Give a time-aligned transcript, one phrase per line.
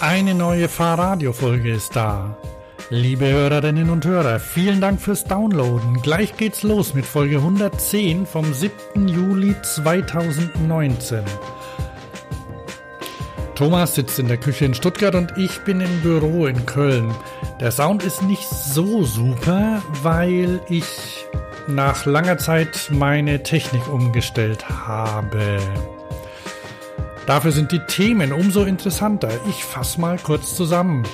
[0.00, 2.36] Eine neue Fahrradio-Folge ist da.
[2.88, 6.00] Liebe Hörerinnen und Hörer, vielen Dank fürs Downloaden.
[6.02, 9.08] Gleich geht's los mit Folge 110 vom 7.
[9.08, 11.24] Juli 2019.
[13.56, 17.12] Thomas sitzt in der Küche in Stuttgart und ich bin im Büro in Köln.
[17.58, 21.26] Der Sound ist nicht so super, weil ich
[21.66, 25.58] nach langer Zeit meine Technik umgestellt habe.
[27.28, 29.28] Dafür sind die Themen umso interessanter.
[29.50, 31.06] Ich fasse mal kurz zusammen.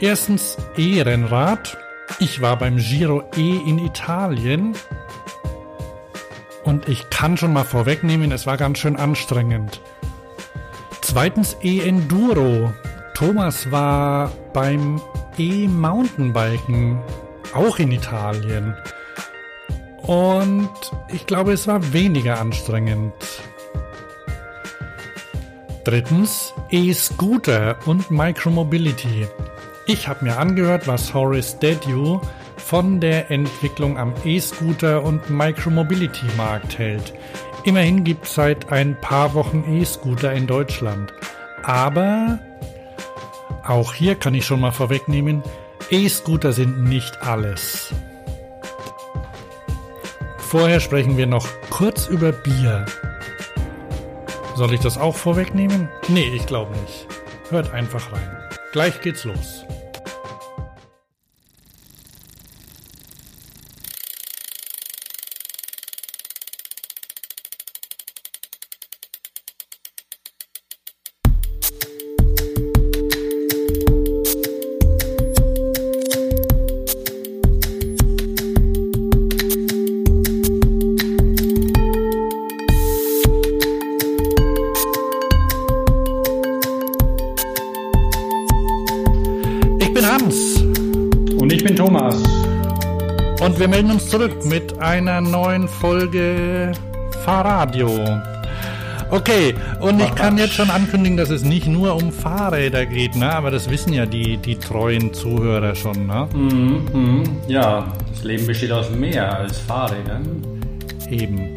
[0.00, 1.78] Erstens E-Rennrad.
[2.18, 4.74] Ich war beim Giro E in Italien.
[6.64, 9.80] Und ich kann schon mal vorwegnehmen, es war ganz schön anstrengend.
[11.02, 12.72] Zweitens E-Enduro.
[13.14, 15.00] Thomas war beim
[15.38, 16.98] E-Mountainbiken,
[17.54, 18.76] auch in Italien.
[19.98, 20.68] Und
[21.12, 23.12] ich glaube, es war weniger anstrengend.
[25.84, 29.26] Drittens E-Scooter und Micromobility.
[29.86, 32.20] Ich habe mir angehört, was Horace Dediu
[32.56, 37.12] von der Entwicklung am E-Scooter und Micromobility-Markt hält.
[37.64, 41.12] Immerhin gibt es seit ein paar Wochen E-Scooter in Deutschland.
[41.64, 42.38] Aber
[43.64, 45.42] auch hier kann ich schon mal vorwegnehmen,
[45.90, 47.92] E-Scooter sind nicht alles.
[50.38, 52.86] Vorher sprechen wir noch kurz über Bier.
[54.62, 55.88] Soll ich das auch vorwegnehmen?
[56.06, 57.08] Nee, ich glaube nicht.
[57.50, 58.30] Hört einfach rein.
[58.70, 59.66] Gleich geht's los.
[94.12, 96.72] Zurück mit einer neuen Folge
[97.24, 97.88] Fahrradio.
[99.10, 103.32] Okay, und ich kann jetzt schon ankündigen, dass es nicht nur um Fahrräder geht, ne?
[103.32, 106.06] aber das wissen ja die, die treuen Zuhörer schon.
[106.06, 106.28] Ne?
[106.34, 107.24] Mhm, mh.
[107.48, 110.42] Ja, das Leben besteht aus mehr als Fahrrädern.
[111.08, 111.54] Eben.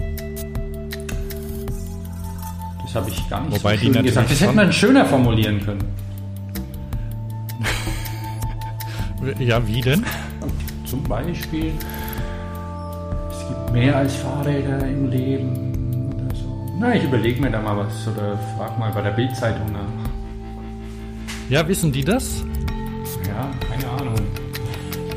[2.85, 4.31] Das habe ich gar nicht Wobei so schön gesagt.
[4.31, 5.83] Das hätte man schöner formulieren können.
[9.39, 10.05] ja, wie denn?
[10.85, 11.73] Zum Beispiel,
[13.75, 16.66] mehr als Fahrräder im Leben oder so.
[16.80, 20.09] Na, ich überlege mir da mal was oder frag mal bei der Bildzeitung nach.
[21.50, 22.44] Ja, wissen die das?
[23.28, 24.16] Ja, keine Ahnung.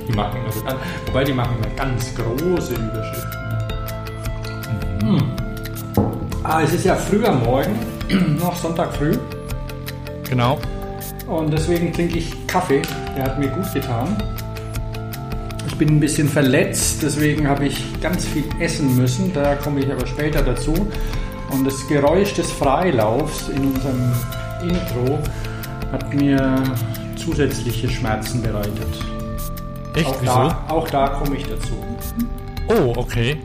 [0.08, 3.38] Die machen also ganz, wobei die machen immer ganz große Überschriften.
[5.04, 5.22] Mhm.
[6.42, 7.78] Ah, es ist ja früh am Morgen,
[8.40, 9.16] noch Sonntag früh.
[10.28, 10.58] Genau.
[11.28, 12.82] Und deswegen trinke ich Kaffee.
[13.16, 14.16] Der hat mir gut getan
[15.78, 19.32] bin ein bisschen verletzt, deswegen habe ich ganz viel essen müssen.
[19.32, 20.74] Da komme ich aber später dazu.
[21.50, 24.12] Und das Geräusch des Freilaufs in unserem
[24.62, 25.18] Intro
[25.92, 26.62] hat mir
[27.16, 28.72] zusätzliche Schmerzen bereitet.
[29.94, 30.06] Echt?
[30.06, 30.34] Auch Wieso?
[30.34, 31.72] Da, auch da komme ich dazu.
[32.68, 33.40] Oh, okay.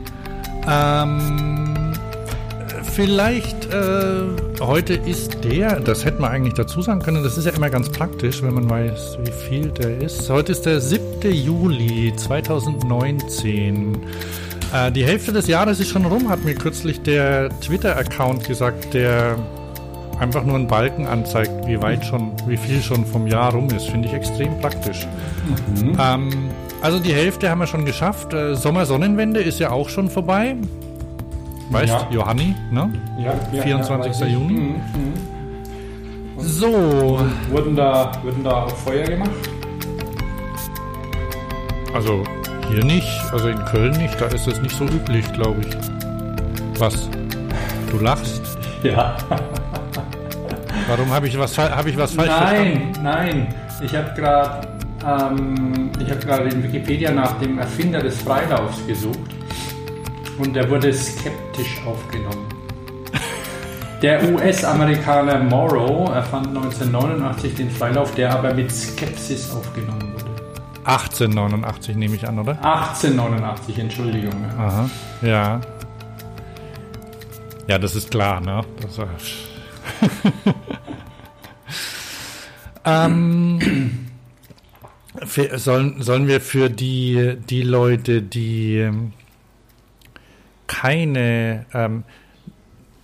[0.68, 1.73] Ähm,
[2.94, 4.22] vielleicht äh,
[4.60, 7.88] heute ist der, das hätte man eigentlich dazu sagen können, das ist ja immer ganz
[7.88, 10.30] praktisch, wenn man weiß, wie viel der ist.
[10.30, 11.02] Heute ist der 7.
[11.32, 13.98] Juli 2019.
[14.72, 19.36] Äh, die Hälfte des Jahres ist schon rum, hat mir kürzlich der Twitter-Account gesagt, der
[20.20, 23.88] einfach nur einen Balken anzeigt, wie weit schon, wie viel schon vom Jahr rum ist.
[23.88, 25.08] Finde ich extrem praktisch.
[25.82, 25.98] Mhm.
[26.00, 26.30] Ähm,
[26.80, 28.32] also die Hälfte haben wir schon geschafft.
[28.32, 30.54] Äh, Sommersonnenwende ist ja auch schon vorbei.
[31.70, 32.08] Weißt ja.
[32.10, 32.90] Johanni, ne?
[33.18, 34.20] Ja, ja 24.
[34.20, 34.52] Ja, Juni.
[34.52, 35.34] Mhm, mhm.
[36.38, 37.20] So.
[37.50, 39.30] Wurden da, wurden da auch Feuer gemacht?
[41.94, 42.24] Also
[42.70, 46.80] hier nicht, also in Köln nicht, da ist es nicht so üblich, glaube ich.
[46.80, 47.08] Was?
[47.90, 48.42] Du lachst?
[48.82, 49.16] Ja.
[50.88, 53.02] Warum habe ich was, hab ich was falsch nein, verstanden?
[53.02, 53.54] Nein, nein.
[53.82, 54.68] Ich habe gerade
[55.06, 55.90] ähm,
[56.28, 59.30] hab in Wikipedia nach dem Erfinder des Freilaufs gesucht
[60.38, 62.46] und er wurde skeptisch aufgenommen.
[64.02, 70.24] Der US-Amerikaner Morrow erfand 1989 den Freilauf, der aber mit Skepsis aufgenommen wurde.
[70.84, 72.52] 1889 nehme ich an, oder?
[72.52, 74.34] 1889, Entschuldigung.
[74.58, 74.90] Aha,
[75.22, 75.60] ja.
[77.66, 78.60] Ja, das ist klar, ne?
[78.82, 78.98] Das,
[82.84, 84.08] ähm,
[85.24, 88.90] für, sollen, sollen wir für die, die Leute, die
[90.80, 92.04] keine, ähm,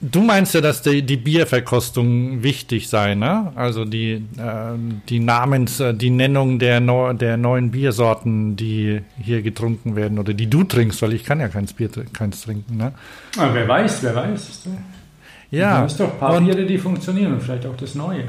[0.02, 3.52] Du meinst ja, dass die, die Bierverkostung wichtig sei, ne?
[3.54, 4.78] Also die, äh,
[5.10, 10.32] die Namens, äh, die Nennung der, Neu der neuen Biersorten, die hier getrunken werden oder
[10.32, 12.92] die du trinkst, weil ich kann ja keins Bier keins trinken, ne?
[13.36, 14.68] Ah, wer weiß, wer weiß.
[15.50, 15.78] Ja.
[15.78, 18.24] Du hast doch ein paar Biere, die funktionieren und vielleicht auch das Neue.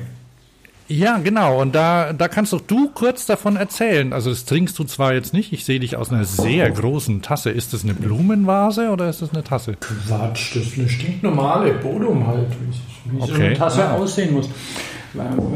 [0.91, 1.61] Ja, genau.
[1.61, 4.11] Und da, da kannst doch du kurz davon erzählen.
[4.11, 5.53] Also das trinkst du zwar jetzt nicht.
[5.53, 7.49] Ich sehe dich aus einer sehr großen Tasse.
[7.49, 9.77] Ist das eine Blumenvase oder ist das eine Tasse?
[9.79, 12.47] Quatsch, das ist eine stinknormale Bodum halt,
[13.05, 13.31] wie, wie okay.
[13.33, 13.93] so eine Tasse ah.
[13.93, 14.49] aussehen muss.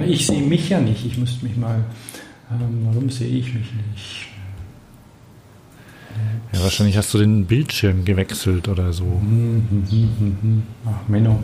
[0.07, 1.05] Ich sehe mich ja nicht.
[1.05, 1.83] Ich müsste mich mal.
[2.51, 4.27] Ähm, warum sehe ich mich nicht?
[6.53, 9.03] Ja, wahrscheinlich hast du den Bildschirm gewechselt oder so.
[9.03, 11.43] Hm, hm, hm, Ach, Menno.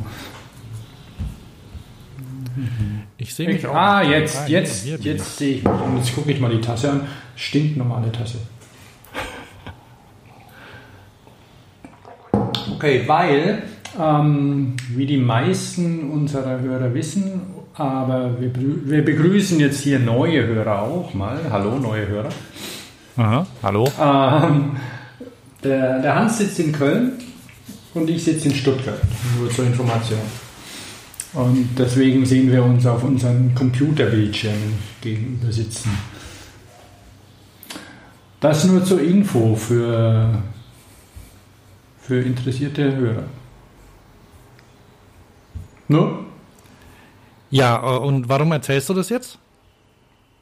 [3.18, 3.75] Ich sehe mich auch.
[3.75, 5.71] Ah, jetzt, ah, jetzt, jetzt, jetzt sehe ich mich.
[5.74, 7.01] Und jetzt gucke ich mal die Tasse an.
[7.36, 8.38] Stinknormale Tasse.
[12.75, 13.62] Okay, weil,
[14.00, 17.42] ähm, wie die meisten unserer Hörer wissen,
[17.75, 21.39] aber wir, wir, begrüßen jetzt hier neue Hörer auch mal.
[21.51, 22.30] Hallo, neue Hörer.
[23.18, 23.88] Aha, hallo.
[24.00, 24.77] Ähm,
[25.63, 27.13] der, der Hans sitzt in Köln
[27.94, 29.00] und ich sitze in Stuttgart.
[29.39, 30.19] Nur zur Information.
[31.33, 35.92] Und deswegen sehen wir uns auf unseren Computerbildschirmen gegenüber sitzen.
[38.42, 40.42] Das nur zur Info für,
[42.01, 43.24] für interessierte Hörer.
[45.88, 46.25] No?
[47.50, 49.38] Ja, und warum erzählst du das jetzt?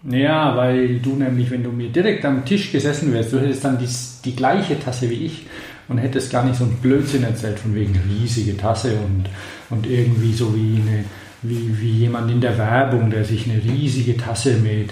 [0.03, 3.77] Ja, weil du nämlich, wenn du mir direkt am Tisch gesessen wärst, du hättest dann
[3.77, 3.89] die,
[4.23, 5.45] die gleiche Tasse wie ich
[5.89, 9.25] und hättest gar nicht so einen Blödsinn erzählt von wegen riesige Tasse und,
[9.69, 11.03] und irgendwie so wie, eine,
[11.41, 14.91] wie, wie jemand in der Werbung, der sich eine riesige Tasse mit,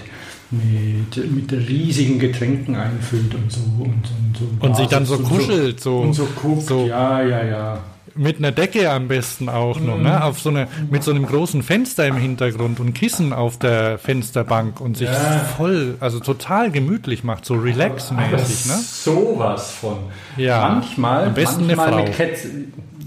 [0.50, 3.60] mit, mit riesigen Getränken einfüllt und so.
[3.78, 5.80] Und, und, so und sich dann so kuschelt.
[5.80, 6.86] So, und so guckt, so.
[6.86, 7.80] ja, ja, ja
[8.18, 10.22] mit einer Decke am besten auch noch, ne?
[10.24, 14.80] Auf so eine, mit so einem großen Fenster im Hintergrund und Kissen auf der Fensterbank
[14.80, 15.38] und sich ja.
[15.56, 18.78] voll, also total gemütlich macht, so relax-mäßig, ne?
[18.82, 19.98] Sowas von.
[20.36, 20.68] Ja.
[20.68, 22.12] Manchmal, am besten manchmal eine Frau.
[22.12, 22.38] Cat,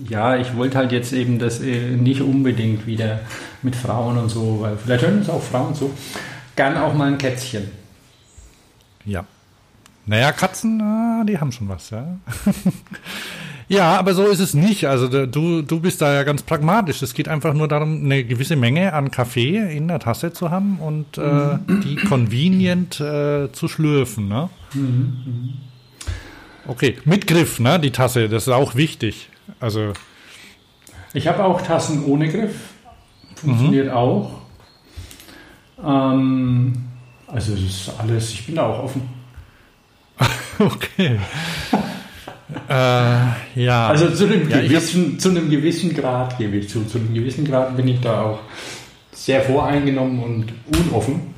[0.08, 3.20] ja, ich wollte halt jetzt eben das äh, nicht unbedingt wieder
[3.62, 5.92] mit Frauen und so, weil vielleicht hören es auch Frauen so.
[6.56, 7.70] Gern auch mal ein Kätzchen.
[9.06, 9.26] Ja.
[10.06, 12.06] Naja, Katzen, ah, die haben schon was, ja.
[13.72, 14.86] Ja, aber so ist es nicht.
[14.86, 17.02] Also du, du bist da ja ganz pragmatisch.
[17.02, 20.80] Es geht einfach nur darum, eine gewisse Menge an Kaffee in der Tasse zu haben
[20.80, 21.82] und äh, mhm.
[21.82, 24.28] die convenient äh, zu schlürfen.
[24.28, 24.50] Ne?
[24.74, 25.54] Mhm.
[26.68, 27.80] Okay, mit Griff, ne?
[27.80, 29.30] Die Tasse, das ist auch wichtig.
[29.62, 29.94] Also
[31.14, 32.56] ich habe auch Tassen ohne Griff.
[33.36, 33.94] Funktioniert mhm.
[33.94, 34.42] auch.
[35.82, 36.90] Ähm,
[37.26, 39.04] also das ist alles, ich bin da auch offen.
[40.60, 41.20] okay.
[42.70, 42.74] Äh,
[43.56, 43.88] ja.
[43.88, 46.86] Also zu einem, ja, gewissen, zu einem gewissen Grad gebe ich zu.
[46.86, 48.40] Zu einem gewissen Grad bin ich da auch
[49.14, 51.34] sehr voreingenommen und unoffen.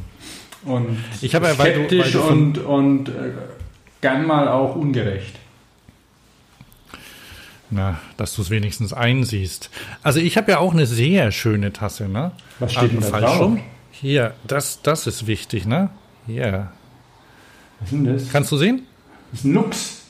[0.66, 3.32] Und ich habe ja, skeptisch du, und, und äh,
[4.02, 5.36] gern mal auch ungerecht.
[7.70, 9.70] Na, dass du es wenigstens einsiehst.
[10.04, 12.32] Also ich habe ja auch eine sehr schöne Tasse, ne?
[12.60, 13.58] Was steht denn da drauf?
[13.92, 15.90] Hier, das, das ist wichtig, ne?
[16.28, 16.72] Hier.
[17.80, 18.32] Was ist denn das?
[18.32, 18.84] Kannst du sehen?
[19.32, 20.03] Das ist ein Lux.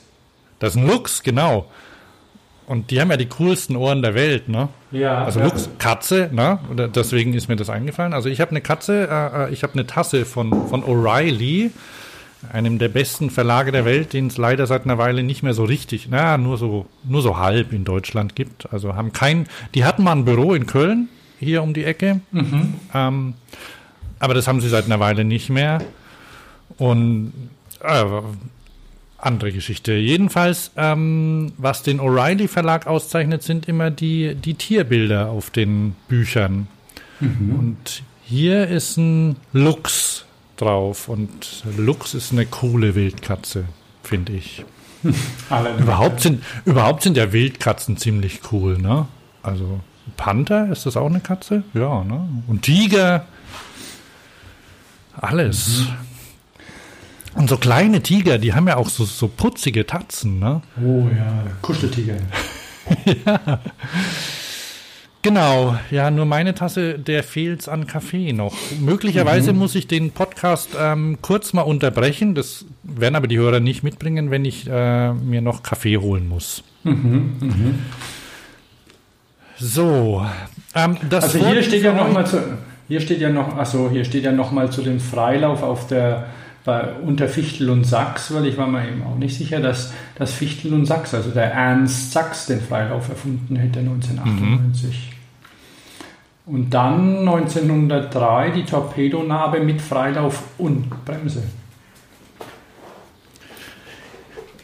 [0.64, 1.66] Das ist ein Lux, genau.
[2.66, 4.70] Und die haben ja die coolsten Ohren der Welt, ne?
[4.90, 5.22] Ja.
[5.22, 6.58] Also Lux, Katze, ne?
[6.94, 8.14] Deswegen ist mir das eingefallen.
[8.14, 11.70] Also ich habe eine Katze, äh, äh ich habe eine Tasse von, von O'Reilly,
[12.50, 15.64] einem der besten Verlage der Welt, den es leider seit einer Weile nicht mehr so
[15.64, 18.72] richtig, na, nur so, nur so halb in Deutschland gibt.
[18.72, 22.20] Also haben kein, die hatten mal ein Büro in Köln, hier um die Ecke.
[22.32, 22.74] Mhm.
[22.94, 23.34] Ähm,
[24.18, 25.82] aber das haben sie seit einer Weile nicht mehr.
[26.78, 27.34] Und
[27.82, 28.04] äh,
[29.24, 29.92] andere Geschichte.
[29.92, 36.68] Jedenfalls, ähm, was den O'Reilly Verlag auszeichnet, sind immer die, die Tierbilder auf den Büchern.
[37.20, 37.56] Mhm.
[37.58, 40.24] Und hier ist ein Luchs
[40.56, 43.64] drauf und Luchs ist eine coole Wildkatze,
[44.02, 44.64] finde ich.
[45.78, 49.06] überhaupt, sind, überhaupt sind ja Wildkatzen ziemlich cool, ne?
[49.42, 49.80] Also
[50.16, 51.62] Panther, ist das auch eine Katze?
[51.74, 52.26] Ja, ne?
[52.46, 53.26] Und Tiger.
[55.16, 55.80] Alles.
[55.80, 56.13] Mhm.
[57.34, 60.62] Und so kleine Tiger, die haben ja auch so, so putzige Tatzen, ne?
[60.82, 62.16] Oh ja, Kuscheltiger.
[63.26, 63.60] ja.
[65.24, 68.54] Genau, ja, nur meine Tasse, der fehlt's an Kaffee noch.
[68.78, 69.60] Möglicherweise mhm.
[69.60, 72.34] muss ich den Podcast ähm, kurz mal unterbrechen.
[72.34, 76.62] Das werden aber die Hörer nicht mitbringen, wenn ich äh, mir noch Kaffee holen muss.
[76.82, 77.78] Mhm, mhm.
[79.56, 80.26] So,
[80.74, 82.42] ähm, das also hier steht ja noch mal zu,
[82.88, 86.26] hier steht ja noch, also hier steht ja noch mal zu dem Freilauf auf der
[86.64, 90.32] bei, unter Fichtel und Sachs, weil ich war mir eben auch nicht sicher, dass, dass
[90.32, 95.10] Fichtel und Sachs, also der Ernst Sachs, den Freilauf erfunden hätte 1998.
[95.10, 95.14] Mhm.
[96.46, 101.42] Und dann 1903 die Torpedonarbe mit Freilauf und Bremse.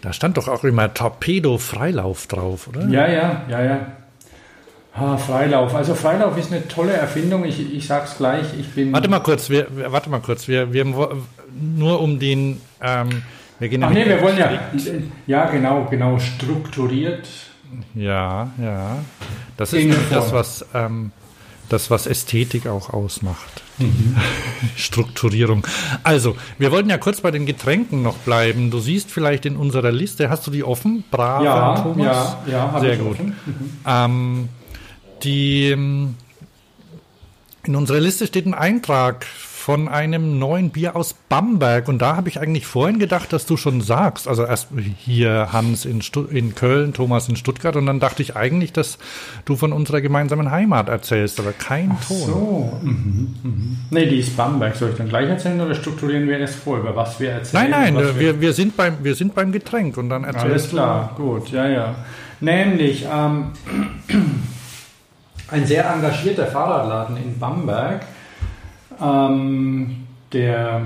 [0.02, 2.86] Da stand doch auch immer Torpedo-Freilauf drauf, oder?
[2.88, 3.86] Ja, ja, ja, ja.
[4.92, 5.74] Ah, Freilauf.
[5.74, 7.44] Also Freilauf ist eine tolle Erfindung.
[7.44, 8.46] Ich, ich sag's gleich.
[8.58, 8.92] Ich bin.
[8.92, 9.48] Warte mal kurz.
[9.48, 10.48] Wir, warte mal kurz.
[10.48, 12.60] Wir, wir nur um den.
[12.82, 13.22] Ähm,
[13.58, 14.50] wir gehen Ach nee, wir wollen ja.
[15.26, 17.28] Ja, genau, genau strukturiert.
[17.94, 18.98] Ja, ja.
[19.56, 21.12] Das ist das, was ähm,
[21.70, 23.62] das, was Ästhetik auch ausmacht.
[23.78, 24.16] Mhm.
[24.76, 25.66] Strukturierung.
[26.02, 28.70] Also, wir wollten ja kurz bei den Getränken noch bleiben.
[28.70, 31.04] Du siehst vielleicht in unserer Liste, hast du die offen?
[31.10, 32.36] Brav, ja, Thomas?
[32.46, 33.18] Ja, ja, Sehr gut.
[33.20, 33.34] Mhm.
[33.86, 34.48] Ähm,
[35.22, 36.14] die, ähm,
[37.64, 39.26] in unserer Liste steht ein Eintrag
[39.60, 41.86] von einem neuen Bier aus Bamberg.
[41.86, 44.26] Und da habe ich eigentlich vorhin gedacht, dass du schon sagst.
[44.26, 46.00] Also erst hier Hans in,
[46.30, 47.76] in Köln, Thomas in Stuttgart.
[47.76, 48.98] Und dann dachte ich eigentlich, dass
[49.44, 52.16] du von unserer gemeinsamen Heimat erzählst, aber kein Ach Ton.
[52.18, 52.78] So.
[52.82, 53.76] Mhm, mhm.
[53.90, 54.74] Nee, die ist Bamberg.
[54.76, 57.70] Soll ich dann gleich erzählen oder strukturieren wir erst vor, über was wir erzählen?
[57.70, 61.14] Nein, nein, wir, wir, sind beim, wir sind beim Getränk und dann erzählst Alles klar,
[61.16, 61.22] du.
[61.22, 61.94] gut, ja, ja.
[62.40, 63.52] Nämlich, ähm,
[65.50, 68.02] ein sehr engagierter Fahrradladen in Bamberg,
[69.02, 70.82] ähm, der,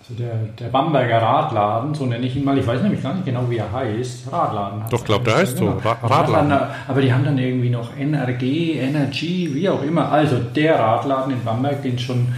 [0.00, 3.24] also der, der Bamberger Radladen, so nenne ich ihn mal, ich weiß nämlich gar nicht
[3.24, 4.30] genau, wie er heißt.
[4.32, 4.82] Radladen.
[4.90, 5.72] Doch, glaube der heißt genau.
[5.72, 5.88] so.
[5.88, 6.52] Ra Radladen.
[6.86, 10.12] Aber die haben dann irgendwie noch NRG, Energy, wie auch immer.
[10.12, 12.28] Also der Radladen in Bamberg, den es schon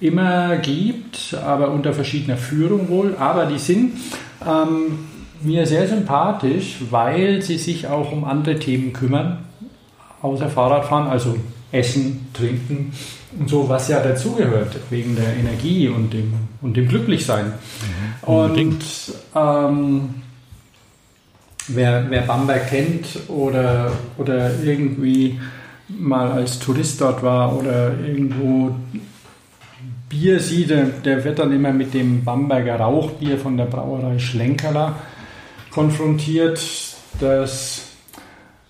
[0.00, 3.16] immer gibt, aber unter verschiedener Führung wohl.
[3.18, 3.98] Aber die sind
[4.46, 5.06] ähm,
[5.42, 9.45] mir sehr sympathisch, weil sie sich auch um andere Themen kümmern
[10.22, 11.36] außer Fahrradfahren, also
[11.72, 12.92] Essen, Trinken
[13.38, 16.32] und so, was ja dazugehört, wegen der Energie und dem,
[16.62, 17.46] und dem Glücklichsein.
[17.46, 18.84] Mhm, und
[19.34, 20.14] ähm,
[21.68, 25.38] wer, wer Bamberg kennt oder, oder irgendwie
[25.88, 28.74] mal als Tourist dort war oder irgendwo
[30.08, 34.96] Bier sieht, der, der wird dann immer mit dem Bamberger Rauchbier von der Brauerei Schlenkerler
[35.70, 36.60] konfrontiert,
[37.20, 37.85] das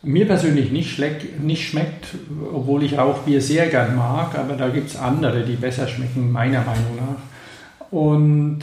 [0.02, 0.98] mir persönlich nicht,
[1.42, 2.06] nicht, schmeckt,
[2.52, 6.60] obwohl ich Rauchbier sehr gern mag, aber da gibt es andere, die besser schmecken, meiner
[6.60, 7.90] Meinung nach.
[7.90, 8.60] Und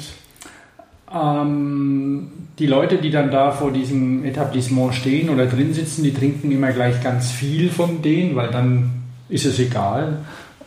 [1.13, 6.51] ähm, die Leute, die dann da vor diesem Etablissement stehen oder drin sitzen, die trinken
[6.51, 10.19] immer gleich ganz viel von denen, weil dann ist es egal.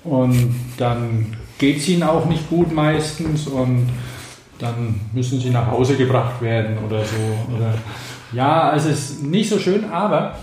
[0.04, 3.88] Und dann geht es ihnen auch nicht gut meistens und
[4.58, 7.54] dann müssen sie nach Hause gebracht werden oder so.
[7.56, 7.74] Oder,
[8.32, 10.36] ja, also es ist nicht so schön, aber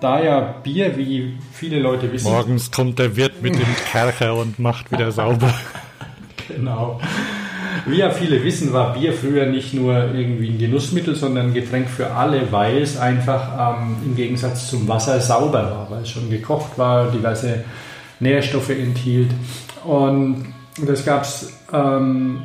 [0.00, 2.30] da ja Bier, wie viele Leute wissen.
[2.30, 5.52] Morgens kommt der Wirt mit dem Kercher und macht wieder sauber.
[6.48, 7.00] genau.
[7.86, 11.88] Wie ja viele wissen, war Bier früher nicht nur irgendwie ein Genussmittel, sondern ein Getränk
[11.88, 16.30] für alle, weil es einfach ähm, im Gegensatz zum Wasser sauber war, weil es schon
[16.30, 17.64] gekocht war, diverse
[18.20, 19.30] Nährstoffe enthielt.
[19.84, 20.52] Und
[20.86, 22.42] das gab es ähm,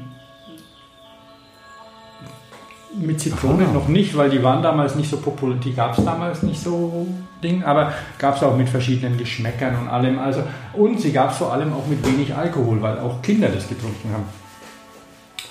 [2.95, 3.73] mit Zitrone Aha.
[3.73, 7.07] noch nicht, weil die waren damals nicht so populär, die gab es damals nicht so
[7.43, 10.19] Ding, aber gab es auch mit verschiedenen Geschmäckern und allem.
[10.19, 13.67] Also, und sie gab es vor allem auch mit wenig Alkohol, weil auch Kinder das
[13.67, 14.25] getrunken haben.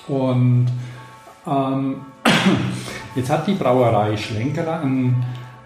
[0.07, 0.67] Und
[1.45, 2.01] ähm,
[3.15, 5.23] jetzt hat die Brauerei Schlenkerer ein,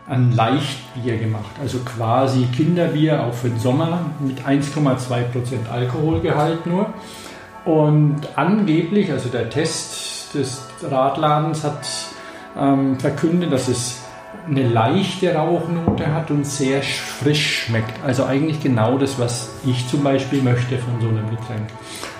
[0.07, 6.93] ein Leichtbier gemacht, also quasi Kinderbier auch für den Sommer mit 1,2% Alkoholgehalt nur.
[7.65, 11.88] Und angeblich, also der Test des Radladens hat
[12.57, 14.01] ähm, verkündet, dass es
[14.48, 17.93] eine leichte Rauchnote hat und sehr frisch schmeckt.
[18.05, 21.67] Also eigentlich genau das, was ich zum Beispiel möchte von so einem Getränk.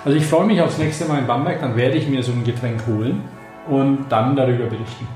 [0.04, 2.44] Also ich freue mich aufs nächste Mal in Bamberg, dann werde ich mir so ein
[2.44, 3.22] Getränk holen
[3.68, 5.08] und dann darüber berichten.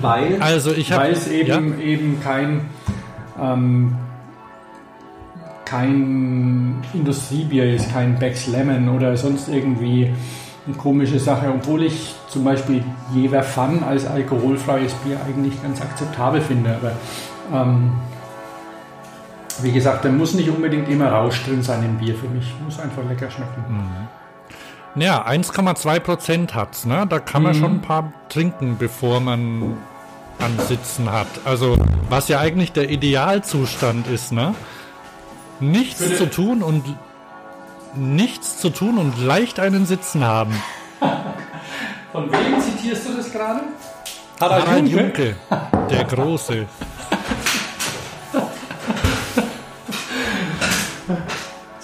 [0.00, 1.84] Weil, also ich hab, weil es eben, ja?
[1.84, 2.68] eben kein
[3.40, 3.96] ähm,
[5.70, 10.12] kein Industriebier ist, kein Becks Lemon oder sonst irgendwie
[10.66, 12.82] eine komische Sache, obwohl ich zum Beispiel
[13.14, 16.76] Jever Fun als alkoholfreies Bier eigentlich ganz akzeptabel finde.
[16.76, 16.92] Aber
[17.56, 17.92] ähm,
[19.62, 22.52] wie gesagt, da muss nicht unbedingt immer Rausch drin sein im Bier für mich.
[22.64, 23.64] Muss einfach lecker schmecken.
[23.68, 25.00] Mhm.
[25.00, 26.84] Ja, 1,2 Prozent hat es.
[26.84, 27.06] Ne?
[27.08, 27.60] Da kann man mhm.
[27.60, 29.76] schon ein paar trinken, bevor man
[30.66, 31.28] Sitzen hat.
[31.44, 31.76] Also,
[32.08, 34.54] was ja eigentlich der Idealzustand ist, ne?
[35.60, 36.84] Nichts zu tun und
[37.94, 40.54] nichts zu tun und leicht einen Sitzen haben.
[42.12, 43.60] Von wem zitierst du das gerade?
[44.40, 45.02] Harald, Harald Junke?
[45.26, 45.36] Junke,
[45.90, 46.66] der Große.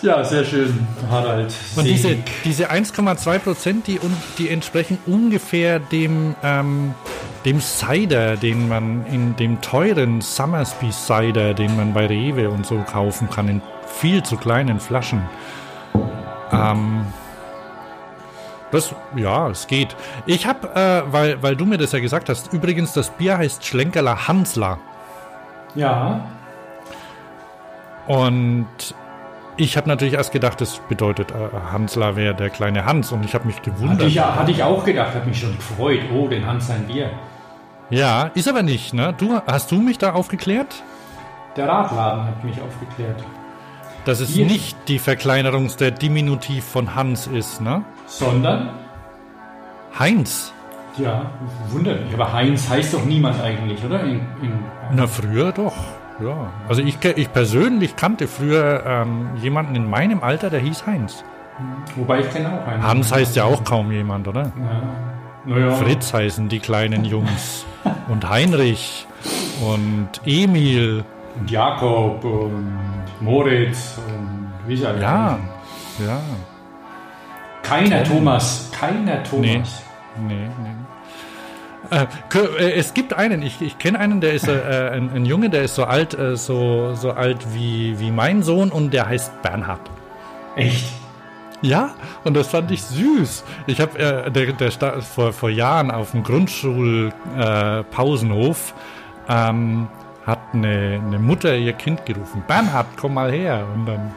[0.02, 1.52] Ja, sehr schön, Harald.
[1.74, 3.98] Und diese, diese 1,2 Prozent, die,
[4.38, 6.94] die entsprechen ungefähr dem, ähm,
[7.46, 12.78] dem Cider, den man in dem teuren Summersby Cider, den man bei Rewe und so
[12.78, 15.22] kaufen kann, in viel zu kleinen Flaschen.
[16.50, 17.06] Ähm,
[18.72, 19.94] das, ja, es geht.
[20.26, 23.64] Ich habe, äh, weil, weil du mir das ja gesagt hast, übrigens, das Bier heißt
[23.64, 24.78] Schlenkerler Hansler.
[25.76, 26.26] Ja.
[28.08, 28.66] Und
[29.56, 31.34] ich habe natürlich erst gedacht, das bedeutet, äh,
[31.72, 34.00] Hansler wäre der kleine Hans und ich habe mich gewundert.
[34.00, 36.00] Hatte ich, hatte ich auch gedacht, habe mich schon gefreut.
[36.12, 37.10] Oh, den Hans sein Bier.
[37.90, 39.14] Ja, ist aber nicht, ne?
[39.16, 40.82] Du, hast du mich da aufgeklärt?
[41.56, 43.22] Der Radladen hat mich aufgeklärt.
[44.04, 44.46] Dass es Hier.
[44.46, 47.84] nicht die Verkleinerung der Diminutiv von Hans ist, ne?
[48.06, 48.70] Sondern?
[49.98, 50.52] Heinz.
[50.98, 51.30] Ja,
[51.70, 52.14] wundert mich.
[52.14, 54.02] Aber Heinz heißt doch niemand eigentlich, oder?
[54.02, 55.74] In, in, Na, früher doch.
[56.20, 56.50] Ja.
[56.68, 61.24] Also ich, ich persönlich kannte früher ähm, jemanden in meinem Alter, der hieß Heinz.
[61.94, 62.82] Wobei ich kenne auch einen.
[62.82, 64.42] Hans heißt ja auch kaum jemand, oder?
[64.42, 64.82] Ja.
[65.46, 65.70] Naja.
[65.76, 67.64] Fritz heißen die kleinen Jungs.
[68.08, 69.06] und Heinrich
[69.62, 71.04] und Emil.
[71.38, 72.78] Und Jakob und
[73.20, 75.38] Moritz und wie sie alle Ja,
[76.04, 76.20] ja.
[77.62, 78.18] Keiner Tom.
[78.18, 79.82] Thomas, keiner Thomas.
[80.16, 80.76] Nee, nee, nee.
[81.90, 85.50] Äh, äh, es gibt einen, ich, ich kenne einen, der ist äh, ein, ein, Junge,
[85.50, 89.42] der ist so alt, äh, so, so alt wie, wie mein Sohn und der heißt
[89.42, 89.80] Bernhard.
[90.56, 90.92] Echt?
[91.62, 91.94] Ja,
[92.24, 93.42] und das fand ich süß.
[93.66, 94.70] Ich habe äh, der, der
[95.02, 98.74] vor, vor Jahren auf dem Grundschulpausenhof
[99.28, 99.88] äh, ähm,
[100.26, 102.44] hat eine, eine Mutter ihr Kind gerufen.
[102.46, 103.66] Bernhard, komm mal her.
[103.74, 104.12] Und dann ein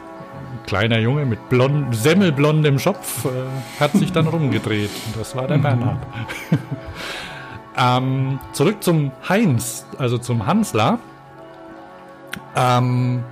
[0.66, 3.30] kleiner Junge mit blond, semmelblondem Schopf äh,
[3.80, 4.92] hat sich dann rumgedreht.
[5.08, 5.62] Und das war der mhm.
[5.62, 6.00] Bernhard.
[7.78, 11.00] ähm, zurück zum Heinz, also zum Hansler.
[12.56, 13.24] Ähm,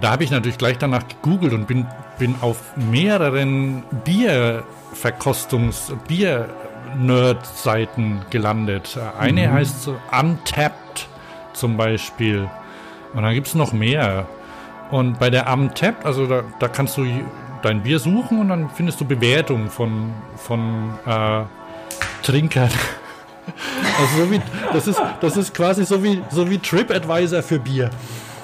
[0.00, 1.86] da habe ich natürlich gleich danach gegoogelt und bin,
[2.18, 8.98] bin auf mehreren Bierverkostungs-, Bier-Nerd-Seiten gelandet.
[9.18, 9.52] Eine mhm.
[9.52, 11.08] heißt so Untapped
[11.52, 12.48] zum Beispiel.
[13.14, 14.26] Und dann gibt es noch mehr.
[14.90, 17.06] Und bei der Untapped, also da, da kannst du
[17.62, 21.42] dein Bier suchen und dann findest du Bewertungen von, von äh,
[22.22, 22.70] Trinkern.
[24.00, 24.40] Also so wie,
[24.72, 27.90] das, ist, das ist quasi so wie, so wie TripAdvisor für Bier.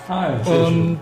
[0.06, 1.00] Ah, und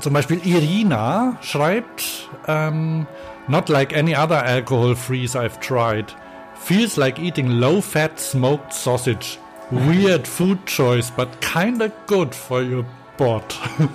[0.00, 3.06] zum Beispiel Irina schreibt, um,
[3.48, 6.06] not like any other alcohol freeze I've tried.
[6.54, 9.38] Feels like eating low-fat smoked sausage.
[9.70, 12.84] Weird food choice, but kinda good for your
[13.16, 13.58] bot.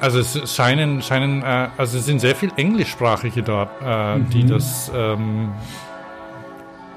[0.00, 4.30] also es scheinen, scheinen äh, also es sind sehr viel Englischsprachige dort, äh, mhm.
[4.30, 5.52] die das ähm,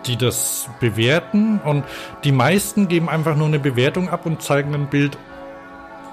[0.10, 1.86] die das bewerten und
[2.24, 5.18] die meisten geben einfach nur eine Bewertung ab und zeigen ein Bild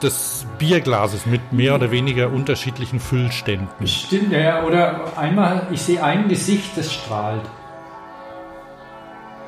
[0.03, 3.87] des Bierglases mit mehr oder weniger unterschiedlichen Füllständen.
[3.87, 7.41] Stimmt, ja, oder einmal, ich sehe ein Gesicht, das strahlt.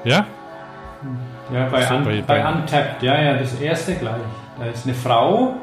[0.04, 0.26] Ja?
[1.52, 4.16] Ja, bei, so, un, bei, bei Untapped, ja, ja, das erste gleich.
[4.58, 5.56] Da ist eine Frau,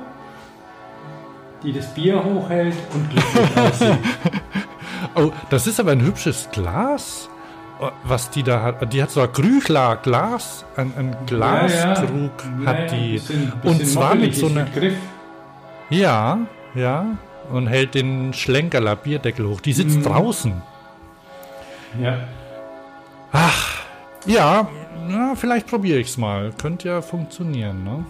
[1.64, 3.98] die das Bier hochhält und glücklich aussieht.
[5.16, 7.30] Oh, das ist aber ein hübsches Glas
[8.04, 8.94] was die da hat.
[8.94, 12.66] Die hat so ein Grüchler Glas, ein, ein Glaskrug ja, ja.
[12.66, 13.14] hat die.
[13.14, 14.68] Bisschen, bisschen und zwar mit so einer.
[15.90, 16.40] Ja,
[16.74, 17.06] ja.
[17.52, 19.62] Und hält den Schlenkerler Bierdeckel hoch.
[19.62, 20.04] Die sitzt mhm.
[20.04, 20.62] draußen.
[22.02, 22.18] Ja.
[23.32, 23.84] Ach,
[24.26, 24.68] ja,
[25.08, 26.52] na, vielleicht probiere ich es mal.
[26.60, 28.06] Könnte ja funktionieren, ne?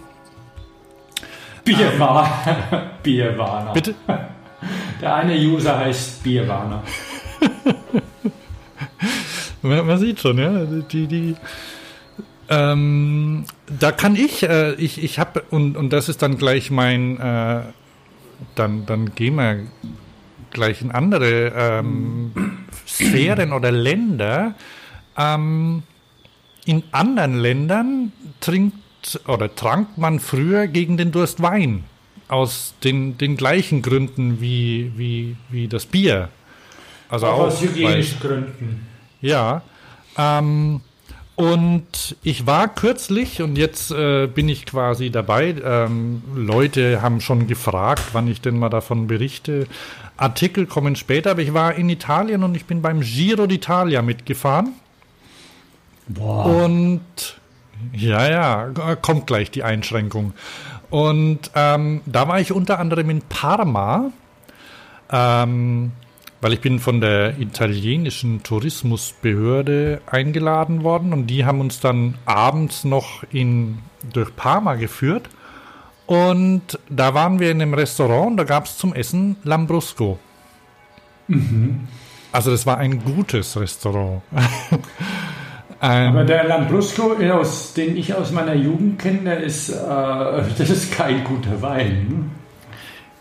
[1.64, 2.90] Bierwarner.
[3.02, 3.72] Bierwarner.
[3.72, 3.94] Bitte?
[5.00, 6.82] Der eine User heißt Bierwarner.
[9.66, 11.36] Man, man sieht schon, ja, die, die,
[12.48, 13.44] ähm,
[13.80, 17.62] da kann ich, äh, ich, ich habe, und, und das ist dann gleich mein, äh,
[18.54, 19.66] dann, dann gehen wir
[20.50, 22.32] gleich in andere ähm,
[22.86, 24.54] Sphären oder Länder.
[25.16, 25.82] Ähm,
[26.64, 31.84] in anderen Ländern trinkt oder trank man früher gegen den Durst Wein.
[32.28, 36.28] Aus den, den gleichen Gründen wie, wie, wie das Bier.
[37.08, 38.95] Also auch, aus hygienischen Gründen.
[39.20, 39.62] Ja.
[40.16, 40.80] Ähm,
[41.36, 45.54] und ich war kürzlich und jetzt äh, bin ich quasi dabei.
[45.62, 49.66] Ähm, Leute haben schon gefragt, wann ich denn mal davon berichte.
[50.16, 54.72] Artikel kommen später, aber ich war in Italien und ich bin beim Giro d'Italia mitgefahren.
[56.08, 56.46] Boah.
[56.46, 57.02] Und
[57.92, 60.32] ja, ja, kommt gleich die Einschränkung.
[60.88, 64.10] Und ähm, da war ich unter anderem in Parma.
[65.10, 65.92] Ähm,
[66.40, 72.84] weil ich bin von der italienischen Tourismusbehörde eingeladen worden und die haben uns dann abends
[72.84, 73.78] noch in
[74.12, 75.28] durch Parma geführt.
[76.06, 80.18] Und da waren wir in einem Restaurant, da gab es zum Essen Lambrusco.
[81.26, 81.88] Mhm.
[82.30, 84.22] Also das war ein gutes Restaurant.
[85.82, 89.74] Ähm, Aber der Lambrusco, den ich aus meiner Jugend kenne, ist, äh,
[90.58, 92.30] das ist kein guter Wein.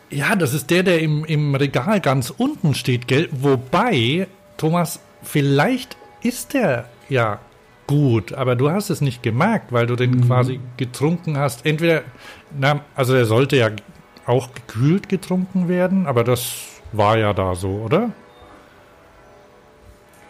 [0.10, 3.28] Ja, das ist der, der im, im Regal ganz unten steht, gell?
[3.32, 7.40] Wobei, Thomas, vielleicht ist der ja
[7.88, 10.28] gut, aber du hast es nicht gemerkt, weil du den mhm.
[10.28, 11.66] quasi getrunken hast.
[11.66, 12.04] Entweder,
[12.58, 13.70] na, also der sollte ja
[14.26, 18.12] auch gekühlt getrunken werden, aber das war ja da so, oder?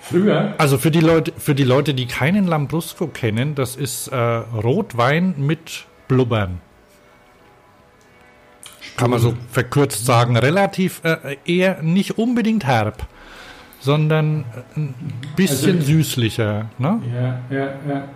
[0.02, 0.54] Früher?
[0.58, 5.34] Also für die Leute, für die Leute, die keinen Lambrusco kennen, das ist äh, Rotwein
[5.38, 6.62] mit Blubbern.
[8.98, 10.38] Kann man so verkürzt sagen.
[10.38, 13.08] Relativ äh, eher nicht unbedingt herb,
[13.80, 14.94] sondern ein
[15.36, 16.70] bisschen also, süßlicher.
[16.78, 17.02] Ne?
[17.14, 18.08] Ja, ja, ja.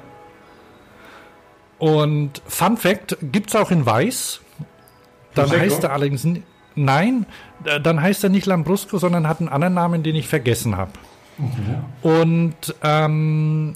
[1.78, 4.42] Und Fun Fact gibt es auch in Weiß.
[5.34, 5.62] Dann Prosecco?
[5.62, 6.28] heißt er allerdings
[6.76, 7.26] nein,
[7.84, 10.92] dann heißt er nicht Lambrusco, sondern hat einen anderen Namen, den ich vergessen habe.
[12.02, 13.76] Und ähm,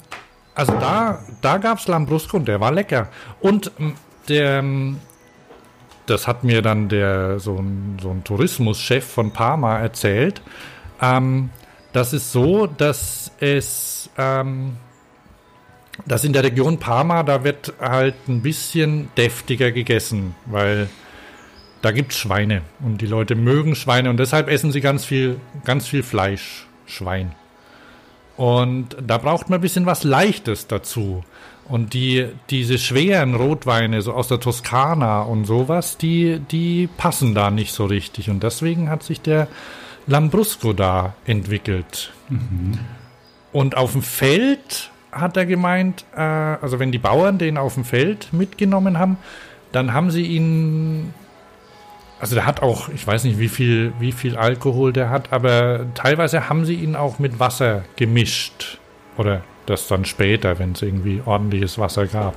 [0.54, 3.08] also da, da gab es Lambrusco und der war lecker.
[3.40, 3.94] Und ähm,
[4.28, 4.98] der, ähm,
[6.06, 10.42] das hat mir dann der so ein, so ein Tourismuschef von Parma erzählt.
[11.00, 11.50] Ähm,
[11.92, 14.76] das ist so, dass es ähm,
[16.06, 20.88] dass in der Region Parma, da wird halt ein bisschen deftiger gegessen, weil
[21.82, 25.38] da gibt es Schweine und die Leute mögen Schweine und deshalb essen sie ganz viel,
[25.64, 27.32] ganz viel Fleisch, Schwein.
[28.36, 31.22] Und da braucht man ein bisschen was Leichtes dazu.
[31.68, 37.50] Und die, diese schweren Rotweine, so aus der Toskana und sowas, die, die passen da
[37.50, 38.28] nicht so richtig.
[38.28, 39.48] Und deswegen hat sich der
[40.06, 42.12] Lambrusco da entwickelt.
[42.28, 42.78] Mhm.
[43.52, 47.84] Und auf dem Feld hat er gemeint, äh, also wenn die Bauern den auf dem
[47.84, 49.16] Feld mitgenommen haben,
[49.72, 51.14] dann haben sie ihn
[52.20, 55.84] also der hat auch, ich weiß nicht, wie viel, wie viel Alkohol der hat, aber
[55.94, 58.78] teilweise haben sie ihn auch mit Wasser gemischt.
[59.18, 62.34] Oder das dann später, wenn es irgendwie ordentliches Wasser gab.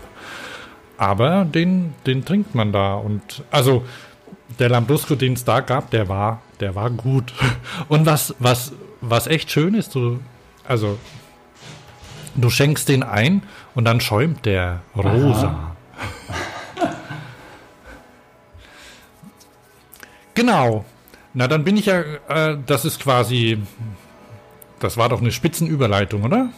[0.97, 2.95] Aber den, den trinkt man da.
[2.95, 3.83] Und also
[4.59, 7.33] der Lambrusco, den es da gab, der war, der war gut.
[7.87, 10.19] Und was, was, was echt schön ist, du,
[10.67, 10.97] also
[12.35, 13.43] du schenkst den ein
[13.75, 15.75] und dann schäumt der rosa.
[20.33, 20.85] Genau.
[21.33, 23.57] Na, dann bin ich ja, äh, das ist quasi,
[24.79, 26.49] das war doch eine Spitzenüberleitung, oder?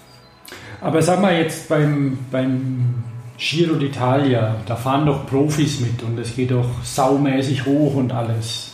[0.82, 3.04] Aber sag mal jetzt beim, beim
[3.38, 8.72] Giro d'Italia, da fahren doch Profis mit und es geht doch saumäßig hoch und alles.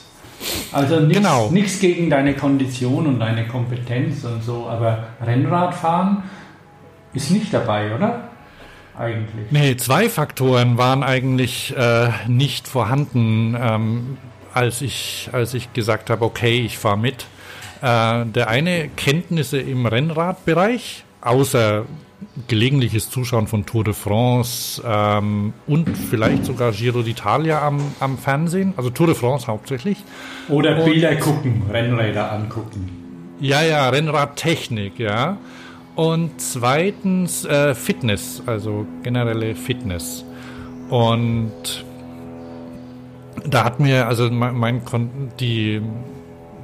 [0.71, 1.49] Also nichts genau.
[1.79, 6.23] gegen deine Kondition und deine Kompetenz und so, aber Rennradfahren
[7.13, 8.29] ist nicht dabei, oder?
[8.97, 9.51] Eigentlich.
[9.51, 13.55] Nee, zwei Faktoren waren eigentlich äh, nicht vorhanden.
[13.59, 14.17] Ähm,
[14.53, 17.25] als ich, als ich gesagt habe, okay, ich fahre mit.
[17.81, 21.85] Äh, der eine Kenntnisse im Rennradbereich, außer
[22.47, 28.73] gelegentliches Zuschauen von Tour de France ähm, und vielleicht sogar Giro d'Italia am, am Fernsehen,
[28.77, 29.97] also Tour de France hauptsächlich.
[30.49, 33.35] Oder und, Bilder gucken, Rennräder angucken.
[33.39, 35.37] Ja, ja, Rennradtechnik, ja.
[35.95, 40.25] Und zweitens äh, Fitness, also generelle Fitness.
[40.89, 41.85] Und
[43.45, 44.81] da hat mir also mein, mein,
[45.39, 45.81] die,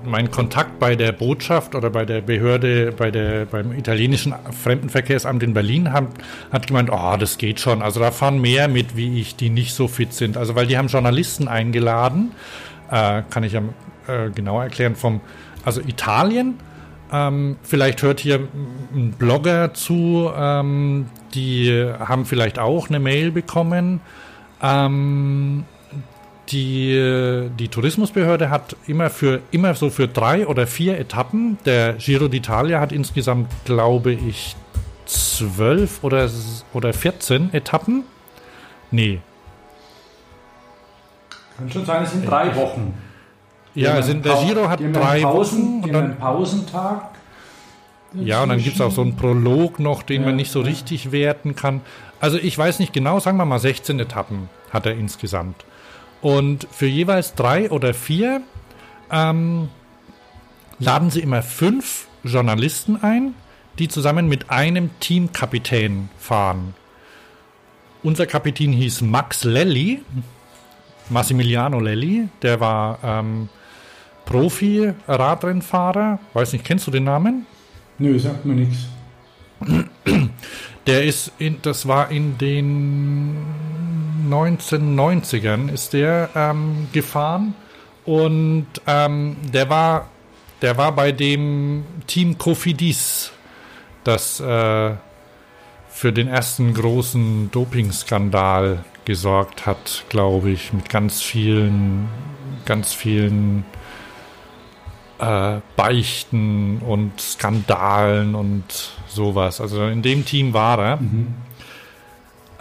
[0.06, 4.34] mein Kontakt bei der Botschaft oder bei der Behörde, bei der, beim italienischen
[4.64, 6.08] Fremdenverkehrsamt in Berlin hat,
[6.52, 7.82] hat gemeint, oh, das geht schon.
[7.82, 10.38] Also da fahren mehr mit, wie ich, die nicht so fit sind.
[10.38, 12.32] Also weil die haben Journalisten eingeladen,
[12.90, 13.62] äh, kann ich ja
[14.08, 15.22] äh, genau erklären, vom,
[15.64, 16.56] also Italien,
[17.12, 18.48] ähm, vielleicht hört hier
[18.94, 24.00] ein Blogger zu, ähm, die haben vielleicht auch eine Mail bekommen.
[24.62, 25.66] Ähm,
[26.52, 31.58] die, die Tourismusbehörde hat immer für immer so für drei oder vier Etappen.
[31.66, 34.56] Der Giro d'Italia hat insgesamt, glaube ich,
[35.06, 36.30] zwölf oder,
[36.74, 38.04] oder 14 Etappen.
[38.92, 39.20] Nee.
[41.58, 42.94] Kann schon sein, es sind drei Wochen.
[43.74, 45.84] Ja, also der Giro hat drei Pausen, Wochen.
[45.84, 47.12] Und dann Pausentag.
[48.14, 50.60] Ja, und dann gibt es auch so einen Prolog noch, den ja, man nicht so
[50.60, 50.66] ja.
[50.66, 51.82] richtig werten kann.
[52.20, 55.66] Also ich weiß nicht genau, sagen wir mal 16 Etappen hat er insgesamt.
[56.22, 58.42] Und für jeweils drei oder vier
[59.12, 59.70] ähm,
[60.80, 63.34] laden sie immer fünf Journalisten ein,
[63.80, 66.76] die zusammen mit einem Teamkapitän fahren.
[68.04, 70.04] Unser Kapitän hieß Max Lelli,
[71.10, 73.50] Massimiliano Lelli, der war ähm,
[74.26, 76.20] Profi-Radrennfahrer.
[76.34, 77.46] Weiß nicht, kennst du den Namen?
[78.00, 78.88] Nö, sagt mir nichts.
[80.88, 83.38] Der ist in, das war in den
[84.30, 87.54] 1990ern ist der ähm, gefahren
[88.06, 90.10] und ähm, der war
[90.62, 93.32] der war bei dem Team Cofidis,
[94.04, 94.92] das äh,
[95.90, 102.08] für den ersten großen Dopingskandal gesorgt hat, glaube ich, mit ganz vielen,
[102.66, 103.66] ganz vielen
[105.22, 109.62] äh, Beichten und Skandalen und sowas.
[109.62, 110.98] Also in dem Team war er.
[110.98, 111.28] Mhm.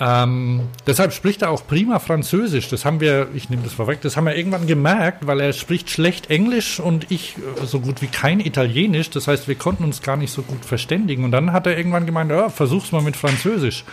[0.03, 2.69] Ähm, deshalb spricht er auch prima Französisch.
[2.69, 5.91] Das haben wir, ich nehme das vorweg, das haben wir irgendwann gemerkt, weil er spricht
[5.91, 9.11] schlecht Englisch und ich äh, so gut wie kein Italienisch.
[9.11, 11.25] Das heißt, wir konnten uns gar nicht so gut verständigen.
[11.25, 13.85] Und dann hat er irgendwann gemeint, ja, versuch's mal mit Französisch.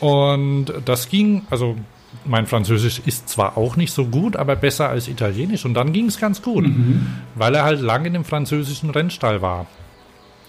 [0.00, 1.76] Und das ging, also
[2.24, 5.64] mein Französisch ist zwar auch nicht so gut, aber besser als Italienisch.
[5.64, 7.06] Und dann ging es ganz gut, mhm.
[7.34, 9.66] weil er halt lange in dem französischen Rennstall war.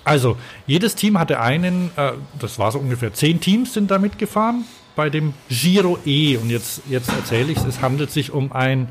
[0.04, 4.66] Also, jedes Team hatte einen, äh, das war so ungefähr zehn Teams sind da mitgefahren
[4.96, 6.38] bei dem Giro E.
[6.38, 8.90] Und jetzt, jetzt erzähle ich es, es handelt sich um, ein,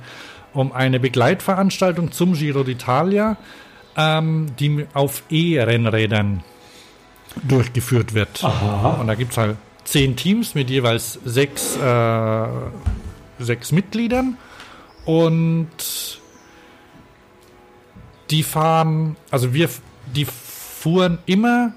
[0.52, 3.36] um eine Begleitveranstaltung zum Giro d'Italia,
[3.96, 6.42] ähm, die auf E-Rennrädern
[7.42, 8.44] durchgeführt wird.
[8.44, 8.98] Aha.
[9.00, 9.56] Und da gibt es halt
[9.90, 12.46] zehn Teams mit jeweils sechs, äh,
[13.38, 14.36] sechs Mitgliedern.
[15.04, 15.68] Und
[18.30, 19.70] die fahren, also wir,
[20.14, 21.72] die fuhren immer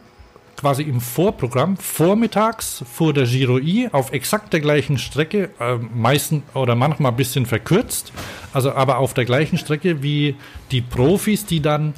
[0.57, 6.43] quasi im Vorprogramm vormittags vor der Giro I auf exakt der gleichen Strecke, äh, meistens
[6.53, 8.11] oder manchmal ein bisschen verkürzt,
[8.53, 10.35] also aber auf der gleichen Strecke wie
[10.69, 11.93] die Profis, die dann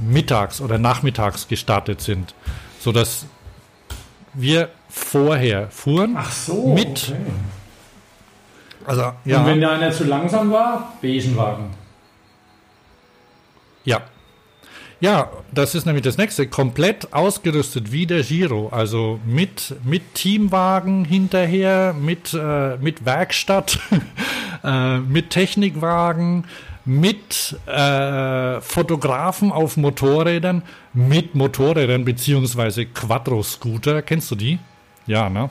[0.00, 2.34] mittags oder nachmittags gestartet sind,
[2.80, 3.26] so dass
[4.34, 7.16] wir vorher fuhren Ach so, mit okay.
[8.84, 9.40] also ja.
[9.40, 11.70] Und wenn da einer zu langsam war, Besenwagen.
[13.84, 14.02] Ja,
[15.00, 16.48] ja, das ist nämlich das nächste.
[16.48, 18.68] Komplett ausgerüstet wie der Giro.
[18.70, 23.78] Also mit, mit Teamwagen hinterher, mit, äh, mit Werkstatt,
[24.64, 26.46] äh, mit Technikwagen,
[26.84, 30.62] mit äh, Fotografen auf Motorrädern,
[30.94, 34.02] mit Motorrädern beziehungsweise Quattro-Scooter.
[34.02, 34.58] Kennst du die?
[35.08, 35.50] Ja, ne?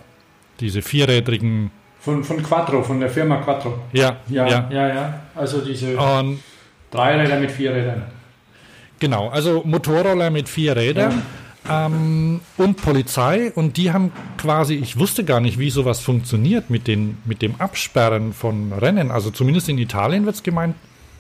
[0.62, 1.72] Diese vierrädrigen.
[2.00, 3.80] Von, von Quattro, von der Firma Quattro.
[3.92, 4.70] Ja, ja, ja.
[4.72, 5.20] ja, ja.
[5.36, 6.40] Also diese Und,
[6.92, 8.04] Dreiräder mit vier Rädern.
[9.00, 11.22] Genau, also Motorroller mit vier Rädern.
[11.70, 16.88] Ähm, und Polizei und die haben quasi, ich wusste gar nicht, wie sowas funktioniert mit,
[16.88, 19.12] den, mit dem Absperren von Rennen.
[19.12, 20.76] Also zumindest in Italien wird es gemeint,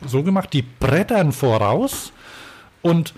[0.06, 2.13] so gemacht, die brettern voraus
[2.82, 3.13] und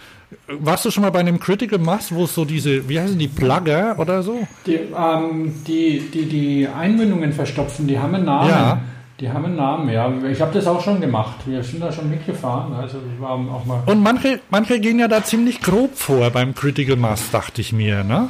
[0.47, 3.27] warst du schon mal bei einem Critical Mass, wo es so diese, wie heißen die,
[3.27, 4.47] Plugger oder so?
[4.65, 8.49] Die, ähm, die, die, die Einmündungen verstopfen, die haben einen Namen.
[8.49, 8.81] Ja.
[9.19, 10.11] Die haben einen Namen, ja.
[10.31, 11.35] Ich habe das auch schon gemacht.
[11.45, 12.73] Wir sind da schon mitgefahren.
[12.73, 13.81] Also wir waren auch mal.
[13.85, 18.03] Und manche, manche gehen ja da ziemlich grob vor beim Critical Mass, dachte ich mir,
[18.05, 18.29] ne?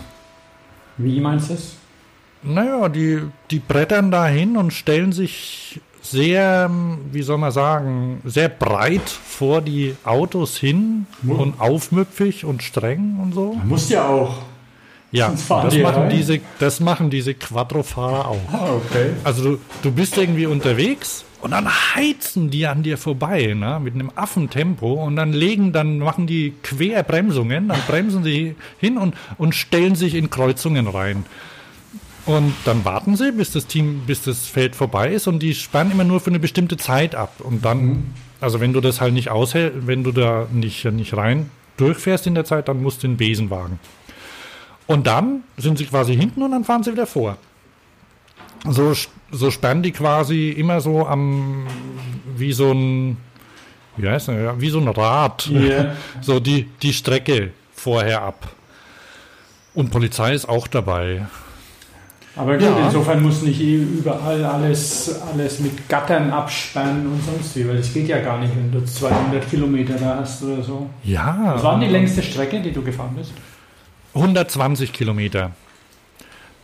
[0.97, 1.75] Wie meinst du es?
[2.41, 3.19] Naja, die,
[3.51, 6.69] die brettern da hin und stellen sich sehr,
[7.11, 11.39] wie soll man sagen, sehr breit vor die Autos hin Muss.
[11.39, 13.53] und aufmüpfig und streng und so.
[13.63, 14.37] Muss ja auch.
[15.11, 18.53] Ja, das machen, diese, das machen diese Quattro-Fahrer auch.
[18.53, 19.11] Ah, okay.
[19.23, 23.95] Also du, du bist irgendwie unterwegs und dann heizen die an dir vorbei, ne, mit
[23.95, 29.55] einem Affentempo und dann legen, dann machen die Querbremsungen, dann bremsen sie hin und, und
[29.55, 31.25] stellen sich in Kreuzungen rein.
[32.29, 35.89] Und dann warten sie, bis das Team, bis das Feld vorbei ist und die sperren
[35.89, 37.33] immer nur für eine bestimmte Zeit ab.
[37.39, 38.03] Und dann, mhm.
[38.39, 42.35] also wenn du das halt nicht aushältst, wenn du da nicht, nicht rein durchfährst in
[42.35, 43.79] der Zeit, dann musst du den Besen wagen.
[44.85, 47.37] Und dann sind sie quasi hinten und dann fahren sie wieder vor.
[48.69, 48.93] So,
[49.31, 51.65] so sperren die quasi immer so am,
[52.35, 53.17] wie so ein,
[53.97, 55.95] wie heißt das, wie so ein Rad, yeah.
[56.21, 58.49] so die, die Strecke vorher ab.
[59.73, 61.25] Und Polizei ist auch dabei.
[62.39, 62.85] Aber gut, ja.
[62.85, 67.93] insofern muss nicht eh überall alles, alles mit Gattern absperren und sonst wie, weil das
[67.93, 70.89] geht ja gar nicht, wenn du 200 Kilometer da hast oder so.
[71.03, 71.51] Ja.
[71.55, 73.33] Was war die längste Strecke, die du gefahren bist?
[74.13, 75.51] 120 Kilometer.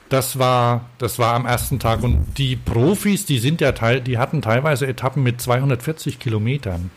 [0.07, 2.03] Das war, das war am ersten Tag.
[2.03, 6.89] Und die Profis, die sind ja teil, die hatten teilweise Etappen mit 240 Kilometern.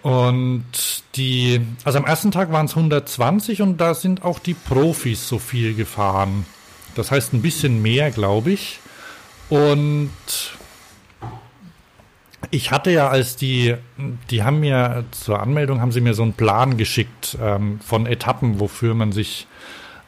[0.00, 0.64] Und
[1.16, 5.38] die, also am ersten Tag waren es 120 und da sind auch die Profis so
[5.38, 6.46] viel gefahren.
[6.94, 8.80] Das heißt ein bisschen mehr, glaube ich.
[9.48, 10.10] Und
[12.50, 13.74] ich hatte ja als die,
[14.30, 18.60] die haben mir zur Anmeldung haben sie mir so einen Plan geschickt ähm, von Etappen,
[18.60, 19.46] wofür man sich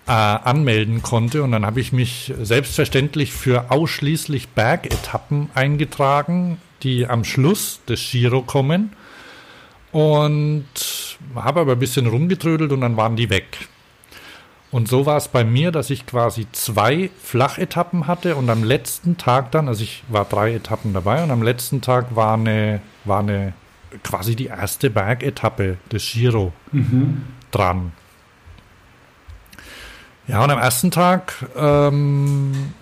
[0.06, 1.42] äh, anmelden konnte.
[1.42, 8.42] Und dann habe ich mich selbstverständlich für ausschließlich Bergetappen eingetragen, die am Schluss des Giro
[8.42, 8.92] kommen.
[9.92, 10.64] Und
[11.36, 13.68] habe aber ein bisschen rumgetrödelt und dann waren die weg.
[14.74, 19.16] Und so war es bei mir, dass ich quasi zwei Flachetappen hatte und am letzten
[19.16, 23.20] Tag dann, also ich war drei Etappen dabei und am letzten Tag war eine, war
[23.20, 23.52] eine
[24.02, 27.22] quasi die erste Bergetappe des Giro mhm.
[27.52, 27.92] dran.
[30.26, 32.72] Ja, und am ersten Tag ähm,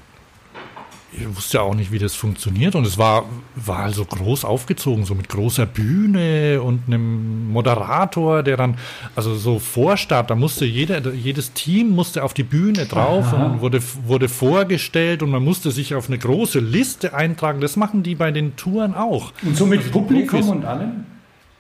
[1.15, 2.75] ich wusste ja auch nicht, wie das funktioniert.
[2.75, 8.57] Und es war, war also groß aufgezogen, so mit großer Bühne und einem Moderator, der
[8.57, 8.77] dann,
[9.15, 13.47] also so Vorstart, da musste jeder, jedes Team musste auf die Bühne drauf Aha.
[13.47, 17.61] und wurde, wurde vorgestellt und man musste sich auf eine große Liste eintragen.
[17.61, 19.33] Das machen die bei den Touren auch.
[19.43, 20.51] Und so mit also Publikum Profis.
[20.51, 21.05] und allem?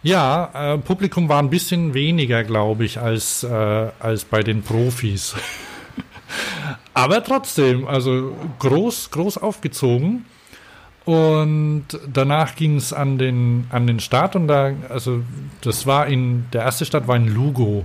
[0.02, 5.34] Ja, äh, Publikum war ein bisschen weniger, glaube ich, als, äh, als bei den Profis.
[6.94, 10.24] Aber trotzdem, also groß, groß aufgezogen.
[11.04, 15.22] Und danach ging es an den, an den Start und da, also
[15.60, 17.84] das war in, der erste Start war in Lugo.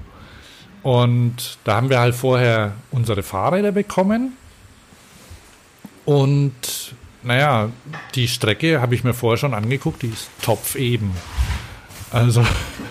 [0.83, 4.33] Und da haben wir halt vorher unsere Fahrräder bekommen.
[6.05, 7.69] Und naja,
[8.15, 11.11] die Strecke habe ich mir vorher schon angeguckt, die ist topfeben.
[12.11, 12.45] Also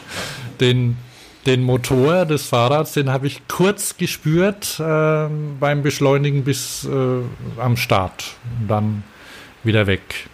[0.60, 0.98] den,
[1.46, 5.28] den Motor des Fahrrads, den habe ich kurz gespürt äh,
[5.60, 9.04] beim Beschleunigen bis äh, am Start und dann
[9.62, 10.28] wieder weg.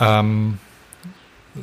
[0.00, 0.58] Ähm,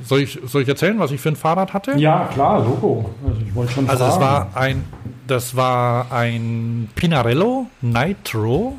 [0.03, 1.97] soll, ich, soll ich erzählen, was ich für ein Fahrrad hatte?
[1.97, 3.13] Ja, klar, Logo.
[3.27, 4.85] Also ich wollte schon Also es war ein,
[5.25, 8.77] das war ein Pinarello Nitro.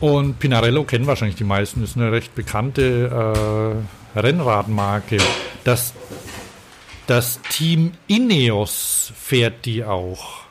[0.00, 3.84] Und Pinarello kennen wahrscheinlich die meisten, ist eine recht bekannte
[4.16, 5.18] äh, Rennradmarke.
[5.62, 5.92] Das
[7.12, 10.44] das Team Ineos fährt die auch.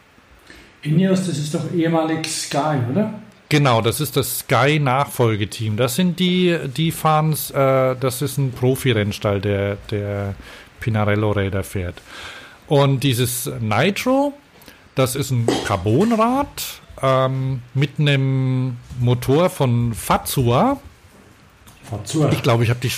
[0.83, 3.15] Ineos, das ist doch ehemalig Sky, oder?
[3.49, 5.75] Genau, das ist das Sky-Nachfolgeteam.
[5.75, 10.35] Das sind die, die fahren, äh, das ist ein Profi-Rennstall, der, der
[10.81, 11.99] Pinarello-Räder fährt.
[12.67, 14.33] Und dieses Nitro,
[14.93, 20.79] das ist ein Carbonrad ähm, mit einem Motor von Fazua.
[21.89, 22.29] Fazua.
[22.31, 22.91] Ich glaube, ich habe die,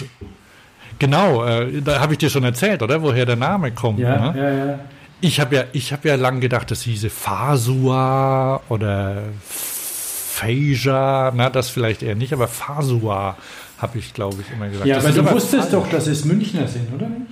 [1.04, 3.02] Genau, äh, da habe ich dir schon erzählt, oder?
[3.02, 4.00] Woher der Name kommt.
[4.00, 4.40] Ja, ne?
[4.40, 4.80] ja, ja.
[5.20, 12.04] Ich habe ja, ich ja lang gedacht, das hieße Fasua oder Phasia, na, das vielleicht
[12.04, 13.36] eher nicht, aber Fasua
[13.80, 14.86] habe ich, glaube ich, immer gesagt.
[14.88, 17.32] Ja, das aber du wusstest doch, dass es Münchner sind, oder nicht?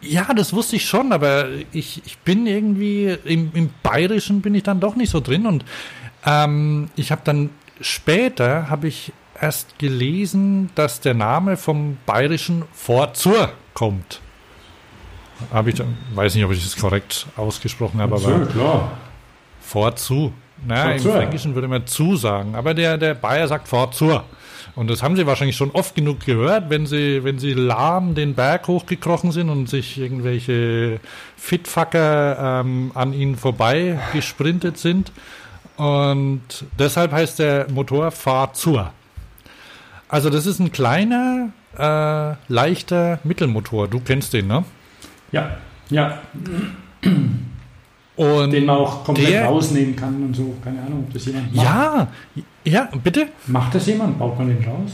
[0.00, 4.62] Ja, das wusste ich schon, aber ich, ich bin irgendwie, im, im Bayerischen bin ich
[4.62, 5.64] dann doch nicht so drin und
[6.24, 9.12] ähm, ich habe dann später, habe ich
[9.42, 14.20] erst gelesen, dass der Name vom bayerischen Vorzur kommt.
[15.52, 15.82] Habe ich,
[16.14, 18.92] weiß nicht, ob ich das korrekt ausgesprochen habe, Vorzur, aber klar.
[19.60, 20.32] Vorzu.
[20.64, 24.24] Naja, im Fränkischen würde man zu sagen, aber der, der Bayer sagt Vorzur.
[24.76, 28.34] Und das haben sie wahrscheinlich schon oft genug gehört, wenn sie, wenn sie lahm den
[28.34, 31.00] Berg hochgekrochen sind und sich irgendwelche
[31.36, 35.10] Fitfucker ähm, an ihnen vorbei gesprintet sind.
[35.76, 36.42] Und
[36.78, 38.92] deshalb heißt der Motor Fahrzur.
[40.12, 43.88] Also das ist ein kleiner, äh, leichter Mittelmotor.
[43.88, 44.62] Du kennst den, ne?
[45.32, 45.56] Ja,
[45.88, 46.20] ja.
[48.16, 50.54] Und den man auch komplett der, rausnehmen kann und so.
[50.62, 51.64] Keine Ahnung, ob das jemand macht.
[51.64, 52.08] Ja,
[52.62, 53.28] ja, bitte?
[53.46, 54.18] Macht das jemand?
[54.18, 54.90] Baut man den raus?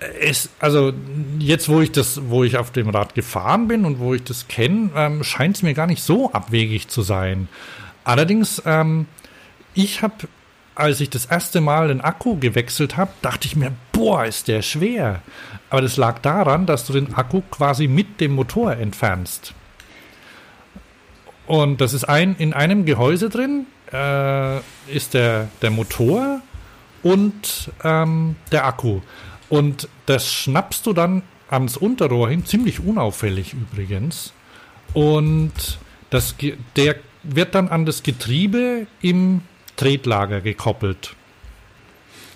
[0.00, 0.94] Äh, es, also
[1.38, 4.48] jetzt, wo ich das, wo ich auf dem Rad gefahren bin und wo ich das
[4.48, 7.48] kenne, ähm, scheint es mir gar nicht so abwegig zu sein.
[8.04, 9.04] Allerdings, ähm,
[9.74, 10.14] ich habe
[10.74, 14.62] als ich das erste Mal den Akku gewechselt habe, dachte ich mir, boah, ist der
[14.62, 15.22] schwer.
[15.70, 19.54] Aber das lag daran, dass du den Akku quasi mit dem Motor entfernst.
[21.46, 24.58] Und das ist ein, in einem Gehäuse drin, äh,
[24.88, 26.40] ist der, der Motor
[27.02, 29.00] und ähm, der Akku.
[29.48, 34.32] Und das schnappst du dann ans Unterrohr hin, ziemlich unauffällig übrigens.
[34.94, 35.78] Und
[36.10, 36.34] das,
[36.76, 39.42] der wird dann an das Getriebe im
[39.76, 41.14] Tretlager gekoppelt.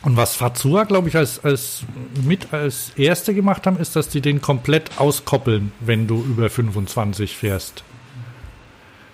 [0.03, 1.83] Und was Fazua, glaube ich, als, als
[2.23, 7.37] mit als erste gemacht haben, ist, dass die den komplett auskoppeln, wenn du über 25
[7.37, 7.83] fährst.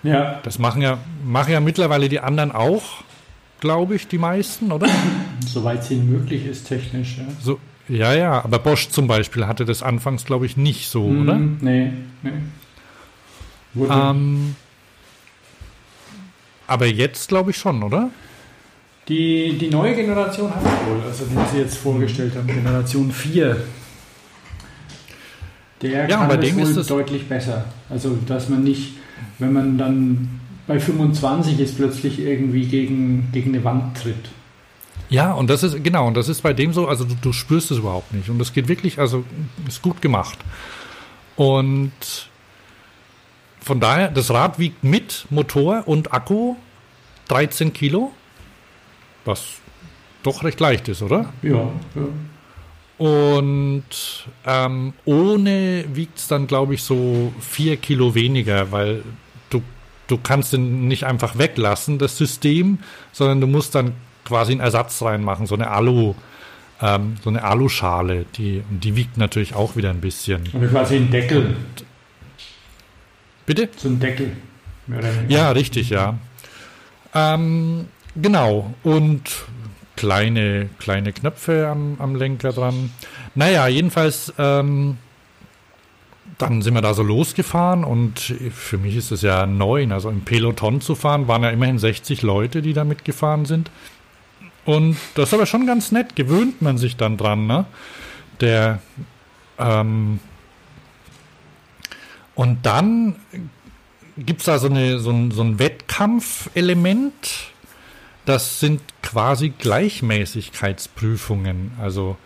[0.03, 0.39] Ja.
[0.43, 3.03] Das machen ja, machen ja mittlerweile die anderen auch,
[3.59, 4.87] glaube ich, die meisten, oder?
[5.47, 7.25] Soweit es ihnen möglich ist, technisch, ja.
[7.41, 11.21] So, ja, ja, aber Bosch zum Beispiel hatte das anfangs, glaube ich, nicht so, mm,
[11.21, 11.35] oder?
[11.37, 12.31] Nee, nee.
[13.89, 14.55] Ähm,
[16.73, 18.09] aber jetzt glaube ich schon, oder?
[19.07, 23.57] Die, die neue Generation hat wohl, also den Sie jetzt vorgestellt haben, Generation 4.
[25.81, 27.65] Der ja, kann bei dem ist es deutlich besser.
[27.89, 28.93] Also, dass man nicht,
[29.39, 34.29] wenn man dann bei 25 ist, plötzlich irgendwie gegen, gegen eine Wand tritt.
[35.09, 37.69] Ja, und das ist, genau, und das ist bei dem so, also du, du spürst
[37.69, 38.29] es überhaupt nicht.
[38.29, 39.25] Und das geht wirklich, also
[39.67, 40.39] ist gut gemacht.
[41.35, 41.91] Und
[43.63, 46.55] von daher, das Rad wiegt mit Motor und Akku
[47.29, 48.11] 13 Kilo,
[49.25, 49.55] was
[50.21, 51.33] doch recht leicht ist, oder?
[51.41, 51.71] Ja.
[51.95, 52.07] ja.
[52.97, 53.83] Und
[54.45, 59.03] ähm, ohne wiegt es dann, glaube ich, so 4 Kilo weniger, weil
[59.49, 59.61] du,
[60.07, 62.79] du kannst den nicht einfach weglassen, das System,
[63.11, 63.93] sondern du musst dann
[64.25, 66.13] quasi einen Ersatz reinmachen, so eine Alu,
[66.81, 70.43] ähm, so eine Aluschale, die, die wiegt natürlich auch wieder ein bisschen.
[70.53, 71.55] Und quasi ein Deckel.
[73.45, 73.69] Bitte?
[73.77, 74.31] So ein Deckel.
[75.27, 76.17] Ja, richtig, ja.
[77.13, 78.73] Ähm, genau.
[78.83, 79.45] Und
[79.95, 82.91] kleine, kleine Knöpfe am, am Lenker dran.
[83.35, 84.97] Naja, jedenfalls, ähm,
[86.37, 90.21] dann sind wir da so losgefahren und für mich ist es ja neu, also im
[90.21, 93.69] Peloton zu fahren, waren ja immerhin 60 Leute, die da mitgefahren sind.
[94.65, 97.65] Und das ist aber schon ganz nett, gewöhnt man sich dann dran, ne?
[98.39, 98.79] Der,
[99.59, 100.19] ähm,
[102.35, 103.15] und dann
[104.17, 107.13] gibt es da so, eine, so ein, so ein Wettkampfelement.
[108.25, 111.71] Das sind quasi Gleichmäßigkeitsprüfungen.
[111.79, 112.17] Also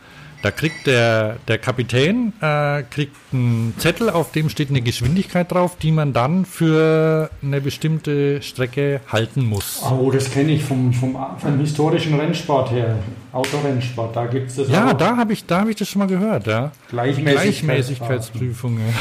[0.44, 5.78] da kriegt der, der Kapitän äh, kriegt einen Zettel, auf dem steht eine Geschwindigkeit drauf,
[5.78, 9.82] die man dann für eine bestimmte Strecke halten muss.
[9.84, 13.00] Oh, das kenne ich vom, vom, vom, historischen Rennsport her.
[13.34, 14.94] Autorennsport, da gibt es das Ja, auch.
[14.94, 16.46] da habe ich, hab ich das schon mal gehört.
[16.46, 16.72] Ja.
[16.90, 18.84] Gleichmäßigkeitsprüfungen.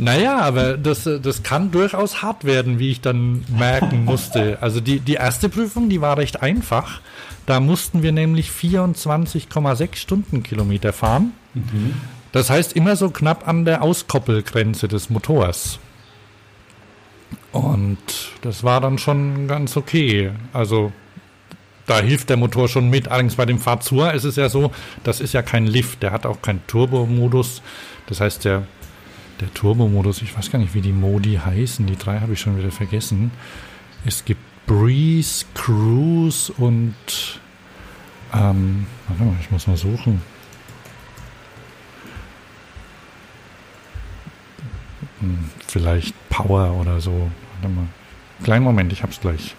[0.00, 4.56] Naja, aber das, das kann durchaus hart werden, wie ich dann merken musste.
[4.62, 7.02] Also die, die erste Prüfung, die war recht einfach.
[7.44, 11.32] Da mussten wir nämlich 24,6 Stundenkilometer fahren.
[11.52, 11.94] Mhm.
[12.32, 15.78] Das heißt immer so knapp an der Auskoppelgrenze des Motors.
[17.52, 17.98] Und
[18.40, 20.30] das war dann schon ganz okay.
[20.54, 20.92] Also
[21.86, 23.08] da hilft der Motor schon mit.
[23.08, 24.70] Allerdings bei dem Fazur ist es ja so,
[25.04, 27.60] das ist ja kein Lift, der hat auch keinen Turbomodus.
[28.06, 28.62] Das heißt, der
[29.40, 32.58] der Turbo-Modus, ich weiß gar nicht, wie die Modi heißen, die drei habe ich schon
[32.58, 33.30] wieder vergessen.
[34.04, 36.94] Es gibt Breeze, Cruise und
[38.32, 40.22] ähm, warte mal, ich muss mal suchen.
[45.20, 47.30] Hm, vielleicht Power oder so.
[47.60, 47.86] Warte mal.
[48.42, 49.54] Kleinen Moment, ich hab's gleich.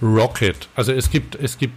[0.00, 0.68] Rocket.
[0.74, 1.74] Also es gibt, es gibt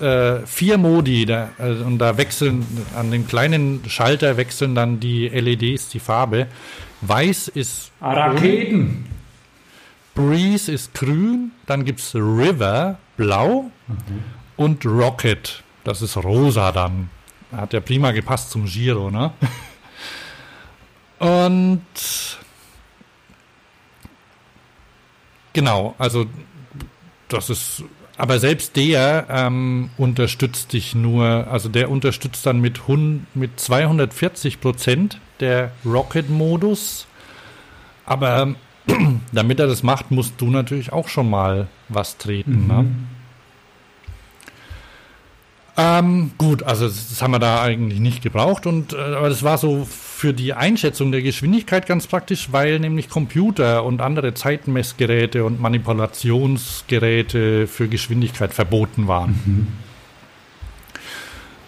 [0.00, 2.66] äh, vier Modi da, also, und da wechseln
[2.96, 6.46] an dem kleinen Schalter wechseln dann die LEDs die Farbe.
[7.00, 9.06] Weiß ist Raketen.
[10.14, 14.24] Breeze ist grün, dann gibt es River blau mhm.
[14.56, 17.10] und Rocket, das ist rosa dann.
[17.52, 19.32] Hat ja prima gepasst zum Giro, ne?
[21.18, 21.80] Und
[25.52, 26.26] genau, also
[27.28, 27.84] das ist
[28.20, 34.60] aber selbst der ähm, unterstützt dich nur, also der unterstützt dann mit, 100, mit 240
[34.60, 37.06] Prozent der Rocket-Modus.
[38.04, 38.56] Aber
[39.32, 42.66] damit er das macht, musst du natürlich auch schon mal was treten.
[42.66, 42.74] Ne?
[42.74, 42.88] Mhm.
[42.88, 42.90] Ne?
[45.82, 49.56] Ähm, gut, also das haben wir da eigentlich nicht gebraucht und äh, aber das war
[49.56, 55.58] so für die Einschätzung der Geschwindigkeit ganz praktisch, weil nämlich Computer und andere Zeitmessgeräte und
[55.58, 59.40] Manipulationsgeräte für Geschwindigkeit verboten waren.
[59.46, 59.68] Mhm.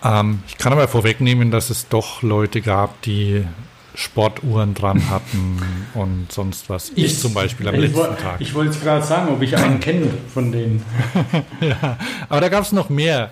[0.05, 3.47] Ähm, ich kann aber vorwegnehmen, dass es doch Leute gab, die
[3.95, 5.59] Sportuhren dran hatten
[5.95, 6.91] und sonst was.
[6.91, 8.41] Ich, ich zum Beispiel am letzten Tag.
[8.41, 10.85] Ich wollte es gerade sagen, ob ich einen kenne von denen.
[11.63, 11.97] ja,
[12.29, 13.31] aber da gab es noch mehr.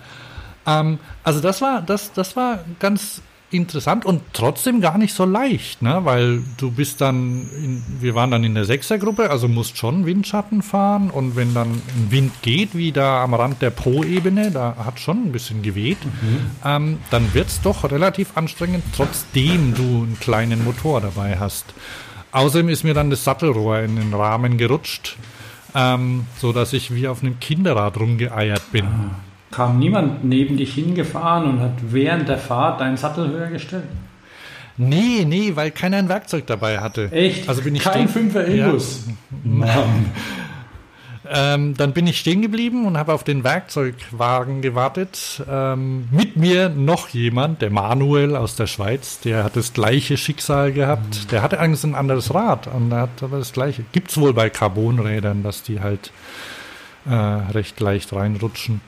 [0.65, 5.81] Ähm, also das war, das, das war ganz interessant und trotzdem gar nicht so leicht,
[5.81, 5.99] ne?
[6.03, 10.61] weil du bist dann, in, wir waren dann in der Sechsergruppe, also musst schon Windschatten
[10.61, 14.99] fahren und wenn dann ein Wind geht, wie da am Rand der Po-Ebene, da hat
[14.99, 16.51] schon ein bisschen geweht, mhm.
[16.63, 21.65] ähm, dann wird es doch relativ anstrengend, trotzdem du einen kleinen Motor dabei hast.
[22.31, 25.17] Außerdem ist mir dann das Sattelrohr in den Rahmen gerutscht,
[25.75, 28.85] ähm, so dass ich wie auf einem Kinderrad rumgeeiert bin.
[28.85, 29.30] Ah.
[29.51, 33.83] Kam niemand neben dich hingefahren und hat während der Fahrt deinen Sattel höher gestellt?
[34.77, 37.11] Nee, nee, weil keiner ein Werkzeug dabei hatte.
[37.11, 37.47] Echt?
[37.47, 39.07] Also bin ich Kein Fünfer Ilbus.
[39.43, 39.85] Ja.
[41.33, 45.41] Ähm, dann bin ich stehen geblieben und habe auf den Werkzeugwagen gewartet.
[45.49, 50.73] Ähm, mit mir noch jemand, der Manuel aus der Schweiz, der hat das gleiche Schicksal
[50.73, 51.23] gehabt.
[51.23, 51.27] Mhm.
[51.29, 53.85] Der hatte eigentlich ein anderes Rad und er hat aber das gleiche.
[53.93, 56.11] Gibt es wohl bei Carbonrädern, dass die halt
[57.05, 58.81] äh, recht leicht reinrutschen.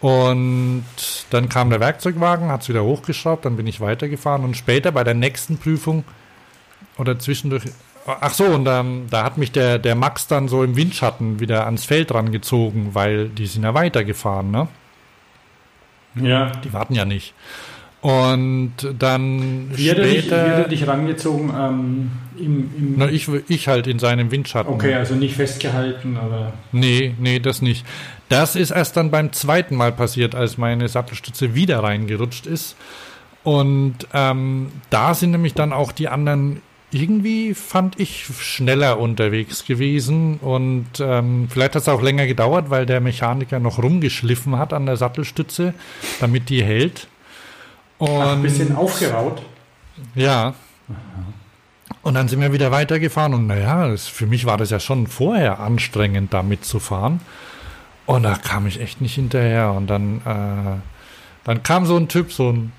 [0.00, 0.84] Und
[1.30, 5.02] dann kam der Werkzeugwagen, hat es wieder hochgeschraubt, dann bin ich weitergefahren und später bei
[5.02, 6.04] der nächsten Prüfung
[6.98, 7.64] oder zwischendurch,
[8.06, 11.64] ach so, und dann, da hat mich der, der Max dann so im Windschatten wieder
[11.66, 14.68] ans Feld rangezogen, weil die sind ja weitergefahren, ne?
[16.14, 16.52] Ja.
[16.64, 17.34] Die warten ja nicht.
[18.00, 20.68] Und dann Wie hat er dich, wie hat er später.
[20.68, 21.50] dich rangezogen?
[21.56, 24.72] Ähm, im, im, Na, ich, ich halt in seinem Windschatten.
[24.72, 27.84] okay, also nicht festgehalten, aber Nee, nee, das nicht.
[28.28, 32.76] Das ist erst dann beim zweiten Mal passiert, als meine Sattelstütze wieder reingerutscht ist.
[33.42, 36.60] Und ähm, da sind nämlich dann auch die anderen
[36.90, 40.38] irgendwie, fand ich, schneller unterwegs gewesen.
[40.38, 44.86] Und ähm, vielleicht hat es auch länger gedauert, weil der Mechaniker noch rumgeschliffen hat an
[44.86, 45.74] der Sattelstütze,
[46.20, 47.08] damit die hält.
[47.98, 49.42] Und ach, ein bisschen aufgeraut.
[50.14, 50.54] ja.
[52.02, 55.58] Und dann sind wir wieder weitergefahren und naja, für mich war das ja schon vorher
[55.58, 57.20] anstrengend, da mitzufahren.
[58.08, 59.72] Und da kam ich echt nicht hinterher.
[59.72, 60.80] Und dann, äh,
[61.44, 62.72] dann kam so ein Typ, so ein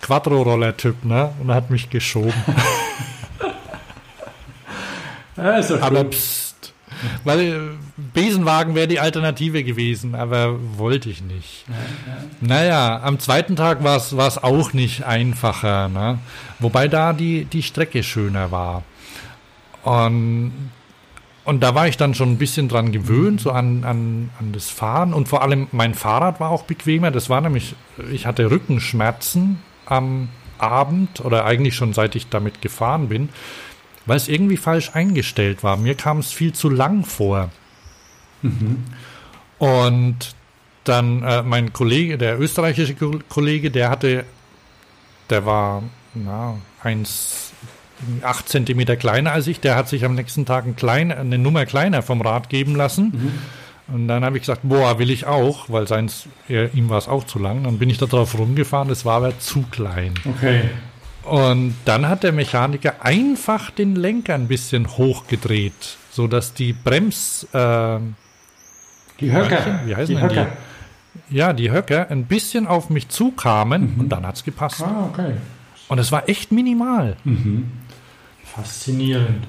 [0.00, 1.32] Quattro-Roller-Typ, ne?
[1.40, 2.32] Und hat mich geschoben.
[5.36, 6.12] Ja, ist doch aber gut.
[6.12, 6.72] pst.
[7.24, 7.58] Weil äh,
[8.14, 11.66] Besenwagen wäre die Alternative gewesen, aber wollte ich nicht.
[12.40, 16.18] Naja, am zweiten Tag war es auch nicht einfacher, ne?
[16.58, 18.82] wobei da die, die Strecke schöner war.
[19.82, 20.70] Und,
[21.46, 24.68] und da war ich dann schon ein bisschen dran gewöhnt, so an, an, an das
[24.68, 25.14] Fahren.
[25.14, 27.10] Und vor allem mein Fahrrad war auch bequemer.
[27.10, 27.74] Das war nämlich,
[28.12, 30.28] ich hatte Rückenschmerzen am
[30.58, 33.28] Abend oder eigentlich schon seit ich damit gefahren bin,
[34.06, 35.76] weil es irgendwie falsch eingestellt war.
[35.76, 37.50] Mir kam es viel zu lang vor.
[39.58, 40.34] Und
[40.84, 44.24] dann äh, mein Kollege, der österreichische Ko- Kollege, der hatte,
[45.30, 45.82] der war
[46.14, 47.45] na, 1,
[48.22, 51.66] 8 Zentimeter kleiner als ich, der hat sich am nächsten Tag ein klein, eine Nummer
[51.66, 53.32] kleiner vom Rad geben lassen.
[53.88, 57.08] Und dann habe ich gesagt, boah, will ich auch, weil seins, er, ihm war es
[57.08, 57.62] auch zu lang.
[57.64, 60.14] Dann bin ich da drauf rumgefahren, es war aber zu klein.
[60.24, 60.62] Okay.
[61.22, 67.98] Und dann hat der Mechaniker einfach den Lenker ein bisschen hochgedreht, sodass die Brems, äh,
[69.20, 69.80] Die Höcker.
[69.86, 70.36] Wie heißen die denn die?
[70.36, 70.48] Höcker.
[71.30, 74.82] ja, die Höcker ein bisschen auf mich zukamen und dann hat's gepasst.
[74.82, 75.32] Ah, okay.
[75.88, 77.16] Und es war echt minimal.
[78.56, 79.46] Faszinierend.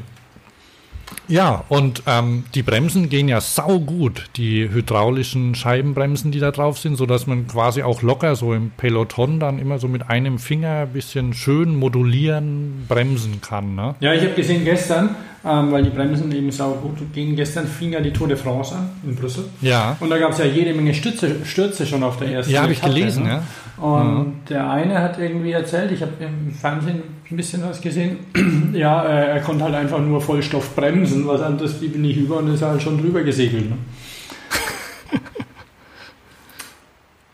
[1.30, 6.78] Ja, und ähm, die Bremsen gehen ja sau gut, die hydraulischen Scheibenbremsen, die da drauf
[6.80, 10.82] sind, sodass man quasi auch locker so im Peloton dann immer so mit einem Finger
[10.82, 13.76] ein bisschen schön modulieren, bremsen kann.
[13.76, 13.96] Ne?
[14.00, 15.16] Ja, ich habe gesehen gestern,
[15.48, 17.36] ähm, weil die Bremsen eben sau gut gehen.
[17.36, 19.46] Gestern fing ja die Tour de France an in Brüssel.
[19.62, 22.64] Ja, Und da gab es ja jede Menge Stürze, Stürze schon auf der ersten ja,
[22.64, 23.30] habe ich gelesen, ne?
[23.30, 23.44] ja.
[23.84, 28.18] Und der eine hat irgendwie erzählt, ich habe im Fernsehen ein bisschen was gesehen,
[28.74, 32.54] ja, äh, er konnte halt einfach nur Vollstoff bremsen, was anderes blieb nicht über und
[32.54, 33.70] ist halt schon drüber gesegelt.
[33.70, 33.78] Ne?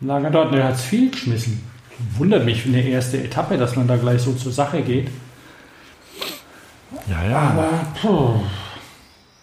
[0.00, 1.62] Lager dort, er hat es viel geschmissen.
[2.18, 5.08] Wundert mich für eine erste Etappe, dass man da gleich so zur Sache geht.
[7.10, 7.38] Ja, ja.
[7.38, 7.68] Aber,
[8.00, 8.40] puh.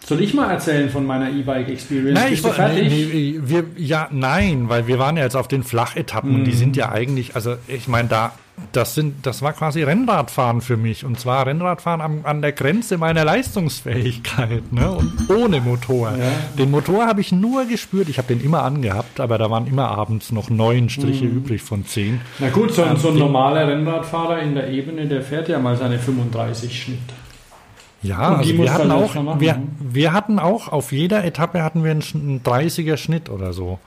[0.04, 2.18] Soll ich mal erzählen von meiner E-Bike-Experience?
[2.20, 2.90] Nein, Bist ich fertig?
[2.90, 6.50] nee, nee, wir, ja, nein, weil wir waren ja jetzt auf den Flachetappen und die
[6.50, 6.56] Mhm.
[6.56, 8.32] sind ja eigentlich, also ich meine, da,
[8.72, 12.98] das sind, das war quasi Rennradfahren für mich und zwar Rennradfahren am, an der Grenze
[12.98, 16.10] meiner Leistungsfähigkeit, ne, und ohne Motor.
[16.18, 16.24] Ja.
[16.58, 19.88] Den Motor habe ich nur gespürt, ich habe den immer angehabt, aber da waren immer
[19.88, 21.36] abends noch neun Striche Mhm.
[21.36, 22.20] übrig von zehn.
[22.40, 25.76] Na gut, so, ein- so ein normaler Rennradfahrer in der Ebene, der fährt ja mal
[25.76, 26.98] seine 35 Schnitt.
[28.02, 29.68] Ja, also wir hatten auch, machen, wir, ne?
[29.78, 33.78] wir hatten auch, auf jeder Etappe hatten wir einen, einen 30er Schnitt oder so.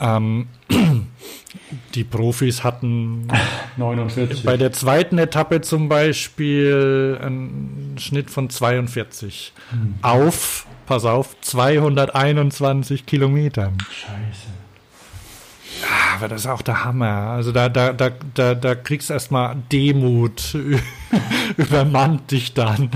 [0.00, 0.46] Ähm,
[1.94, 3.28] die Profis hatten
[3.76, 4.44] 49.
[4.44, 9.94] bei der zweiten Etappe zum Beispiel einen Schnitt von 42 Hm.
[10.02, 13.76] auf, pass auf, 221 Kilometern.
[13.90, 14.57] Scheiße.
[16.14, 17.30] Aber das ist auch der Hammer.
[17.30, 20.56] Also da, da, da, da, da kriegst erstmal Demut,
[21.56, 22.90] übermannt dich dann.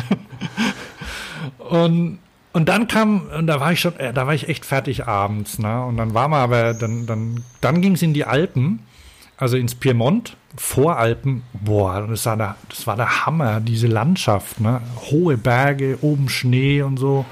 [1.58, 2.18] Und,
[2.52, 5.58] und dann kam, und da war ich schon, äh, da war ich echt fertig abends,
[5.58, 5.84] ne?
[5.84, 8.80] Und dann war man aber, dann, dann, dann ging es in die Alpen,
[9.36, 14.82] also ins Piemont, Voralpen, boah, das war der, das war der Hammer, diese Landschaft, ne?
[15.10, 17.24] Hohe Berge, oben Schnee und so.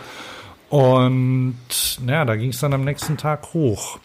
[0.70, 1.58] Und
[2.06, 3.98] ja, da ging es dann am nächsten Tag hoch.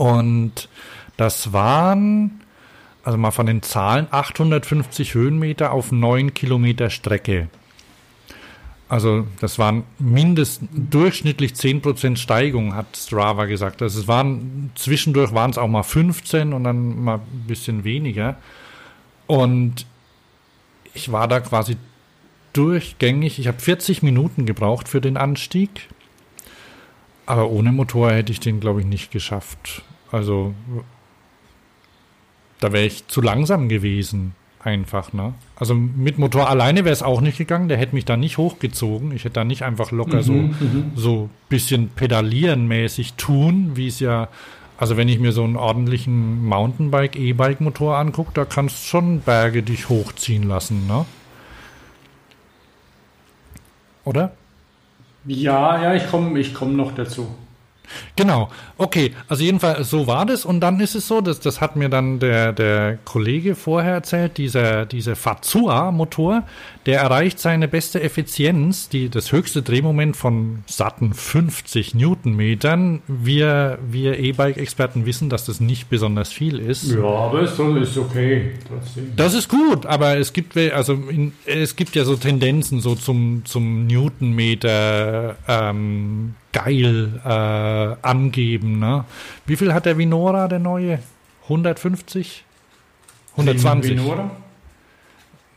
[0.00, 0.70] Und
[1.18, 2.40] das waren,
[3.04, 7.48] also mal von den Zahlen, 850 Höhenmeter auf 9 Kilometer Strecke.
[8.88, 13.82] Also das waren mindestens durchschnittlich 10% Steigung, hat Strava gesagt.
[13.82, 18.38] Also es waren zwischendurch waren es auch mal 15 und dann mal ein bisschen weniger.
[19.26, 19.84] Und
[20.94, 21.76] ich war da quasi
[22.54, 23.38] durchgängig.
[23.38, 25.90] Ich habe 40 Minuten gebraucht für den Anstieg.
[27.30, 29.82] Aber ohne Motor hätte ich den, glaube ich, nicht geschafft.
[30.10, 30.52] Also
[32.58, 35.34] da wäre ich zu langsam gewesen, einfach, ne?
[35.54, 39.12] Also mit Motor alleine wäre es auch nicht gegangen, der hätte mich da nicht hochgezogen.
[39.12, 44.00] Ich hätte da nicht einfach locker so Mhm, so bisschen pedalieren mäßig tun, wie es
[44.00, 44.26] ja
[44.76, 49.88] Also wenn ich mir so einen ordentlichen Mountainbike, E-Bike-Motor angucke, da kannst schon Berge dich
[49.88, 51.04] hochziehen lassen, ne?
[54.04, 54.32] Oder?
[55.24, 57.26] Ja, ja, ich komme ich komm noch dazu.
[58.16, 61.76] Genau, okay, also jedenfalls so war das und dann ist es so, dass das hat
[61.76, 66.44] mir dann der, der Kollege vorher erzählt, dieser, dieser Fazua-Motor,
[66.86, 73.02] der erreicht seine beste Effizienz, die, das höchste Drehmoment von satten 50 Newtonmetern.
[73.06, 76.90] Wir, wir E-Bike-Experten wissen, dass das nicht besonders viel ist.
[76.92, 78.54] Ja, aber es ist okay.
[79.16, 83.42] Das ist gut, aber es gibt, also in, es gibt ja so Tendenzen so zum,
[83.44, 88.78] zum Newtonmeter ähm, geil äh, angeben.
[88.78, 89.04] Ne?
[89.46, 90.98] Wie viel hat der Vinora, der neue?
[91.44, 92.44] 150?
[93.32, 93.90] 120?
[93.92, 94.30] Vinora?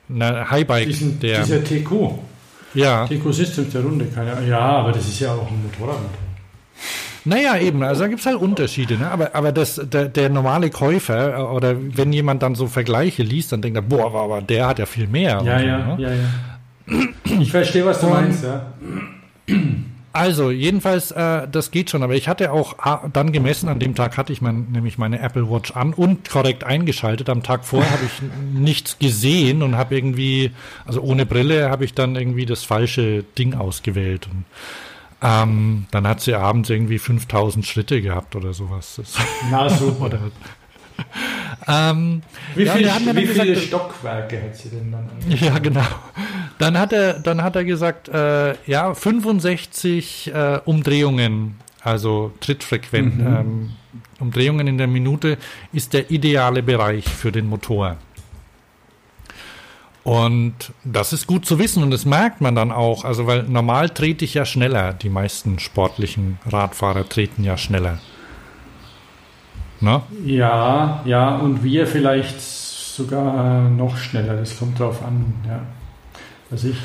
[0.10, 0.88] Na, Highbike.
[0.88, 1.92] Diesen, der, dieser TQ.
[2.74, 3.06] Ja.
[3.08, 4.46] TQ Systems der Runde, keine.
[4.48, 6.20] Ja, aber das ist ja auch ein Motorradmotor.
[7.26, 9.10] Naja, eben, also da gibt es halt Unterschiede, ne?
[9.10, 13.54] aber, aber das, der, der normale Käufer äh, oder wenn jemand dann so Vergleiche liest,
[13.54, 15.42] dann denkt er, boah, aber der hat ja viel mehr.
[15.46, 16.02] Ja, ja, so, ne?
[16.02, 17.40] ja, ja.
[17.40, 18.74] Ich verstehe, was du meinst, ja.
[20.16, 23.96] Also, jedenfalls, äh, das geht schon, aber ich hatte auch ah, dann gemessen, an dem
[23.96, 27.30] Tag hatte ich mein, nämlich meine Apple Watch an und korrekt eingeschaltet.
[27.30, 28.22] Am Tag vorher habe ich
[28.54, 30.52] nichts gesehen und habe irgendwie,
[30.86, 34.30] also ohne Brille habe ich dann irgendwie das falsche Ding ausgewählt.
[34.32, 34.46] Und,
[35.24, 38.96] ähm, dann hat sie abends irgendwie 5000 Schritte gehabt oder sowas.
[38.98, 39.16] Das
[39.50, 40.06] Na super.
[40.06, 40.20] oder,
[41.68, 42.22] ähm,
[42.56, 45.10] wie, ja, viel, wie viele gesagt, Stockwerke hat sie denn dann?
[45.30, 45.86] Ja, genau.
[46.60, 53.28] Dann hat er, dann hat er gesagt, äh, ja, 65 äh, Umdrehungen, also Trittfrequenz, mhm.
[53.28, 53.70] ähm,
[54.20, 55.38] Umdrehungen in der Minute
[55.72, 57.98] ist der ideale Bereich für den Motor.
[60.04, 63.06] Und das ist gut zu wissen und das merkt man dann auch.
[63.06, 64.94] Also, weil normal trete ich ja schneller.
[64.94, 68.00] Die meisten sportlichen Radfahrer treten ja schneller.
[69.84, 70.02] Ne?
[70.26, 74.38] Ja, ja, und wir vielleicht sogar noch schneller.
[74.38, 75.62] Das kommt drauf an, ja.
[76.50, 76.78] Was ich.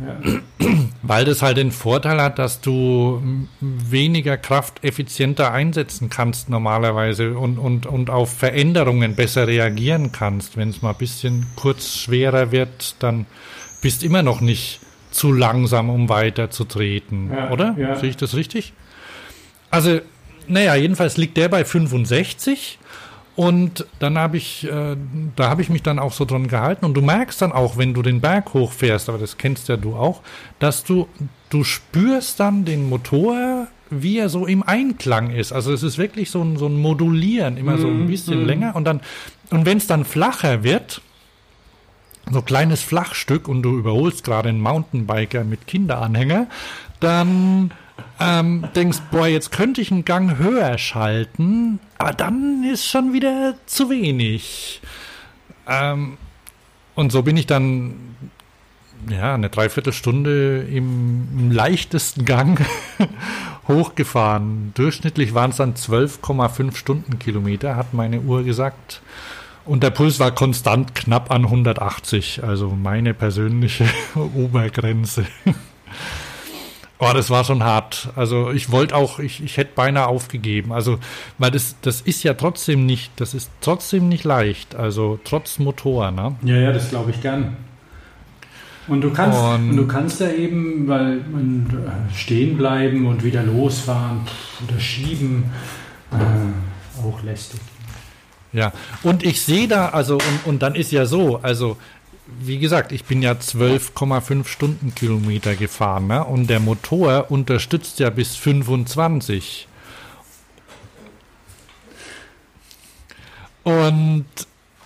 [0.00, 0.68] Ja.
[1.02, 3.22] Weil das halt den Vorteil hat, dass du
[3.60, 10.56] weniger Kraft effizienter einsetzen kannst normalerweise und, und, und auf Veränderungen besser reagieren kannst.
[10.56, 13.26] Wenn es mal ein bisschen kurz schwerer wird, dann
[13.80, 14.80] bist immer noch nicht
[15.12, 17.76] zu langsam, um weiterzutreten, ja, oder?
[17.78, 17.94] Ja.
[17.96, 18.72] Sehe ich das richtig?
[19.70, 20.00] Also
[20.48, 22.78] naja, jedenfalls liegt der bei 65.
[23.36, 24.96] Und dann habe ich, äh,
[25.36, 26.84] da habe ich mich dann auch so dran gehalten.
[26.84, 29.94] Und du merkst dann auch, wenn du den Berg hochfährst, aber das kennst ja du
[29.94, 30.22] auch,
[30.58, 31.06] dass du,
[31.48, 35.52] du spürst dann den Motor, wie er so im Einklang ist.
[35.52, 38.42] Also es ist wirklich so ein, so ein Modulieren, immer mm, so ein mhm, bisschen
[38.42, 38.46] mm.
[38.46, 38.76] länger.
[38.76, 39.00] Und dann,
[39.50, 41.00] und wenn es dann flacher wird,
[42.30, 46.48] so kleines Flachstück und du überholst gerade einen Mountainbiker mit Kinderanhänger,
[47.00, 47.70] dann
[48.20, 53.54] ähm, denkst, boah, jetzt könnte ich einen Gang höher schalten, aber dann ist schon wieder
[53.66, 54.80] zu wenig.
[55.68, 56.16] Ähm,
[56.94, 57.94] und so bin ich dann
[59.08, 62.60] ja eine Dreiviertelstunde im, im leichtesten Gang
[63.68, 64.72] hochgefahren.
[64.74, 69.00] Durchschnittlich waren es dann 12,5 Stundenkilometer, hat meine Uhr gesagt.
[69.64, 73.84] Und der Puls war konstant knapp an 180, also meine persönliche
[74.34, 75.26] Obergrenze.
[77.00, 78.08] Oh, das war schon hart.
[78.16, 80.72] Also ich wollte auch, ich, ich hätte beinahe aufgegeben.
[80.72, 80.98] Also,
[81.38, 84.74] weil das, das ist ja trotzdem nicht, das ist trotzdem nicht leicht.
[84.74, 86.34] Also trotz Motor, ne?
[86.42, 87.56] Ja, ja, das glaube ich gern.
[88.88, 91.66] Und du kannst, und, und du kannst ja eben, weil man
[92.10, 94.22] äh, stehen bleiben und wieder losfahren
[94.66, 95.44] oder schieben,
[96.10, 97.60] äh, auch lästig.
[98.52, 98.72] Ja,
[99.02, 101.76] und ich sehe da, also, und, und dann ist ja so, also
[102.40, 106.24] wie gesagt, ich bin ja 12,5 Stundenkilometer gefahren ne?
[106.24, 109.66] und der Motor unterstützt ja bis 25.
[113.64, 114.26] Und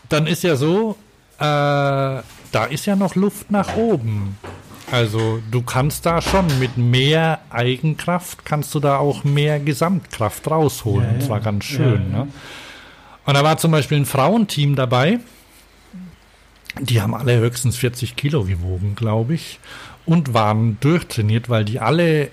[0.08, 0.96] dann ist ja so,
[1.38, 4.36] äh, da ist ja noch Luft nach oben.
[4.90, 11.04] Also du kannst da schon mit mehr Eigenkraft, kannst du da auch mehr Gesamtkraft rausholen.
[11.04, 11.14] Ja, ja.
[11.14, 12.10] Und zwar ganz schön.
[12.12, 12.28] Ja, ne?
[13.24, 15.20] Und da war zum Beispiel ein Frauenteam dabei
[16.80, 19.60] die haben alle höchstens 40 Kilo gewogen, glaube ich,
[20.06, 22.28] und waren durchtrainiert, weil die alle äh,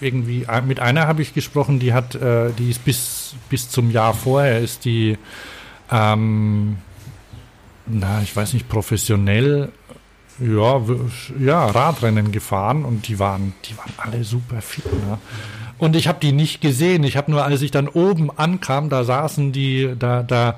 [0.00, 3.90] irgendwie, äh, mit einer habe ich gesprochen, die hat, äh, die ist bis, bis zum
[3.90, 5.18] Jahr vorher ist die,
[5.90, 6.78] ähm,
[7.86, 9.70] na, ich weiß nicht, professionell,
[10.38, 10.80] ja,
[11.40, 15.18] ja, Radrennen gefahren und die waren, die waren alle super fit, ne?
[15.78, 17.04] Und ich habe die nicht gesehen.
[17.04, 20.56] Ich habe nur, als ich dann oben ankam, da saßen die, da, da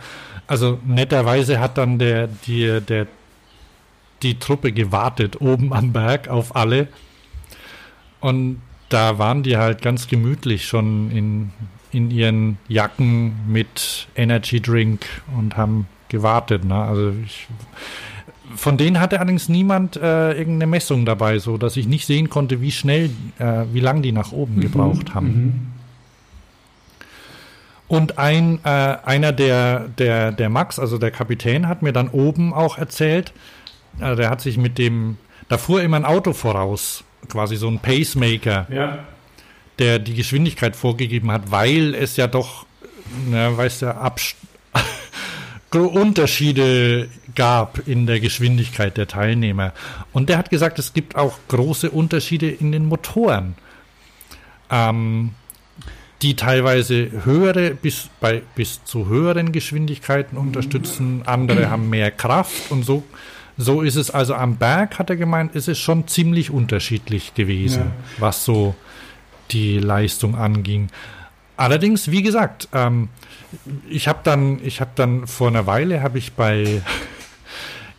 [0.49, 3.07] also netterweise hat dann der, die, der,
[4.23, 6.89] die Truppe gewartet oben am Berg auf alle.
[8.21, 11.51] Und da waren die halt ganz gemütlich schon in,
[11.93, 16.65] in ihren Jacken mit Energy Drink und haben gewartet.
[16.65, 16.75] Ne?
[16.75, 17.47] Also ich,
[18.57, 22.63] von denen hatte allerdings niemand äh, irgendeine Messung dabei, so dass ich nicht sehen konnte,
[22.63, 24.61] wie schnell, äh, wie lang die nach oben mhm.
[24.61, 25.75] gebraucht haben.
[27.89, 32.53] Und ein, äh, einer der, der, der Max, also der Kapitän, hat mir dann oben
[32.53, 33.33] auch erzählt,
[33.99, 35.17] also der hat sich mit dem,
[35.49, 38.99] da fuhr immer ein Auto voraus, quasi so ein Pacemaker, ja.
[39.79, 42.67] der die Geschwindigkeit vorgegeben hat, weil es ja doch,
[43.27, 44.37] na, weißt du, Abst
[45.73, 49.73] Unterschiede gab in der Geschwindigkeit der Teilnehmer.
[50.13, 53.55] Und der hat gesagt, es gibt auch große Unterschiede in den Motoren,
[54.71, 55.35] ähm,
[56.23, 61.23] die teilweise höhere bis bei bis zu höheren Geschwindigkeiten unterstützen.
[61.27, 63.05] Andere haben mehr Kraft und so.
[63.57, 67.83] So ist es also am Berg, hat er gemeint, ist es schon ziemlich unterschiedlich gewesen,
[67.83, 67.91] ja.
[68.19, 68.77] was so
[69.51, 70.89] die Leistung anging.
[71.57, 73.09] Allerdings, wie gesagt, ähm,
[73.91, 76.83] ich habe dann, ich habe dann vor einer Weile habe ich bei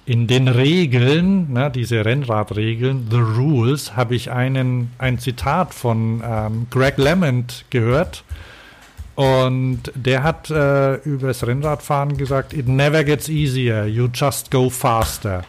[0.10, 6.66] in den Regeln, ne, diese Rennradregeln, The Rules, habe ich einen, ein Zitat von ähm,
[6.72, 8.24] Greg Lemond gehört.
[9.14, 14.72] Und der hat äh, über das Rennradfahren gesagt, it never gets easier, you just go
[14.72, 15.44] faster.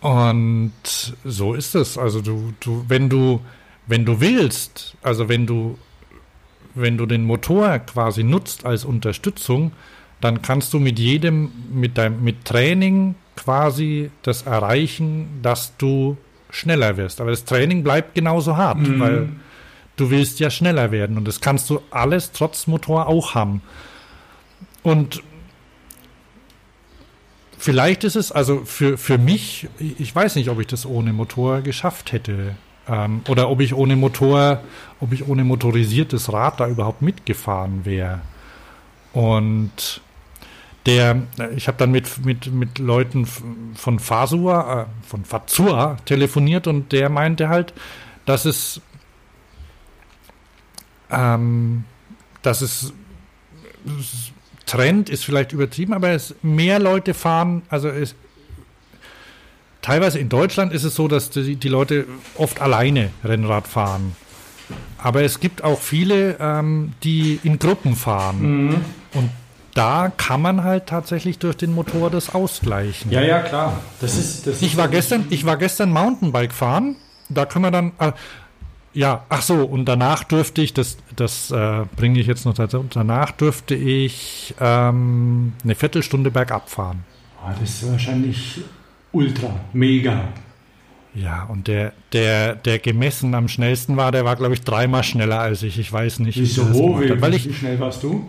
[0.00, 0.72] Und
[1.24, 1.98] so ist es.
[1.98, 3.42] Also du, du, wenn du,
[3.86, 5.76] wenn du willst, also wenn du
[6.74, 9.72] wenn du den Motor quasi nutzt als Unterstützung,
[10.20, 16.16] dann kannst du mit jedem, mit deinem, mit Training quasi das erreichen, dass du
[16.50, 17.20] schneller wirst.
[17.20, 19.00] Aber das Training bleibt genauso hart, mhm.
[19.00, 19.28] weil
[19.96, 23.62] du willst ja schneller werden und das kannst du alles trotz Motor auch haben.
[24.82, 25.22] Und
[27.58, 31.60] vielleicht ist es, also für, für mich, ich weiß nicht, ob ich das ohne Motor
[31.62, 32.54] geschafft hätte.
[32.88, 34.62] Ähm, oder ob ich ohne Motor,
[35.00, 38.20] ob ich ohne motorisiertes Rad da überhaupt mitgefahren wäre.
[39.12, 40.00] Und
[40.86, 41.22] der,
[41.56, 47.08] ich habe dann mit, mit, mit Leuten von Fasua, äh, von Fazua telefoniert und der
[47.08, 47.74] meinte halt,
[48.24, 48.80] dass es,
[51.10, 51.84] ähm,
[52.42, 52.92] dass es
[54.64, 58.14] Trend ist vielleicht übertrieben, aber es mehr Leute fahren, also es,
[59.82, 62.06] teilweise in Deutschland ist es so, dass die, die Leute
[62.36, 64.16] oft alleine Rennrad fahren.
[64.98, 68.66] Aber es gibt auch viele, ähm, die in Gruppen fahren.
[68.66, 68.84] Mhm.
[69.14, 69.30] Und
[69.76, 73.10] da kann man halt tatsächlich durch den Motor das ausgleichen.
[73.10, 73.80] Ja, ja, klar.
[74.00, 76.96] Das ist, das ich, war gestern, ich war gestern Mountainbike fahren.
[77.28, 77.92] Da kann man dann.
[77.98, 78.12] Äh,
[78.94, 82.86] ja, ach so, und danach dürfte ich, das, das äh, bringe ich jetzt noch dazu,
[82.88, 87.04] danach dürfte ich ähm, eine Viertelstunde bergab fahren.
[87.44, 88.62] Oh, das ist wahrscheinlich
[89.12, 90.28] ultra, mega.
[91.12, 95.40] Ja, und der, der, der gemessen am schnellsten war, der war, glaube ich, dreimal schneller
[95.40, 95.78] als ich.
[95.78, 96.38] Ich weiß nicht.
[96.38, 97.00] Wieso?
[97.00, 98.26] Wie, weil ich, wie schnell warst du?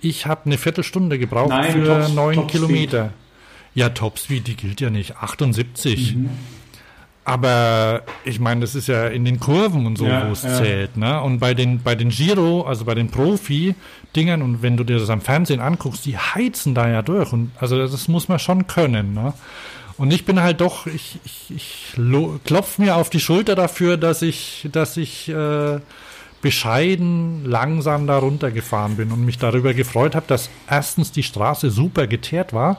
[0.00, 3.12] Ich habe eine Viertelstunde gebraucht Nein, für neun Kilometer.
[3.74, 5.16] Ja, Topspeed, die gilt ja nicht.
[5.16, 6.16] 78.
[6.16, 6.30] Mhm.
[7.24, 10.56] Aber ich meine, das ist ja in den Kurven und so, ja, wo es ja.
[10.56, 10.96] zählt.
[10.96, 11.20] Ne?
[11.20, 15.10] Und bei den, bei den Giro, also bei den Profi-Dingern, und wenn du dir das
[15.10, 17.30] am Fernsehen anguckst, die heizen da ja durch.
[17.34, 19.12] Und also das muss man schon können.
[19.12, 19.34] Ne?
[19.98, 21.94] Und ich bin halt doch, ich, ich, ich
[22.44, 25.80] klopfe mir auf die Schulter dafür, dass ich, dass ich äh,
[26.40, 32.06] bescheiden langsam da runtergefahren bin und mich darüber gefreut habe, dass erstens die Straße super
[32.06, 32.78] geteert war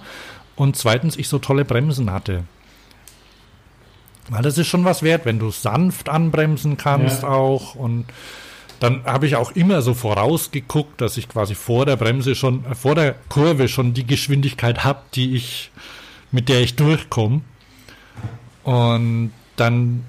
[0.55, 2.43] und zweitens ich so tolle Bremsen hatte.
[4.29, 7.29] Weil das ist schon was wert, wenn du sanft anbremsen kannst ja.
[7.29, 7.75] auch.
[7.75, 8.05] Und
[8.79, 12.75] dann habe ich auch immer so vorausgeguckt, dass ich quasi vor der Bremse schon, äh,
[12.75, 15.71] vor der Kurve schon die Geschwindigkeit habe, die ich,
[16.31, 17.41] mit der ich durchkomme.
[18.63, 20.05] Und dann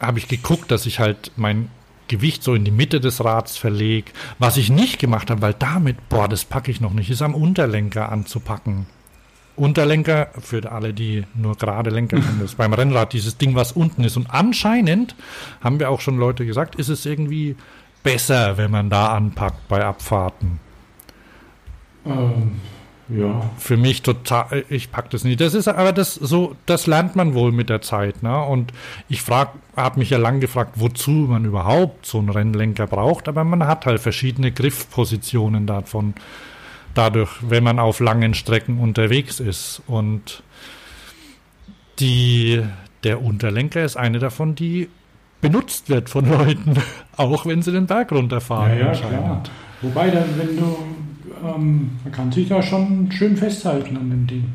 [0.00, 1.70] habe ich geguckt, dass ich halt mein
[2.08, 4.12] Gewicht so in die Mitte des Rads verlege.
[4.38, 7.34] Was ich nicht gemacht habe, weil damit, boah, das packe ich noch nicht, ist am
[7.34, 8.86] Unterlenker anzupacken.
[9.56, 14.02] Unterlenker, für alle, die nur gerade Lenker kennen, ist beim Rennrad dieses Ding, was unten
[14.02, 14.16] ist.
[14.16, 15.14] Und anscheinend,
[15.60, 17.56] haben wir auch schon Leute gesagt, ist es irgendwie
[18.02, 20.58] besser, wenn man da anpackt bei Abfahrten.
[22.04, 22.60] Ähm,
[23.08, 23.50] ja.
[23.58, 25.40] Für mich total, ich pack das nicht.
[25.40, 28.42] Das ist aber das so, das lernt man wohl mit der Zeit, ne?
[28.42, 28.72] Und
[29.08, 33.44] ich frag, habe mich ja lang gefragt, wozu man überhaupt so einen Rennlenker braucht, aber
[33.44, 36.14] man hat halt verschiedene Griffpositionen davon
[36.94, 39.82] dadurch, wenn man auf langen Strecken unterwegs ist.
[39.86, 40.42] Und
[41.98, 42.62] die,
[43.02, 44.88] der Unterlenker ist eine davon, die
[45.40, 46.76] benutzt wird von Leuten,
[47.16, 48.78] auch wenn sie den Berg runterfahren.
[48.78, 49.42] Ja, ja klar.
[49.82, 50.78] Wobei, dann, wenn du,
[51.44, 54.52] ähm, man kann sich da schon schön festhalten an dem Ding.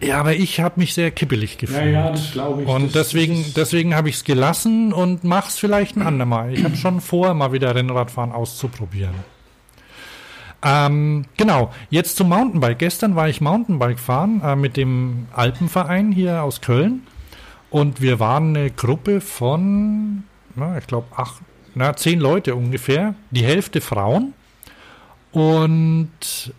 [0.00, 1.86] Ja, aber ich habe mich sehr kippelig gefühlt.
[1.86, 2.68] Ja, ja, das glaube ich.
[2.68, 6.52] Und das, deswegen, das deswegen habe ich es gelassen und mache es vielleicht ein andermal.
[6.52, 9.14] Ich habe schon vor, mal wieder Rennradfahren auszuprobieren.
[10.64, 12.78] Ähm, genau, jetzt zum Mountainbike.
[12.78, 17.02] Gestern war ich Mountainbike fahren äh, mit dem Alpenverein hier aus Köln.
[17.70, 20.24] Und wir waren eine Gruppe von,
[20.54, 21.40] na, ich glaube, acht,
[21.74, 23.14] na, zehn Leute ungefähr.
[23.30, 24.34] Die Hälfte Frauen.
[25.32, 26.52] Und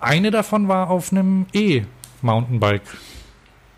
[0.00, 2.96] eine davon war auf einem E-Mountainbike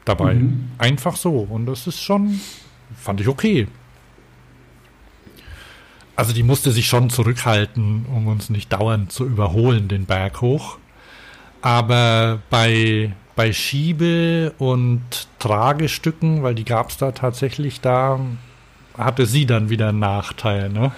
[0.04, 0.34] dabei.
[0.34, 0.70] Mhm.
[0.78, 1.30] Einfach so.
[1.50, 2.40] Und das ist schon,
[2.96, 3.66] fand ich okay.
[6.16, 10.78] Also die musste sich schon zurückhalten, um uns nicht dauernd zu überholen, den Berg hoch.
[11.62, 15.00] Aber bei, bei Schiebe- und
[15.38, 18.20] Tragestücken, weil die gab es da tatsächlich, da
[18.96, 20.92] hatte sie dann wieder einen Nachteil, ne?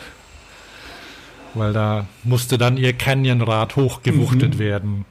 [1.55, 4.59] Weil da musste dann ihr Canyonrad hochgewuchtet mhm.
[4.59, 5.05] werden.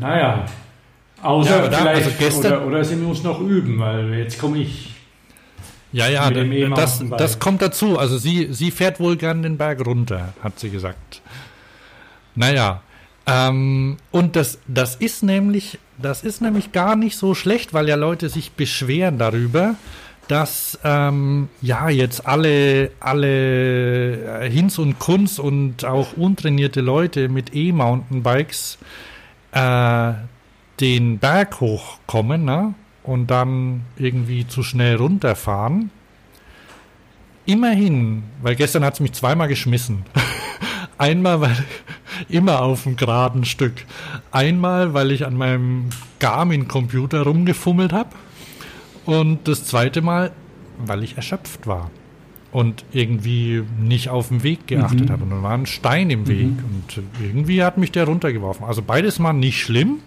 [0.00, 0.46] Naja,
[1.22, 4.92] außer ja, vielleicht, also gestern, oder, oder sie muss noch üben, weil jetzt komme ich
[5.92, 7.98] ja, ja, das, das kommt dazu.
[7.98, 11.22] Also sie, sie fährt wohl gern den Berg runter, hat sie gesagt.
[12.34, 12.82] Naja,
[13.26, 17.96] ähm, und das, das ist nämlich, das ist nämlich gar nicht so schlecht, weil ja
[17.96, 19.74] Leute sich beschweren darüber,
[20.28, 27.54] dass ähm, ja jetzt alle, alle äh, Hinz und Kunz und auch untrainierte Leute mit
[27.54, 28.78] E-Mountainbikes
[29.52, 30.12] äh,
[30.80, 32.74] den Berg hochkommen, ne?
[33.06, 35.90] und dann irgendwie zu schnell runterfahren.
[37.46, 40.04] Immerhin, weil gestern hat es mich zweimal geschmissen.
[40.98, 41.64] Einmal, weil
[42.28, 43.84] immer auf dem geraden Stück.
[44.32, 48.10] Einmal, weil ich an meinem Garmin-Computer rumgefummelt habe.
[49.06, 50.32] Und das zweite Mal,
[50.78, 51.90] weil ich erschöpft war.
[52.52, 55.12] Und irgendwie nicht auf den Weg geachtet mhm.
[55.12, 55.24] habe.
[55.24, 56.46] Und dann war ein Stein im Weg.
[56.46, 56.64] Mhm.
[56.64, 58.66] Und irgendwie hat mich der runtergeworfen.
[58.66, 59.98] Also beides mal nicht schlimm.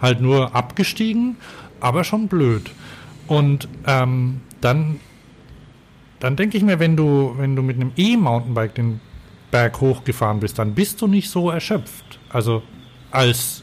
[0.00, 1.36] Halt nur abgestiegen
[1.84, 2.70] aber schon blöd.
[3.26, 5.00] Und ähm, dann,
[6.18, 9.00] dann denke ich mir, wenn du, wenn du mit einem E-Mountainbike den
[9.50, 12.18] Berg hochgefahren bist, dann bist du nicht so erschöpft.
[12.30, 12.62] Also
[13.10, 13.62] als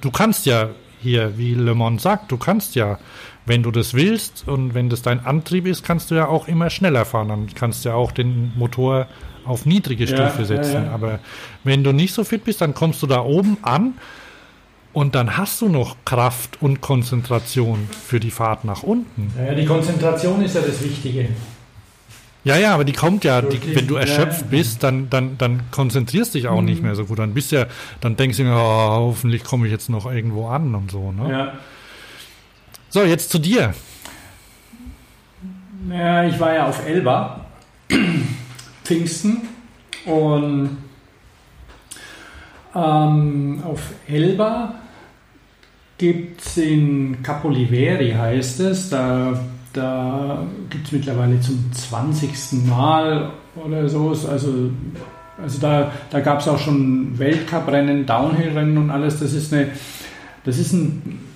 [0.00, 0.70] du kannst ja
[1.00, 2.98] hier, wie Le Mans sagt, du kannst ja,
[3.46, 6.70] wenn du das willst und wenn das dein Antrieb ist, kannst du ja auch immer
[6.70, 7.28] schneller fahren.
[7.28, 9.06] Dann kannst du ja auch den Motor
[9.44, 10.74] auf niedrige Stufe ja, setzen.
[10.74, 10.92] Ja, ja.
[10.92, 11.18] Aber
[11.64, 13.94] wenn du nicht so fit bist, dann kommst du da oben an
[14.92, 19.32] und dann hast du noch Kraft und Konzentration für die Fahrt nach unten.
[19.38, 21.28] Ja, die Konzentration ist ja das Wichtige.
[22.42, 26.34] Ja, ja, aber die kommt ja, die, wenn du erschöpft bist, dann, dann, dann konzentrierst
[26.34, 26.66] dich auch mhm.
[26.66, 27.18] nicht mehr so gut.
[27.18, 27.66] Dann bist ja,
[28.00, 31.12] dann denkst du, oh, hoffentlich komme ich jetzt noch irgendwo an und so.
[31.12, 31.30] Ne?
[31.30, 31.52] Ja.
[32.92, 33.72] So, jetzt zu dir.
[35.88, 37.46] Ja, ich war ja auf Elba,
[38.84, 39.42] Pfingsten
[40.06, 40.76] und
[42.74, 44.74] ähm, auf Elba
[45.98, 49.38] gibt es in Capoliveri, heißt es, da,
[49.72, 52.66] da gibt es mittlerweile zum 20.
[52.66, 54.70] Mal oder so, also,
[55.40, 59.68] also da, da gab es auch schon Weltcuprennen, Downhill-Rennen und alles, das ist eine,
[60.44, 61.29] das ist ein,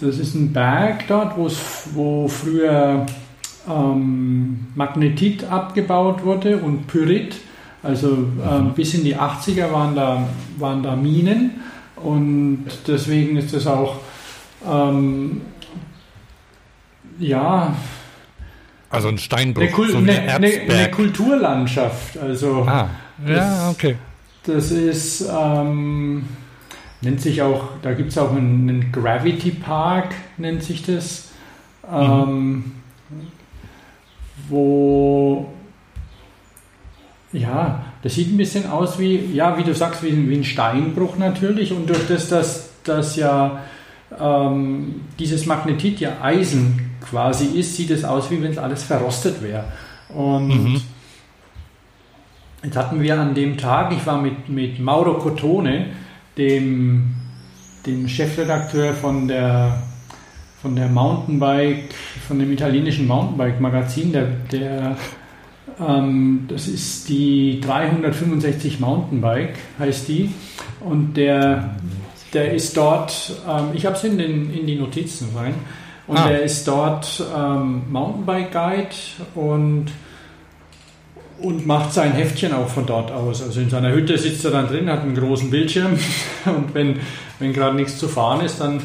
[0.00, 3.06] das ist ein Berg dort, wo früher
[3.68, 7.36] ähm, Magnetit abgebaut wurde und Pyrit
[7.86, 10.26] also ähm, bis in die 80er waren da,
[10.58, 11.60] waren da Minen
[11.96, 13.96] und deswegen ist es auch
[14.68, 15.42] ähm,
[17.18, 17.76] ja
[18.90, 22.18] also ein Steinbruch, eine, Kul so eine, eine, eine, Kulturlandschaft.
[22.18, 22.88] Also ah,
[23.26, 23.96] ja, das, okay.
[24.44, 26.24] Das ist ähm,
[27.06, 31.30] nennt sich auch, da gibt es auch einen, einen, Gravity Park, nennt sich das,
[31.88, 31.96] mhm.
[31.96, 32.64] ähm,
[34.48, 35.48] wo
[37.32, 41.16] ja, das sieht ein bisschen aus wie, ja, wie du sagst, wie, wie ein Steinbruch
[41.16, 41.72] natürlich.
[41.72, 43.60] Und durch das, dass, dass ja
[44.18, 49.42] ähm, dieses Magnetit ja Eisen quasi ist, sieht es aus, wie wenn es alles verrostet
[49.42, 49.64] wäre.
[50.08, 50.80] Und mhm.
[52.62, 55.86] jetzt hatten wir an dem Tag, ich war mit, mit Mauro Cotone,
[56.36, 57.14] dem,
[57.86, 59.82] dem Chefredakteur von der
[60.62, 61.94] von der Mountainbike,
[62.26, 64.96] von dem italienischen Mountainbike-Magazin, der, der
[65.78, 70.32] ähm, das ist die 365 Mountainbike, heißt die.
[70.80, 71.76] Und der,
[72.32, 75.54] der ist dort, ähm, ich habe es in, in die Notizen rein,
[76.06, 76.28] und ah.
[76.28, 78.96] der ist dort ähm, Mountainbike Guide
[79.34, 79.86] und,
[81.38, 83.42] und macht sein Heftchen auch von dort aus.
[83.42, 85.98] Also in seiner Hütte sitzt er dann drin, hat einen großen Bildschirm
[86.44, 87.00] und wenn,
[87.38, 88.80] wenn gerade nichts zu fahren ist, dann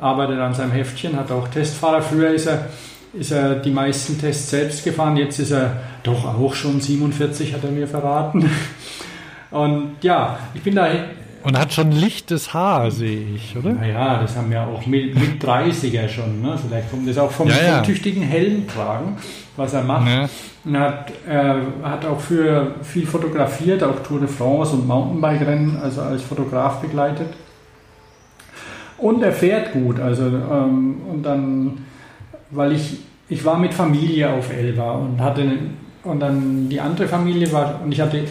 [0.00, 2.02] arbeitet er an seinem Heftchen, hat auch Testfahrer.
[2.02, 2.68] Früher ist er
[3.14, 5.16] ist er die meisten Tests selbst gefahren.
[5.16, 8.48] Jetzt ist er doch auch schon 47, hat er mir verraten.
[9.50, 10.88] Und ja, ich bin da
[11.42, 13.72] Und hat schon lichtes Haar, sehe ich, oder?
[13.72, 16.40] Naja, das haben ja auch mit, mit 30er schon.
[16.40, 16.58] Ne?
[16.66, 17.76] Vielleicht kommt das auch vom, Ja, ja.
[17.76, 19.18] vom tüchtigen Helmtragen,
[19.56, 20.08] was er macht.
[20.08, 20.28] Ja.
[20.64, 26.02] Und hat, äh, hat auch für viel fotografiert, auch Tour de France und Mountainbike-Rennen, also
[26.02, 27.28] als Fotograf begleitet.
[28.98, 31.78] Und er fährt gut, also ähm, und dann,
[32.50, 35.44] weil ich, ich war mit Familie auf Elba und hatte,
[36.04, 38.24] und dann die andere Familie war, und ich hatte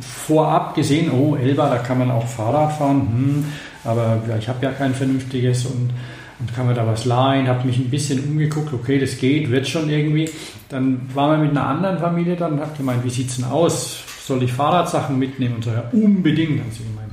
[0.00, 3.44] vorab gesehen, oh Elba, da kann man auch Fahrrad fahren, hm,
[3.82, 5.90] aber ja, ich habe ja kein vernünftiges und,
[6.38, 9.66] und kann man da was leihen, habe mich ein bisschen umgeguckt, okay, das geht, wird
[9.66, 10.28] schon irgendwie.
[10.68, 14.02] Dann waren wir mit einer anderen Familie dann und habe gemeint, wie sieht's denn aus?
[14.26, 15.56] Soll ich Fahrradsachen mitnehmen?
[15.56, 17.12] Und so, ja, unbedingt, haben sie gemeint.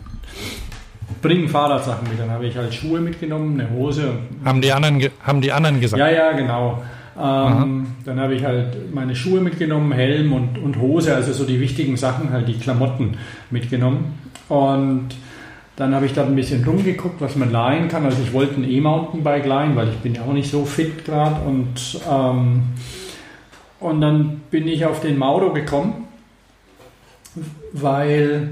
[1.22, 2.20] Bring Fahrradsachen mit.
[2.20, 6.00] Dann habe ich halt Schuhe mitgenommen, eine Hose Haben die anderen, haben die anderen gesagt?
[6.00, 6.84] ja, ja, genau.
[7.16, 11.60] Ähm, dann habe ich halt meine Schuhe mitgenommen, Helm und, und Hose, also so die
[11.60, 13.18] wichtigen Sachen, halt die Klamotten
[13.52, 14.20] mitgenommen.
[14.50, 15.10] Und
[15.76, 18.06] dann habe ich da ein bisschen rumgeguckt, was man leihen kann.
[18.06, 21.42] Also ich wollte ein E-Mountainbike leihen, weil ich bin ja auch nicht so fit gerade.
[21.48, 22.62] Und, ähm,
[23.80, 26.08] und dann bin ich auf den Mauro gekommen,
[27.72, 28.52] weil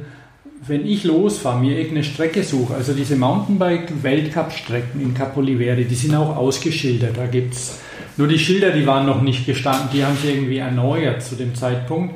[0.66, 6.36] wenn ich losfahre, mir irgendeine Strecke suche, also diese Mountainbike-Weltcup-Strecken in Capoliveri, die sind auch
[6.36, 7.18] ausgeschildert.
[7.18, 7.80] Da gibt es
[8.18, 11.56] nur die Schilder, die waren noch nicht gestanden, die haben sie irgendwie erneuert zu dem
[11.56, 12.16] Zeitpunkt.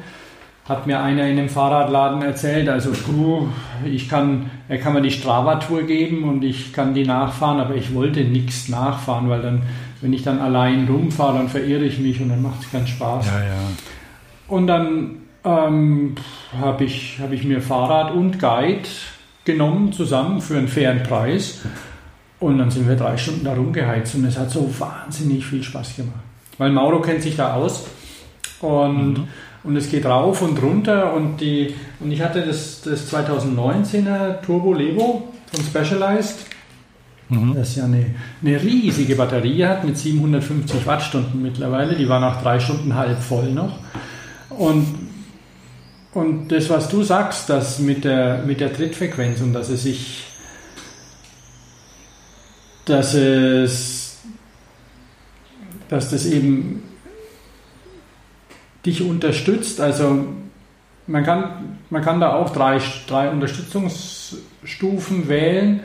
[0.67, 2.91] Hat mir einer in dem Fahrradladen erzählt, also
[3.85, 7.93] ich kann, er kann mir die Strava-Tour geben und ich kann die nachfahren, aber ich
[7.93, 9.61] wollte nichts nachfahren, weil dann,
[10.01, 13.27] wenn ich dann allein rumfahre, dann verirre ich mich und dann macht es keinen Spaß.
[13.27, 13.61] Ja, ja.
[14.47, 16.15] Und dann ähm,
[16.59, 18.89] habe ich, hab ich mir Fahrrad und Guide
[19.45, 21.61] genommen zusammen für einen fairen Preis.
[22.39, 25.95] Und dann sind wir drei Stunden da rumgeheizt und es hat so wahnsinnig viel Spaß
[25.95, 26.19] gemacht.
[26.57, 27.87] Weil Mauro kennt sich da aus
[28.59, 29.27] und,
[29.65, 34.73] und es geht rauf und runter und, die, und ich hatte das, das 2019er Turbo
[34.73, 36.45] Levo von Specialized.
[37.55, 38.13] Das ja eine,
[38.43, 41.95] eine riesige Batterie hat mit 750 Wattstunden mittlerweile.
[41.95, 43.79] Die war nach drei Stunden halb voll noch.
[44.49, 45.09] Und,
[46.13, 50.25] und das, was du sagst, dass mit der, mit der Trittfrequenz und dass es sich,
[52.85, 54.19] dass es,
[55.89, 56.83] dass das eben
[58.85, 59.81] dich unterstützt.
[59.81, 60.25] Also
[61.07, 65.81] man kann, man kann da auch drei, drei Unterstützungsstufen wählen.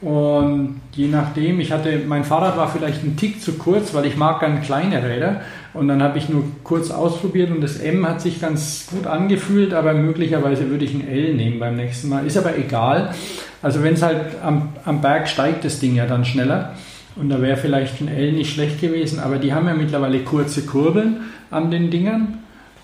[0.00, 4.16] Und je nachdem, ich hatte, mein Fahrrad war vielleicht ein Tick zu kurz, weil ich
[4.16, 5.40] mag gerne kleine Räder.
[5.72, 9.72] Und dann habe ich nur kurz ausprobiert und das M hat sich ganz gut angefühlt,
[9.72, 12.26] aber möglicherweise würde ich ein L nehmen beim nächsten Mal.
[12.26, 13.14] Ist aber egal.
[13.62, 16.74] Also wenn es halt am, am Berg steigt, das Ding ja dann schneller.
[17.16, 20.62] Und da wäre vielleicht ein L nicht schlecht gewesen, aber die haben ja mittlerweile kurze
[20.66, 21.18] Kurbeln
[21.50, 22.38] an den Dingern.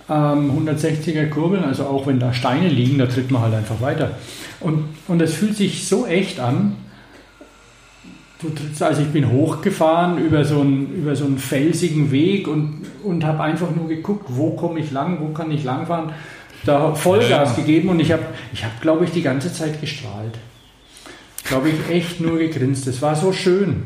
[0.08, 4.12] Ähm, 160er Kurbeln, also auch wenn da Steine liegen, da tritt man halt einfach weiter.
[4.60, 6.76] Und, und es fühlt sich so echt an,
[8.42, 12.86] Du trittst, also ich bin hochgefahren über so einen, über so einen felsigen Weg und,
[13.04, 16.12] und habe einfach nur geguckt, wo komme ich lang, wo kann ich langfahren.
[16.64, 17.62] Da Vollgas Ja.
[17.62, 18.22] gegeben und ich habe,
[18.54, 20.38] ich hab, glaube ich, die ganze Zeit gestrahlt.
[21.44, 22.86] Glaube ich, echt nur gegrinst.
[22.86, 23.82] Es war so schön.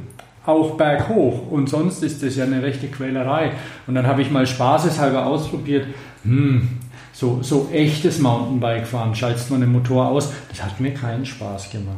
[0.46, 1.50] Auch berghoch.
[1.50, 3.52] Und sonst ist das ja eine rechte Quälerei.
[3.86, 5.86] Und dann habe ich mal spaßeshalber ausprobiert,
[6.22, 6.68] hm,
[7.12, 10.32] so, so echtes Mountainbike fahren, schaltest man den Motor aus.
[10.50, 11.96] Das hat mir keinen Spaß gemacht.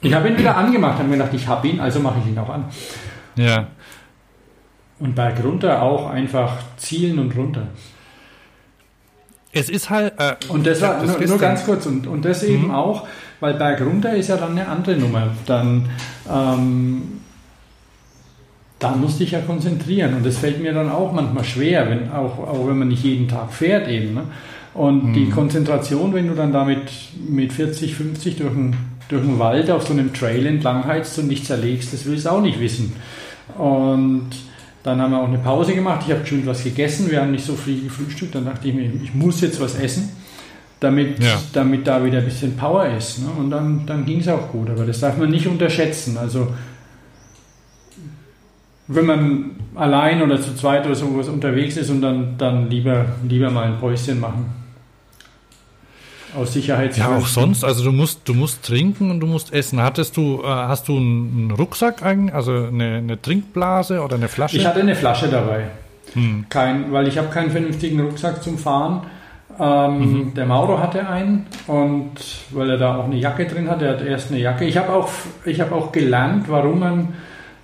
[0.00, 2.38] Ich habe ihn wieder angemacht, habe mir gedacht, ich habe ihn, also mache ich ihn
[2.38, 2.64] auch an.
[3.36, 3.68] Ja.
[4.98, 7.68] Und berg runter auch einfach zielen und runter.
[9.52, 10.14] Es ist halt.
[10.18, 13.06] Äh, Und das war nur, nur ganz kurz und, und das eben auch,
[13.42, 15.26] weil berg runter ist ja dann eine andere Nummer.
[15.46, 15.88] Dann,
[16.32, 17.02] ähm,
[18.78, 22.38] da musste ich ja konzentrieren und das fällt mir dann auch manchmal schwer, wenn, auch,
[22.38, 24.14] auch wenn man nicht jeden Tag fährt eben.
[24.14, 24.22] Ne?
[24.74, 26.82] Und die Konzentration, wenn du dann damit
[27.28, 28.76] mit 40, 50 durch den,
[29.08, 32.30] durch den Wald auf so einem Trail entlang heizt und nicht zerlegst, das willst du
[32.30, 32.92] auch nicht wissen.
[33.58, 34.30] Und
[34.84, 36.02] dann haben wir auch eine Pause gemacht.
[36.06, 37.10] Ich habe schon was gegessen.
[37.10, 38.36] Wir haben nicht so viel gefrühstückt.
[38.36, 40.10] Dann dachte ich mir, ich muss jetzt was essen,
[40.82, 41.40] damit, Ja.
[41.52, 43.20] damit da wieder ein bisschen Power ist.
[43.20, 43.28] Ne?
[43.38, 44.68] Und dann, dann ging es auch gut.
[44.70, 46.16] Aber das darf man nicht unterschätzen.
[46.18, 46.48] Also
[48.88, 53.50] wenn man allein oder zu zweit oder sowas unterwegs ist und dann, dann lieber, lieber
[53.50, 54.46] mal ein Päuschen machen.
[56.34, 57.16] Aus Ja, Sicherheitsgründen.
[57.22, 57.62] auch sonst.
[57.62, 59.80] Also du musst, du musst trinken und du musst essen.
[59.82, 64.28] Hattest du, äh, hast du einen einen Rucksack eigentlich, also eine, eine Trinkblase oder eine
[64.28, 64.56] Flasche?
[64.56, 65.66] Ich hatte eine Flasche dabei.
[66.14, 66.46] Hm.
[66.48, 69.02] Kein, weil ich habe keinen vernünftigen Rucksack zum Fahren.
[69.58, 70.34] Ähm, Mhm.
[70.34, 72.12] Der Mauro hatte einen und
[72.50, 74.64] weil er da auch eine Jacke drin hat, er hat erst eine Jacke.
[74.64, 75.10] Ich habe auch,
[75.44, 77.08] ich habe auch gelernt, warum man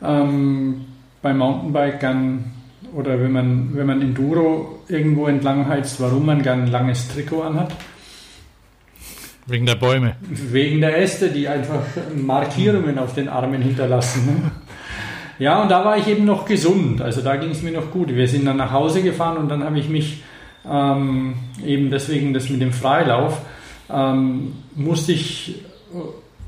[0.02, 0.84] ähm,
[1.22, 2.44] beim Mountainbike gern
[2.94, 7.42] oder wenn man, wenn man Enduro irgendwo entlang heizt, warum man gern ein langes Trikot
[7.42, 7.72] anhat.
[9.46, 10.16] Wegen der Bäume.
[10.20, 11.80] Wegen der Äste, die einfach
[12.14, 14.26] Markierungen auf den Armen hinterlassen.
[14.26, 14.50] Ne?
[15.38, 17.00] Ja, und da war ich eben noch gesund.
[17.00, 18.08] Also da ging es mir noch gut.
[18.08, 20.22] Wir sind dann nach Hause gefahren und dann habe ich mich
[20.70, 23.40] ähm, eben deswegen das mit dem Freilauf,
[23.90, 25.62] ähm, musste ich,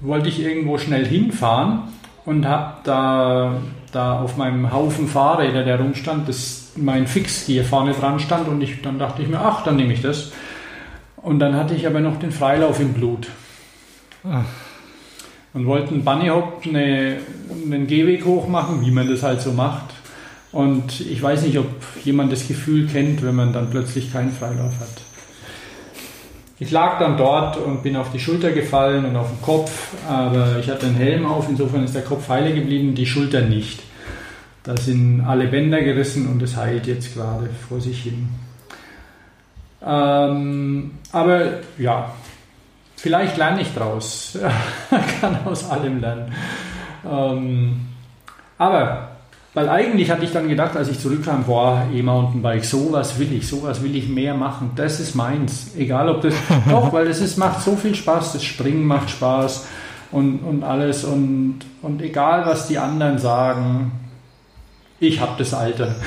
[0.01, 1.83] wollte ich irgendwo schnell hinfahren
[2.25, 3.55] und habe da,
[3.93, 8.61] da auf meinem Haufen Fahrräder, der rumstand, das mein Fix hier vorne dran stand und
[8.62, 10.33] ich, dann dachte ich mir, ach, dann nehme ich das.
[11.16, 13.29] Und dann hatte ich aber noch den Freilauf im Blut.
[14.25, 14.45] Ach.
[15.53, 17.18] Und wollten Bunny Hop eine,
[17.64, 19.87] einen Gehweg hochmachen, wie man das halt so macht.
[20.53, 21.69] Und ich weiß nicht, ob
[22.05, 24.89] jemand das Gefühl kennt, wenn man dann plötzlich keinen Freilauf hat.
[26.59, 30.59] Ich lag dann dort und bin auf die Schulter gefallen und auf den Kopf, aber
[30.61, 33.81] ich hatte einen Helm auf, insofern ist der Kopf heile geblieben, die Schulter nicht.
[34.63, 38.29] Da sind alle Bänder gerissen und es heilt jetzt gerade vor sich hin.
[39.83, 42.13] Ähm, aber ja,
[42.97, 44.39] vielleicht lerne ich draus.
[45.21, 46.35] Kann aus allem lernen.
[47.11, 47.81] Ähm,
[48.59, 49.10] aber,
[49.53, 53.83] weil eigentlich hatte ich dann gedacht, als ich zurückkam, boah, E-Mountainbike, sowas will ich, sowas
[53.83, 54.71] will ich mehr machen.
[54.77, 55.73] Das ist meins.
[55.77, 56.35] Egal ob das,
[56.71, 59.67] doch, weil es ist, macht so viel Spaß, das Springen macht Spaß
[60.13, 61.05] und, und alles.
[61.05, 63.91] Und, und egal, was die anderen sagen,
[65.01, 65.97] ich habe das Alter.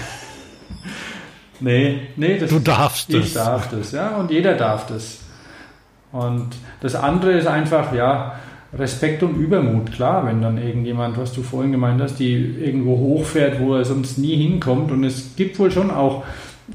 [1.60, 3.26] Nee, nee, das, du darfst ich das.
[3.28, 5.20] Ich darf das, ja, und jeder darf das.
[6.12, 6.50] Und
[6.82, 8.34] das andere ist einfach, ja,
[8.78, 13.60] Respekt und Übermut, klar, wenn dann irgendjemand, was du vorhin gemeint hast, die irgendwo hochfährt,
[13.60, 14.92] wo er sonst nie hinkommt.
[14.92, 16.24] Und es gibt wohl schon auch,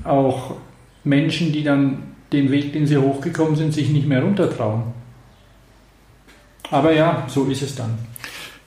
[0.04, 0.54] auch
[1.02, 4.82] Menschen, die dann den Weg, den sie hochgekommen sind, sich nicht mehr runtertrauen.
[6.70, 7.98] Aber ja, so ist es dann.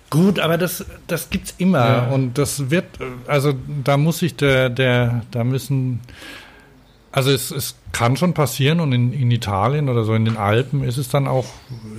[0.09, 2.07] Gut, aber das, das gibt's immer ja.
[2.09, 2.85] und das wird,
[3.27, 3.53] also
[3.85, 6.01] da muss sich der, der, da müssen,
[7.11, 10.83] also es, es kann schon passieren und in, in Italien oder so in den Alpen
[10.83, 11.45] ist es dann auch,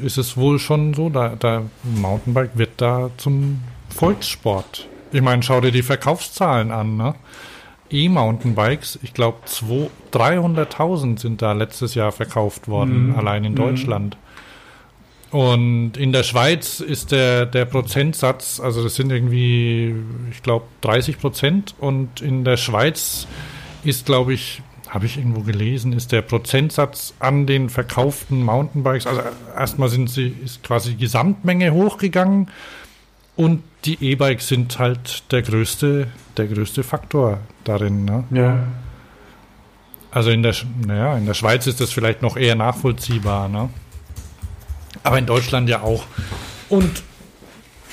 [0.02, 4.88] ist es wohl schon so, da, da Mountainbike wird da zum Volkssport.
[5.12, 7.14] Ich meine, schau dir die Verkaufszahlen an, ne?
[7.90, 13.16] E-Mountainbikes, ich glaube 300.000 sind da letztes Jahr verkauft worden, mhm.
[13.16, 13.56] allein in mhm.
[13.56, 14.16] Deutschland.
[14.16, 15.38] Mhm.
[15.38, 19.94] Und in der Schweiz ist der, der Prozentsatz, also das sind irgendwie,
[20.30, 21.74] ich glaube, 30 Prozent.
[21.78, 23.26] Und in der Schweiz
[23.82, 29.22] ist, glaube ich, habe ich irgendwo gelesen, ist der Prozentsatz an den verkauften Mountainbikes, also
[29.56, 32.50] erstmal sind sie, ist quasi die Gesamtmenge hochgegangen
[33.34, 38.04] und die E-Bikes sind halt der größte, der größte Faktor darin.
[38.04, 38.24] Ne?
[38.32, 38.64] Ja.
[40.10, 40.54] Also in der,
[40.86, 43.70] naja, in der Schweiz ist das vielleicht noch eher nachvollziehbar, ne?
[45.02, 46.04] Aber in Deutschland ja auch.
[46.68, 47.02] Und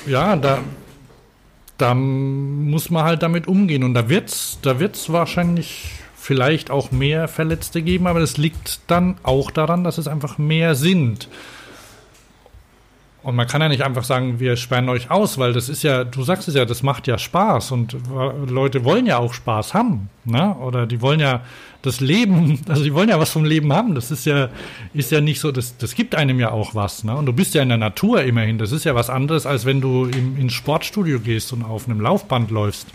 [0.05, 0.59] ja, da,
[1.77, 3.85] da muss man halt damit umgehen.
[3.85, 5.93] Und da wird es da wird's wahrscheinlich
[6.29, 10.75] vielleicht auch mehr Verletzte geben, aber das liegt dann auch daran, dass es einfach mehr
[10.75, 11.27] sind.
[13.23, 16.03] Und man kann ja nicht einfach sagen, wir sperren euch aus, weil das ist ja,
[16.03, 17.97] du sagst es ja, das macht ja Spaß und
[18.47, 20.55] Leute wollen ja auch Spaß haben, ne?
[20.57, 21.41] Oder die wollen ja
[21.81, 23.95] das Leben, also die wollen ja was vom Leben haben.
[23.95, 24.49] Das ist ja,
[24.93, 27.15] ist ja nicht so, das, das gibt einem ja auch was, ne?
[27.15, 28.59] Und du bist ja in der Natur immerhin.
[28.59, 32.01] Das ist ja was anderes, als wenn du im, ins Sportstudio gehst und auf einem
[32.01, 32.87] Laufband läufst.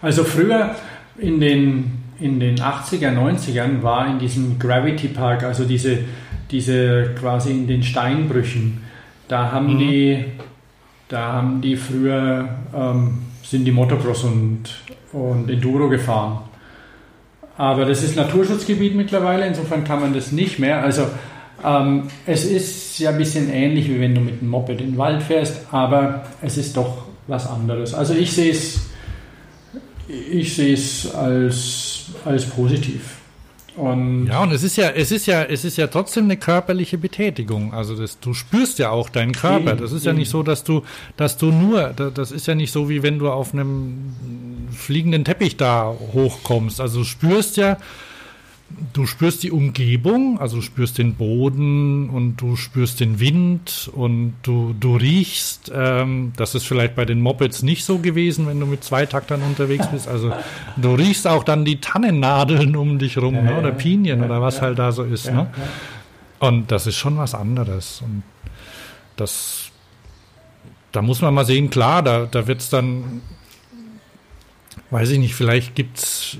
[0.00, 0.74] Also früher
[1.16, 5.98] in den, in den 80er, 90ern war in diesem Gravity Park, also diese,
[6.50, 8.82] diese quasi in den Steinbrüchen,
[9.28, 9.78] da haben mhm.
[9.78, 10.24] die,
[11.08, 14.64] da haben die früher ähm, sind die Motocross und,
[15.12, 16.38] und Enduro gefahren.
[17.58, 20.82] Aber das ist Naturschutzgebiet mittlerweile, insofern kann man das nicht mehr.
[20.82, 21.06] Also
[21.64, 24.98] ähm, es ist ja ein bisschen ähnlich, wie wenn du mit einem Moped in den
[24.98, 27.94] Wald fährst, aber es ist doch was anderes.
[27.94, 28.90] Also ich sehe es,
[30.08, 31.91] ich sehe es als,
[32.24, 33.16] als positiv.
[33.76, 36.98] Und ja, und es ist ja, es ist ja, es ist ja trotzdem eine körperliche
[36.98, 37.72] Betätigung.
[37.72, 39.74] Also das, du spürst ja auch deinen Körper.
[39.76, 40.82] Das ist ja nicht so, dass du,
[41.16, 44.14] dass du nur, das ist ja nicht so, wie wenn du auf einem
[44.76, 46.82] fliegenden Teppich da hochkommst.
[46.82, 47.78] Also du spürst ja,
[48.92, 54.34] du spürst die Umgebung, also du spürst den Boden und du spürst den Wind und
[54.42, 58.66] du, du riechst, ähm, das ist vielleicht bei den Mopeds nicht so gewesen, wenn du
[58.66, 60.08] mit Zweitaktern unterwegs bist.
[60.08, 60.32] Also
[60.76, 63.58] du riechst auch dann die Tannennadeln um dich rum ja, ne?
[63.58, 65.30] oder Pinien ja, oder was ja, halt da so ist.
[65.30, 65.48] ne?
[66.38, 68.02] Und das ist schon was anderes.
[68.04, 68.22] Und
[69.16, 69.70] das,
[70.90, 73.22] da muss man mal sehen, klar, da, da wird es dann,
[74.90, 76.38] weiß ich nicht, vielleicht gibt es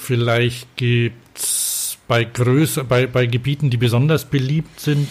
[0.00, 5.08] Vielleicht gibt es bei, Größe, bei, bei Gebieten, die besonders beliebt sind,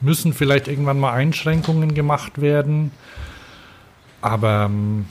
[0.00, 2.92] müssen vielleicht irgendwann mal Einschränkungen gemacht werden.
[4.20, 5.06] Aber, ähm,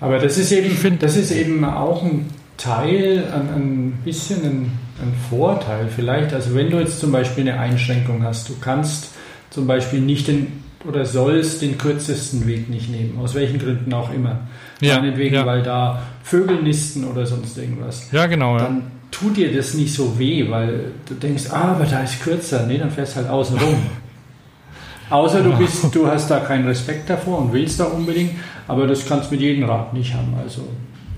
[0.00, 5.14] aber das ist eben, das ist eben auch ein Teil, ein, ein bisschen ein ein
[5.28, 6.32] Vorteil vielleicht.
[6.32, 9.10] Also wenn du jetzt zum Beispiel eine Einschränkung hast, du kannst
[9.50, 14.12] zum Beispiel nicht den oder sollst den kürzesten Weg nicht nehmen, aus welchen Gründen auch
[14.12, 14.40] immer.
[14.80, 15.46] Ja, Meinetwegen, ja.
[15.46, 18.10] weil da Vögel nisten oder sonst irgendwas.
[18.10, 18.58] Ja, genau.
[18.58, 18.82] Dann ja.
[19.10, 22.66] tut dir das nicht so weh, weil du denkst, ah, aber da ist kürzer.
[22.66, 23.76] Nee, dann fährst halt außen rum.
[25.10, 28.32] Außer du bist, du hast da keinen Respekt davor und willst da unbedingt,
[28.66, 30.34] aber das kannst du mit jedem Rad nicht haben.
[30.42, 30.66] Also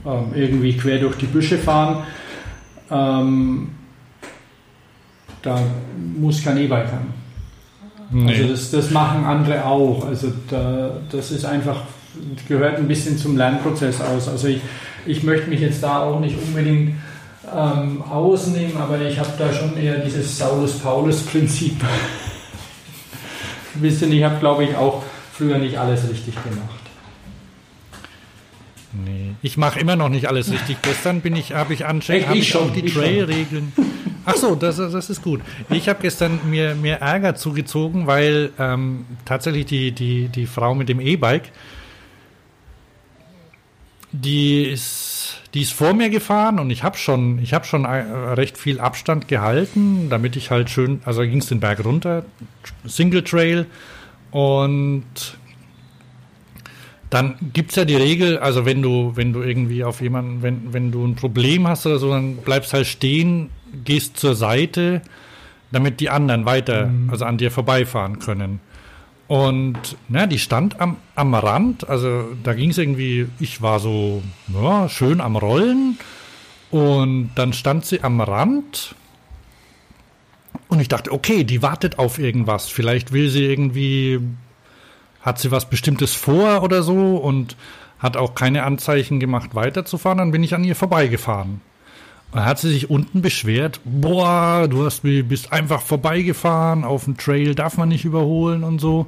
[0.04, 2.02] ähm, irgendwie quer durch die Büsche fahren,
[2.90, 3.68] ähm,
[5.42, 5.60] da
[6.18, 7.23] muss kein E-Bike haben.
[8.14, 8.30] Nee.
[8.30, 10.06] Also das, das machen andere auch.
[10.06, 11.82] Also da, das ist einfach,
[12.46, 14.28] gehört ein bisschen zum Lernprozess aus.
[14.28, 14.60] Also ich,
[15.04, 16.94] ich möchte mich jetzt da auch nicht unbedingt
[17.52, 21.76] ähm, ausnehmen, aber ich habe da schon eher dieses Saulus-Paulus-Prinzip.
[23.82, 26.84] Ihr, ich habe, glaube ich, auch früher nicht alles richtig gemacht.
[28.92, 30.76] Nee, ich mache immer noch nicht alles richtig.
[30.82, 33.72] Gestern bin ich, habe ich anscheinend hab ich, auch die Trail-Regeln.
[34.26, 35.40] Ach so, das, das ist gut.
[35.68, 40.88] Ich habe gestern mir, mir Ärger zugezogen, weil ähm, tatsächlich die, die, die Frau mit
[40.88, 41.50] dem E-Bike,
[44.12, 47.88] die ist, die ist vor mir gefahren und ich habe schon, ich habe schon äh,
[47.88, 52.24] recht viel Abstand gehalten, damit ich halt schön, also ging es den Berg runter,
[52.86, 53.66] Single Trail
[54.30, 55.04] und
[57.10, 60.72] dann gibt es ja die Regel, also wenn du, wenn du irgendwie auf jemanden, wenn,
[60.72, 63.50] wenn du ein Problem hast oder so, dann bleibst halt stehen,
[63.84, 65.02] gehst zur Seite,
[65.72, 67.10] damit die anderen weiter, mhm.
[67.10, 68.60] also an dir vorbeifahren können.
[69.26, 74.22] Und na, die stand am, am Rand, also da ging es irgendwie, ich war so
[74.48, 75.98] ja, schön am Rollen
[76.70, 78.94] und dann stand sie am Rand
[80.68, 82.68] und ich dachte, okay, die wartet auf irgendwas.
[82.68, 84.20] Vielleicht will sie irgendwie
[85.24, 87.56] hat sie was Bestimmtes vor oder so und
[87.98, 90.18] hat auch keine Anzeichen gemacht, weiterzufahren.
[90.18, 91.62] Dann bin ich an ihr vorbeigefahren.
[92.34, 97.54] Dann hat sie sich unten beschwert, boah, du hast, bist einfach vorbeigefahren, auf dem Trail
[97.54, 99.06] darf man nicht überholen und so.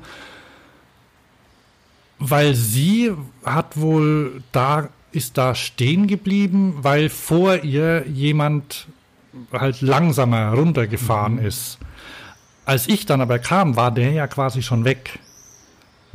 [2.20, 3.12] Weil sie
[3.44, 8.86] hat wohl da, ist da stehen geblieben, weil vor ihr jemand
[9.52, 11.46] halt langsamer runtergefahren mhm.
[11.46, 11.78] ist.
[12.64, 15.18] Als ich dann aber kam, war der ja quasi schon weg.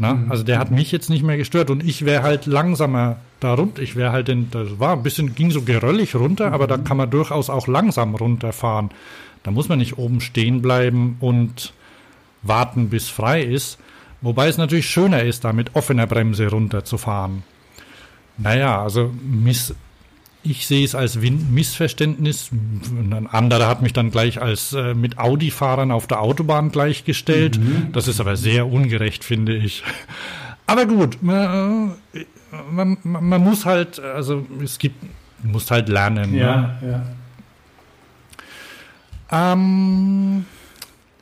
[0.02, 0.16] Ne?
[0.16, 0.32] Mhm.
[0.32, 3.84] Also der hat mich jetzt nicht mehr gestört und ich wäre halt langsamer da runter.
[3.84, 6.54] Ich wäre halt, in, das war ein bisschen, ging so geröllig runter, mhm.
[6.56, 8.90] aber da kann man durchaus auch langsam runterfahren.
[9.44, 11.74] Da muss man nicht oben stehen bleiben und
[12.42, 13.78] warten, bis frei ist.
[14.22, 17.44] Wobei es natürlich schöner ist, da mit offener Bremse runterzufahren.
[18.40, 19.76] Naja, also miss,
[20.44, 22.52] ich sehe es als Missverständnis.
[22.52, 27.60] Ein anderer hat mich dann gleich als äh, mit Audi-Fahrern auf der Autobahn gleichgestellt.
[27.60, 27.90] Mhm.
[27.92, 29.84] Das ist aber sehr ungerecht, finde ich.
[30.66, 31.96] Aber gut, man,
[32.72, 35.04] man, man, muss halt, also es gibt,
[35.44, 36.34] man muss halt lernen.
[36.34, 37.04] Ja, ne?
[39.32, 39.54] ja.
[39.54, 40.46] Ähm,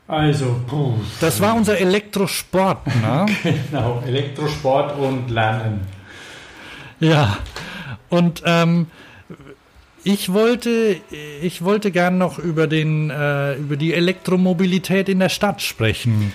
[0.08, 0.94] also, puh.
[1.20, 3.26] das war unser Elektrosport, ne?
[3.72, 5.82] genau, Elektrosport und Lernen.
[7.00, 7.38] Ja,
[8.10, 8.88] und ähm,
[10.12, 10.98] ich wollte,
[11.42, 16.34] ich wollte gern noch über, den, äh, über die Elektromobilität in der Stadt sprechen.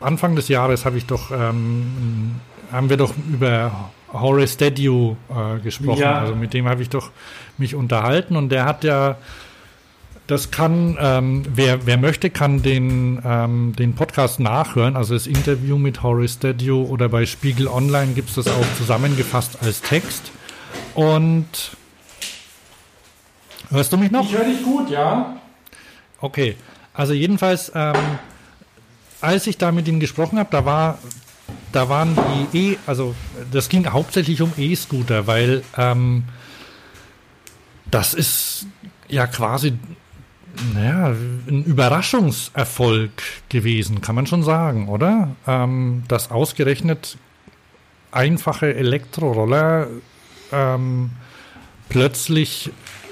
[0.00, 2.40] Anfang des Jahres habe ich doch, ähm,
[2.72, 6.00] haben wir doch über Horace Dediu äh, gesprochen.
[6.00, 6.18] Ja.
[6.18, 7.12] Also mit dem habe ich doch
[7.58, 9.18] mich unterhalten und der hat ja,
[10.26, 14.96] das kann, ähm, wer, wer möchte, kann den, ähm, den Podcast nachhören.
[14.96, 19.58] Also das Interview mit Horace Dediu oder bei Spiegel Online gibt es das auch zusammengefasst
[19.62, 20.32] als Text.
[20.94, 21.76] Und
[23.70, 24.24] Hörst du mich noch?
[24.24, 25.36] Ich höre dich gut, ja.
[26.20, 26.56] Okay,
[26.92, 27.94] also jedenfalls, ähm,
[29.20, 30.98] als ich da mit ihm gesprochen habe, da war,
[31.72, 32.16] da waren
[32.52, 33.14] die E, also
[33.50, 36.24] das ging hauptsächlich um E-Scooter, weil ähm,
[37.90, 38.66] das ist
[39.08, 39.74] ja quasi
[40.74, 41.14] naja,
[41.48, 43.10] ein Überraschungserfolg
[43.48, 45.30] gewesen, kann man schon sagen, oder?
[45.46, 47.18] Ähm, dass ausgerechnet
[48.10, 49.86] einfache Elektroroller
[50.52, 51.10] ähm,
[51.88, 52.70] plötzlich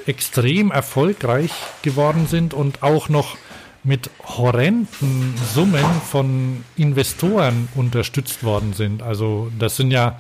[0.08, 1.52] extrem erfolgreich
[1.82, 3.36] geworden sind und auch noch
[3.84, 9.02] mit horrenden Summen von Investoren unterstützt worden sind.
[9.02, 10.18] Also das sind ja,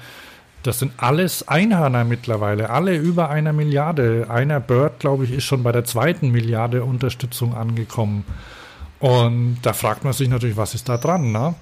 [0.62, 4.26] das sind alles Einhörner mittlerweile, alle über einer Milliarde.
[4.28, 8.24] Einer Bird, glaube ich, ist schon bei der zweiten Milliarde Unterstützung angekommen.
[9.00, 11.32] Und da fragt man sich natürlich, was ist da dran?
[11.32, 11.54] Ne?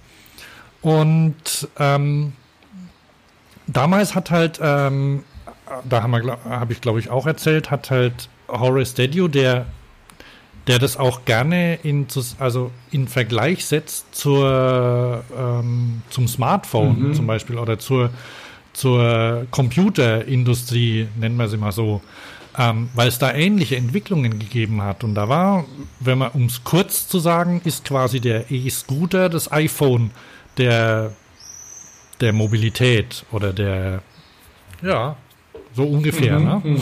[0.82, 2.32] Und ähm,
[3.66, 5.24] damals hat halt ähm,
[5.84, 9.66] da habe ich glaube ich auch erzählt, hat halt Horace Dedio, der,
[10.66, 12.06] der das auch gerne in,
[12.38, 17.14] also in Vergleich setzt zur, ähm, zum Smartphone mhm.
[17.14, 18.10] zum Beispiel oder zur,
[18.72, 22.01] zur Computerindustrie, nennen wir sie mal so.
[22.59, 25.05] ähm, weil es da ähnliche Entwicklungen gegeben hat.
[25.05, 25.66] Und da war,
[26.01, 30.10] wenn man, um es kurz zu sagen, ist quasi der E-Scooter das iPhone
[30.56, 31.12] der,
[32.20, 34.02] der Mobilität oder der,
[34.82, 35.16] ja,
[35.77, 36.61] so ungefähr, mhm, ne?
[36.65, 36.81] Mhm.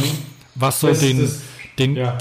[0.54, 1.42] Was so das, den, das,
[1.78, 2.18] den, ja.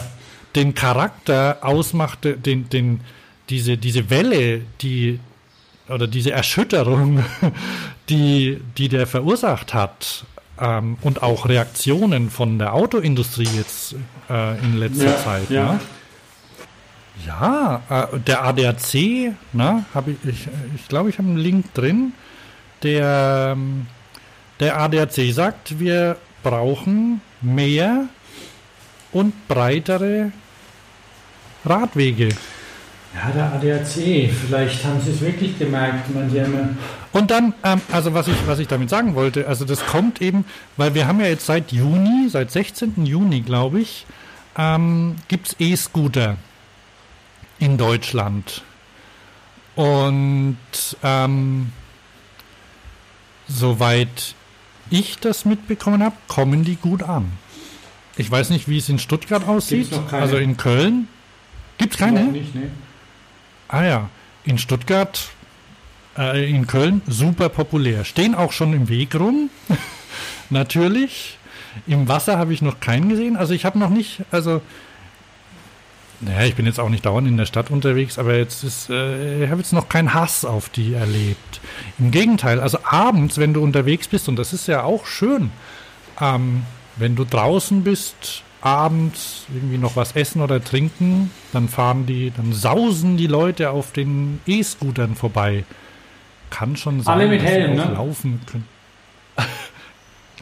[0.55, 3.01] den Charakter ausmachte, den, den,
[3.49, 5.19] diese, diese Welle, die
[5.87, 7.23] oder diese Erschütterung,
[8.09, 10.25] die, die der verursacht hat,
[10.59, 13.95] ähm, und auch Reaktionen von der Autoindustrie jetzt
[14.29, 15.49] äh, in letzter ja, Zeit.
[15.49, 15.79] Ja, ne?
[17.25, 22.13] ja äh, der ADAC, ne, hab ich ich, ich glaube, ich habe einen Link drin.
[22.83, 23.87] Der, ähm,
[24.59, 28.07] der ADAC sagt, wir brauchen mehr
[29.11, 30.31] und breitere
[31.65, 32.29] Radwege.
[33.15, 36.09] Ja, der ADAC, vielleicht haben Sie es wirklich gemerkt.
[37.11, 40.45] Und dann, ähm, also was ich, was ich damit sagen wollte, also das kommt eben,
[40.77, 43.05] weil wir haben ja jetzt seit Juni, seit 16.
[43.05, 44.07] Juni, glaube ich,
[44.57, 46.37] ähm, gibt es E-Scooter
[47.59, 48.63] in Deutschland.
[49.75, 50.57] Und
[51.03, 51.71] ähm,
[53.47, 54.35] soweit
[54.93, 57.31] ich das mitbekommen habe, kommen die gut an.
[58.15, 59.89] Ich weiß nicht, wie es in Stuttgart aussieht.
[60.11, 61.07] Also in Köln.
[61.79, 62.25] Gibt es keine?
[62.25, 62.69] Nicht, nee.
[63.67, 64.09] Ah ja,
[64.43, 65.29] in Stuttgart,
[66.15, 68.05] äh, in Köln super populär.
[68.05, 69.49] Stehen auch schon im Weg rum,
[70.51, 71.39] natürlich.
[71.87, 73.35] Im Wasser habe ich noch keinen gesehen.
[73.35, 74.61] Also ich habe noch nicht, also
[76.25, 79.43] naja, ich bin jetzt auch nicht dauernd in der Stadt unterwegs, aber jetzt ist, äh,
[79.43, 81.61] ich habe jetzt noch keinen Hass auf die erlebt.
[81.99, 85.51] Im Gegenteil, also abends, wenn du unterwegs bist, und das ist ja auch schön,
[86.21, 86.63] ähm,
[86.95, 92.53] wenn du draußen bist, abends irgendwie noch was essen oder trinken, dann fahren die, dann
[92.53, 95.65] sausen die Leute auf den E-Scootern vorbei.
[96.49, 97.91] Kann schon sein, Alle mit Helm, ne?
[97.93, 98.67] laufen können.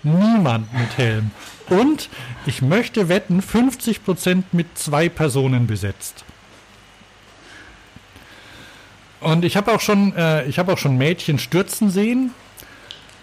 [0.03, 1.31] Niemand mit Helm.
[1.71, 2.09] Und
[2.45, 6.25] ich möchte wetten, 50% mit zwei Personen besetzt.
[9.21, 12.31] Und ich habe auch schon, äh, ich auch schon Mädchen stürzen sehen.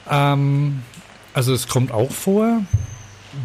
[0.08, 0.82] Ähm,
[1.34, 2.62] also es kommt auch vor.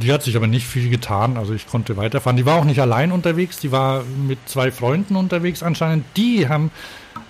[0.01, 2.37] Die hat sich aber nicht viel getan, also ich konnte weiterfahren.
[2.37, 6.05] Die war auch nicht allein unterwegs, die war mit zwei Freunden unterwegs anscheinend.
[6.15, 6.71] Die haben,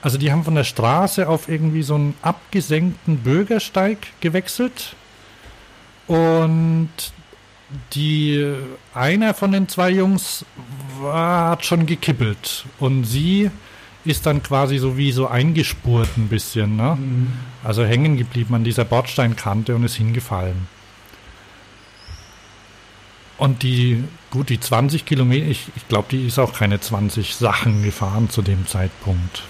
[0.03, 4.95] also die haben von der Straße auf irgendwie so einen abgesenkten Bürgersteig gewechselt.
[6.05, 6.89] Und
[7.93, 8.55] die,
[8.93, 10.45] einer von den zwei Jungs
[11.01, 12.65] war, hat schon gekippelt.
[12.79, 13.49] Und sie
[14.05, 16.97] ist dann quasi so wie so eingespurt ein bisschen, ne?
[16.99, 17.33] Mhm.
[17.63, 20.67] Also hängen geblieben an dieser Bordsteinkante und ist hingefallen.
[23.37, 27.83] Und die, gut, die 20 Kilometer, ich, ich glaube, die ist auch keine 20 Sachen
[27.83, 29.43] gefahren zu dem Zeitpunkt.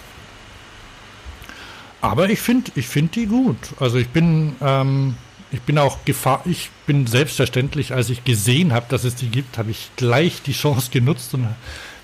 [2.01, 3.57] Aber ich finde ich find die gut.
[3.79, 5.15] Also ich bin, ähm,
[5.53, 9.59] ich bin auch gefahr, ich bin selbstverständlich, als ich gesehen habe, dass es die gibt,
[9.59, 11.47] habe ich gleich die Chance genutzt und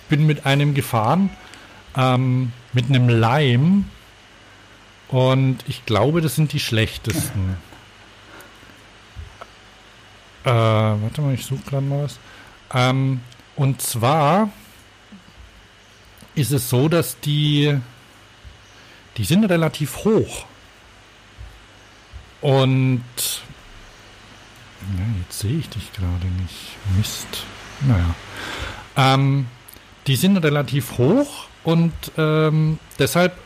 [0.08, 1.32] bin mit einem gefahren,
[1.98, 3.86] ähm, mit einem Leim.
[5.08, 7.58] Und ich glaube, das sind die schlechtesten.
[10.44, 12.20] Äh, warte mal, ich suche gerade mal was.
[12.72, 13.22] Ähm,
[13.56, 14.52] und zwar
[16.36, 17.80] ist es so, dass die,
[19.18, 20.46] die sind relativ hoch.
[22.42, 23.04] Und
[24.98, 26.78] ja, jetzt sehe ich dich gerade nicht.
[26.98, 27.46] Mist.
[27.82, 28.16] Naja.
[28.96, 29.48] Ähm,
[30.08, 33.38] die sind relativ hoch und ähm, deshalb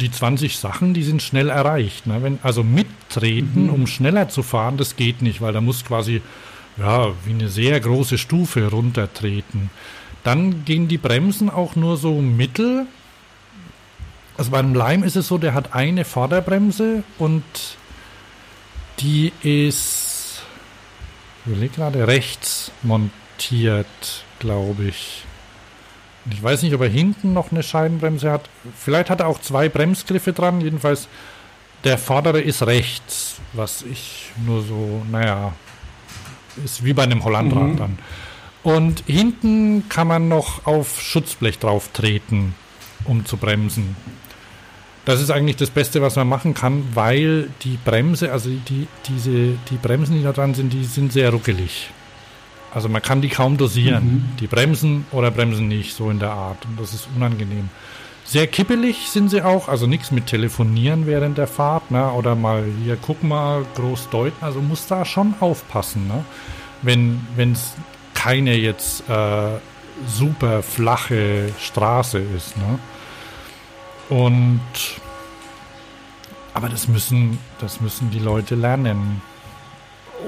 [0.00, 2.06] die 20 Sachen, die sind schnell erreicht.
[2.06, 2.22] Ne?
[2.22, 3.70] Wenn, also mittreten, mhm.
[3.70, 6.22] um schneller zu fahren, das geht nicht, weil da muss quasi
[6.76, 9.70] ja, wie eine sehr große Stufe runtertreten.
[10.24, 12.86] Dann gehen die Bremsen auch nur so mittel.
[14.36, 17.44] Also beim Leim ist es so, der hat eine Vorderbremse und
[19.00, 20.42] die ist,
[21.40, 25.24] ich überlege gerade, rechts montiert, glaube ich.
[26.30, 28.48] Ich weiß nicht, ob er hinten noch eine Scheibenbremse hat.
[28.76, 30.60] Vielleicht hat er auch zwei Bremsgriffe dran.
[30.60, 31.08] Jedenfalls
[31.84, 35.54] der vordere ist rechts, was ich nur so, naja,
[36.62, 37.76] ist wie bei einem Hollandrad mhm.
[37.76, 37.98] dann.
[38.62, 42.54] Und hinten kann man noch auf Schutzblech drauf treten,
[43.04, 43.96] um zu bremsen.
[45.10, 49.58] Das ist eigentlich das Beste, was man machen kann, weil die Bremse, also die, diese,
[49.68, 51.90] die Bremsen, die da dran sind, die sind sehr ruckelig.
[52.72, 54.04] Also man kann die kaum dosieren.
[54.04, 54.36] Mhm.
[54.38, 56.64] Die bremsen oder bremsen nicht, so in der Art.
[56.64, 57.70] Und das ist unangenehm.
[58.24, 62.12] Sehr kippelig sind sie auch, also nichts mit Telefonieren während der Fahrt, ne?
[62.12, 64.44] Oder mal hier, guck mal, groß deuten.
[64.44, 66.24] Also muss da schon aufpassen, ne?
[66.82, 67.74] Wenn es
[68.14, 69.58] keine jetzt äh,
[70.06, 72.78] super flache Straße ist, ne?
[74.08, 74.60] Und
[76.54, 79.22] aber das müssen, das müssen die Leute lernen.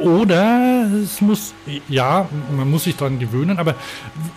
[0.00, 1.54] oder es muss,
[1.88, 3.74] ja, man muss sich daran gewöhnen, aber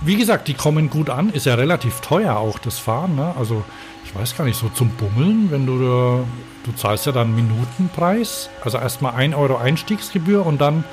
[0.01, 3.33] wie gesagt, die kommen gut an, ist ja relativ teuer auch das Fahren, ne?
[3.37, 3.63] Also
[4.03, 6.23] ich weiß gar nicht, so zum Bummeln, wenn du da,
[6.63, 10.83] du zahlst ja dann Minutenpreis, also erstmal 1 Euro Einstiegsgebühr und dann,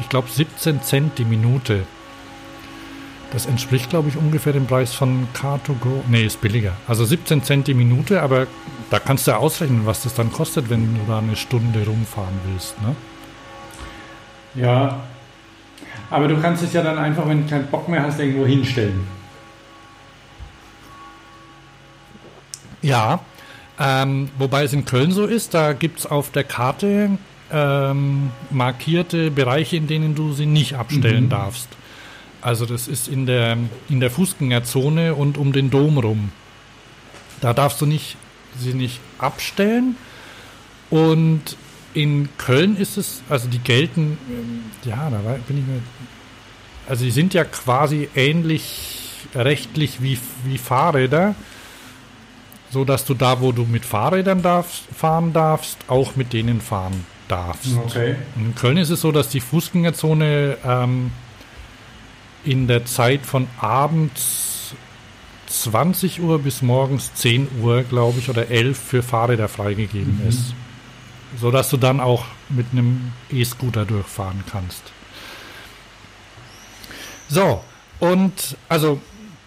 [0.00, 1.84] ich glaube, 17 Cent die Minute.
[3.32, 6.02] Das entspricht, glaube ich, ungefähr dem Preis von Car2Go.
[6.08, 6.72] Nee, ist billiger.
[6.86, 8.46] Also 17 Cent die Minute, aber
[8.90, 12.34] da kannst du ja ausrechnen, was das dann kostet, wenn du da eine Stunde rumfahren
[12.46, 12.74] willst.
[12.82, 12.94] Ne?
[14.54, 15.00] Ja,
[16.10, 19.06] aber du kannst es ja dann einfach, wenn du keinen Bock mehr hast, irgendwo hinstellen.
[22.82, 23.20] Ja,
[23.80, 27.10] ähm, wobei es in Köln so ist, da gibt es auf der Karte
[27.50, 31.30] ähm, markierte Bereiche, in denen du sie nicht abstellen mhm.
[31.30, 31.68] darfst.
[32.42, 33.56] Also das ist in der,
[33.88, 36.32] in der Fußgängerzone und um den Dom rum.
[37.40, 38.16] Da darfst du nicht,
[38.58, 39.96] sie nicht abstellen.
[40.90, 41.56] Und
[41.94, 44.18] in Köln ist es, also die gelten,
[44.84, 45.80] ja, da bin ich mir,
[46.88, 48.98] also die sind ja quasi ähnlich
[49.34, 51.34] rechtlich wie, wie Fahrräder,
[52.70, 57.04] so dass du da, wo du mit Fahrrädern darfst, fahren darfst, auch mit denen fahren
[57.28, 57.76] darfst.
[57.86, 58.16] Okay.
[58.36, 61.12] In Köln ist es so, dass die Fußgängerzone ähm,
[62.44, 64.74] in der Zeit von abends
[65.46, 70.28] 20 Uhr bis morgens 10 Uhr, glaube ich, oder 11 für Fahrräder freigegeben mhm.
[70.28, 70.54] ist.
[71.38, 74.82] Sodass du dann auch mit einem E-Scooter durchfahren kannst.
[77.28, 77.62] So,
[78.00, 79.00] und also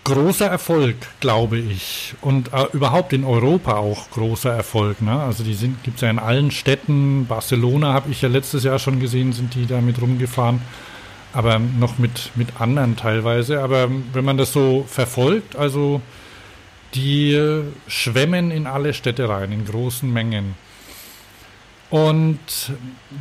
[0.04, 2.16] großer Erfolg, glaube ich.
[2.22, 5.02] Und äh, überhaupt in Europa auch großer Erfolg.
[5.02, 5.20] Ne?
[5.20, 7.28] Also die gibt es ja in allen Städten.
[7.28, 10.62] Barcelona habe ich ja letztes Jahr schon gesehen, sind die damit rumgefahren
[11.36, 13.62] aber noch mit, mit anderen teilweise.
[13.62, 16.02] Aber wenn man das so verfolgt, also
[16.94, 20.56] die schwemmen in alle Städte rein, in großen Mengen.
[21.90, 22.40] Und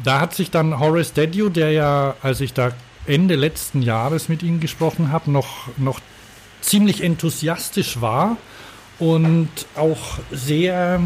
[0.04, 2.70] da hat sich dann Horace Dediu, der ja, als ich da
[3.06, 6.00] Ende letzten Jahres mit ihm gesprochen habe, noch, noch
[6.60, 8.36] ziemlich enthusiastisch war
[9.00, 11.02] und auch sehr,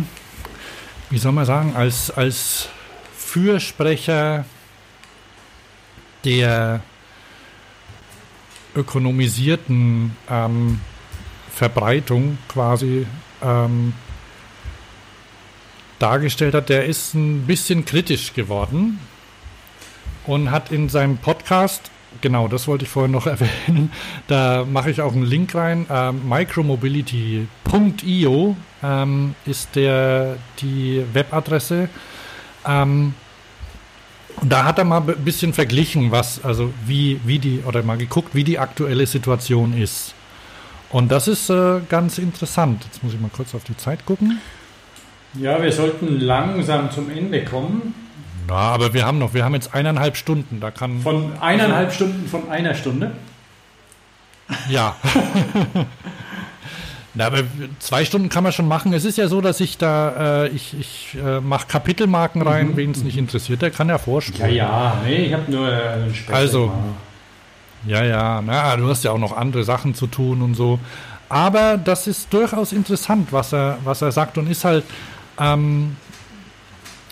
[1.09, 2.69] wie soll man sagen, als, als
[3.17, 4.45] Fürsprecher
[6.25, 6.83] der
[8.79, 10.81] ökonomisierten ähm,
[11.51, 13.07] Verbreitung quasi
[13.43, 13.93] ähm,
[15.99, 19.01] dargestellt hat, der ist ein bisschen kritisch geworden
[20.27, 21.91] und hat in seinem Podcast,
[22.21, 23.91] genau das wollte ich vorhin noch erwähnen,
[24.29, 31.89] da mache ich auch einen Link rein, äh, micromobility.io ähm, ist der, die Webadresse.
[32.65, 33.15] Ähm,
[34.41, 37.97] und da hat er mal ein bisschen verglichen, was, also wie, wie die, oder mal
[37.97, 40.15] geguckt, wie die aktuelle Situation ist.
[40.91, 42.85] Und das ist äh, ganz interessant.
[42.85, 44.41] Jetzt muss ich mal kurz auf die Zeit gucken.
[45.35, 47.95] Ja, wir sollten langsam zum Ende kommen.
[48.49, 50.61] Na, aber wir haben noch, wir haben jetzt eineinhalb Stunden.
[50.61, 53.13] Da kann von eineinhalb Stunden von einer Stunde.
[54.71, 54.97] Ja.
[57.15, 57.39] Na, aber
[57.79, 58.93] zwei Stunden kann man schon machen.
[58.93, 62.77] Es ist ja so, dass ich da, äh, ich, ich äh, mache Kapitelmarken rein, mhm.
[62.77, 64.55] wen es nicht interessiert, der kann ja vorspulen.
[64.55, 66.73] Ja, ja, nee, ich habe nur äh, einen Speck Also,
[67.87, 70.79] ja, ja, na, du hast ja auch noch andere Sachen zu tun und so.
[71.29, 74.85] Aber das ist durchaus interessant, was er, was er sagt und ist halt,
[75.39, 75.97] ähm,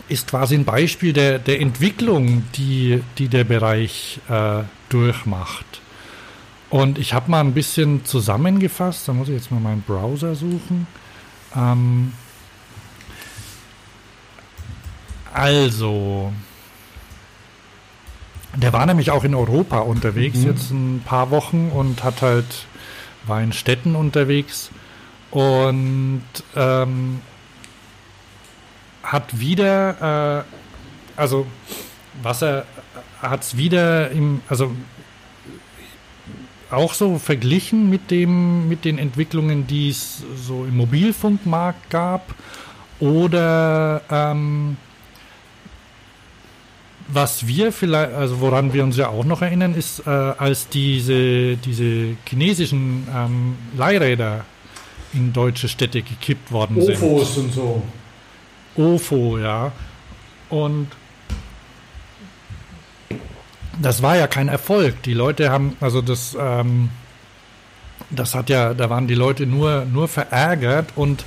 [0.09, 5.81] ist quasi ein Beispiel der, der Entwicklung, die, die der Bereich äh, durchmacht.
[6.69, 10.87] Und ich habe mal ein bisschen zusammengefasst, da muss ich jetzt mal meinen Browser suchen.
[11.55, 12.13] Ähm,
[15.33, 16.33] also,
[18.57, 20.47] der war nämlich auch in Europa unterwegs mhm.
[20.47, 22.67] jetzt ein paar Wochen und hat halt,
[23.27, 24.71] war in Städten unterwegs
[25.31, 26.25] und
[26.57, 27.21] ähm,
[29.03, 30.45] hat wieder,
[31.17, 31.47] äh, also
[32.23, 32.65] was er
[33.21, 34.75] hat es wieder im, also
[36.71, 42.35] auch so verglichen mit dem mit den Entwicklungen, die es so im Mobilfunkmarkt gab
[42.99, 44.77] oder ähm,
[47.09, 51.57] was wir vielleicht, also woran wir uns ja auch noch erinnern, ist, äh, als diese,
[51.57, 54.45] diese chinesischen ähm, Leihräder
[55.13, 57.03] in deutsche Städte gekippt worden Ofos sind.
[57.03, 57.83] Ofos und so.
[58.77, 59.73] Ofo, ja.
[60.49, 60.89] Und
[63.81, 65.03] das war ja kein Erfolg.
[65.03, 66.91] Die Leute haben, also das, ähm,
[68.11, 71.25] das hat ja, da waren die Leute nur, nur verärgert und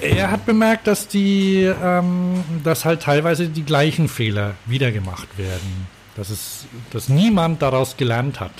[0.00, 5.86] er hat bemerkt, dass die, ähm, dass halt teilweise die gleichen Fehler wieder gemacht werden.
[6.16, 8.52] Dass es, dass niemand daraus gelernt hat.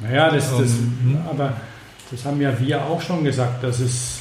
[0.00, 1.54] Naja, das, das, um, aber
[2.10, 4.20] das haben ja wir auch schon gesagt, dass es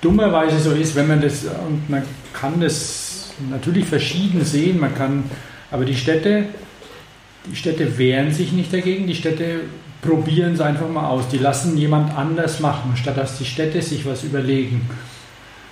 [0.00, 2.02] dummerweise so ist, wenn man das, und man
[2.32, 3.05] kann das
[3.50, 4.80] natürlich verschieden sehen.
[4.80, 5.24] Man kann,
[5.70, 6.44] aber die Städte,
[7.50, 9.06] die Städte wehren sich nicht dagegen.
[9.06, 9.60] Die Städte
[10.02, 11.28] probieren es einfach mal aus.
[11.28, 14.88] Die lassen jemand anders machen, statt dass die Städte sich was überlegen,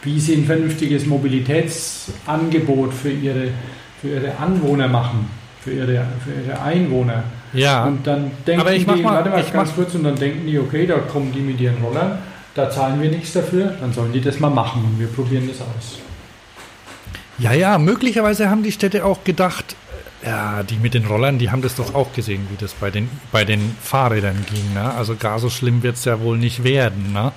[0.02, 3.48] wie sie ein vernünftiges Mobilitätsangebot für ihre,
[4.00, 5.28] für ihre Anwohner machen,
[5.62, 7.24] für ihre, für ihre Einwohner.
[7.52, 7.84] Ja.
[7.86, 10.04] Und dann denken Aber ich mach die, mal- warte mal ich ganz mach- kurz, und
[10.04, 12.18] dann denken die, okay, da kommen die mit ihren Rollern,
[12.54, 15.60] da zahlen wir nichts dafür, dann sollen die das mal machen und wir probieren das
[15.60, 15.98] aus.
[17.38, 19.76] Ja, ja, möglicherweise haben die Städte auch gedacht,
[20.24, 23.10] ja, die mit den Rollern, die haben das doch auch gesehen, wie das bei den,
[23.32, 24.72] bei den Fahrrädern ging.
[24.72, 24.94] Ne?
[24.94, 27.12] Also gar so schlimm wird es ja wohl nicht werden.
[27.12, 27.32] Ne?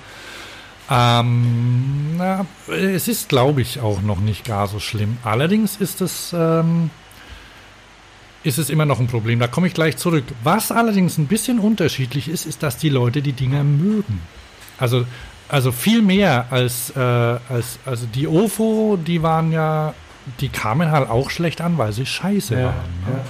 [0.90, 5.18] Ähm, na, es ist, glaube ich, auch noch nicht gar so schlimm.
[5.22, 6.90] Allerdings ist es, ähm,
[8.42, 9.38] ist es immer noch ein Problem.
[9.38, 10.24] Da komme ich gleich zurück.
[10.42, 14.22] Was allerdings ein bisschen unterschiedlich ist, ist, dass die Leute die Dinger mögen.
[14.78, 15.04] Also,
[15.48, 19.94] also viel mehr als, äh, als also die OFO, die waren ja,
[20.40, 22.74] die kamen halt auch schlecht an, weil sie scheiße waren.
[23.06, 23.20] Ne?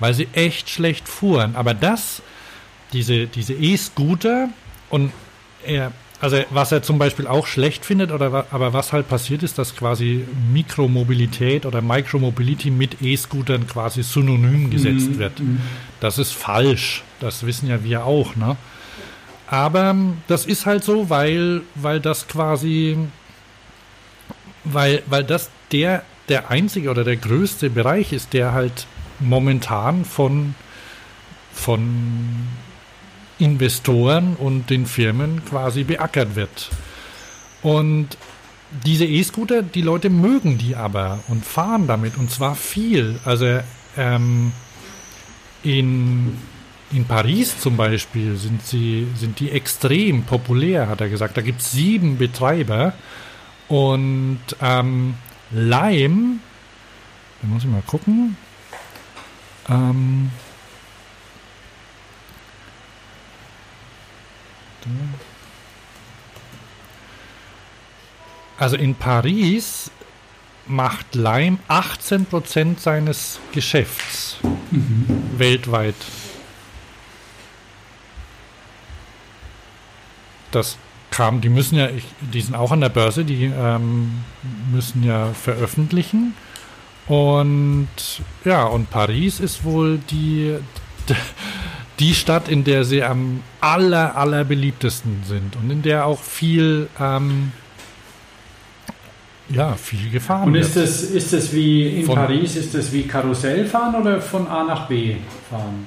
[0.00, 1.54] Weil sie echt schlecht fuhren.
[1.54, 2.22] Aber das,
[2.92, 4.48] diese, diese E-Scooter
[4.90, 5.12] und
[5.64, 9.58] er, also was er zum Beispiel auch schlecht findet, oder aber was halt passiert ist,
[9.58, 15.40] dass quasi Mikromobilität oder Micromobility mit E-Scootern quasi synonym gesetzt Mhm, wird.
[15.40, 15.60] mhm.
[16.00, 17.02] Das ist falsch.
[17.20, 18.56] Das wissen ja wir auch, ne?
[19.46, 19.94] Aber
[20.28, 22.96] das ist halt so, weil, weil das quasi,
[24.64, 28.86] weil, weil das der, der einzige oder der größte Bereich ist, der halt
[29.20, 30.54] momentan von,
[31.52, 32.48] von
[33.38, 36.70] Investoren und den Firmen quasi beackert wird.
[37.62, 38.16] Und
[38.84, 43.20] diese E-Scooter, die Leute mögen die aber und fahren damit und zwar viel.
[43.24, 43.60] Also
[43.96, 44.52] ähm,
[45.62, 46.38] in,
[46.92, 51.36] in Paris zum Beispiel sind, sie, sind die extrem populär, hat er gesagt.
[51.36, 52.92] Da gibt es sieben Betreiber
[53.68, 55.14] und ähm,
[55.50, 56.38] Lime,
[57.40, 58.36] da muss ich mal gucken.
[59.68, 60.30] Ähm,
[68.58, 69.90] also in Paris
[70.66, 74.38] macht Lime 18% seines Geschäfts
[75.36, 75.94] weltweit.
[80.52, 80.78] Das
[81.10, 84.12] kam, die müssen ja, ich, die sind auch an der Börse, die ähm,
[84.72, 86.34] müssen ja veröffentlichen.
[87.06, 87.88] Und
[88.44, 90.56] ja, und Paris ist wohl die,
[91.98, 96.88] die Stadt, in der sie am aller, aller beliebtesten sind und in der auch viel,
[97.00, 97.52] ähm,
[99.48, 100.64] ja, viel gefahren Und wird.
[100.64, 104.46] ist das, ist das wie in Von- Paris, ist das wie Karussell fahren oder von
[104.46, 105.16] A nach B
[105.50, 105.86] fahren?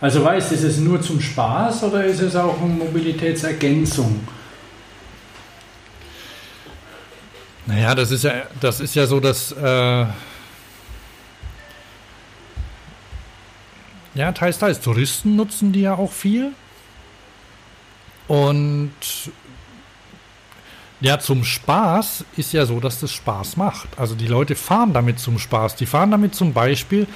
[0.00, 4.26] Also weißt du, ist es nur zum Spaß oder ist es auch eine Mobilitätsergänzung?
[7.66, 10.06] Naja, das ist ja, das ist ja so, dass äh,
[14.14, 14.80] ja, teils, teils.
[14.80, 16.52] Touristen nutzen die ja auch viel.
[18.28, 18.92] Und
[21.00, 23.88] ja, zum Spaß ist ja so, dass das Spaß macht.
[23.98, 25.76] Also die Leute fahren damit zum Spaß.
[25.76, 27.06] Die fahren damit zum Beispiel,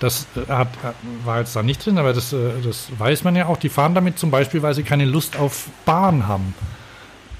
[0.00, 3.36] das äh, hat, äh, war jetzt da nicht drin, aber das, äh, das weiß man
[3.36, 6.54] ja auch, die fahren damit zum Beispiel, weil sie keine Lust auf Bahn haben.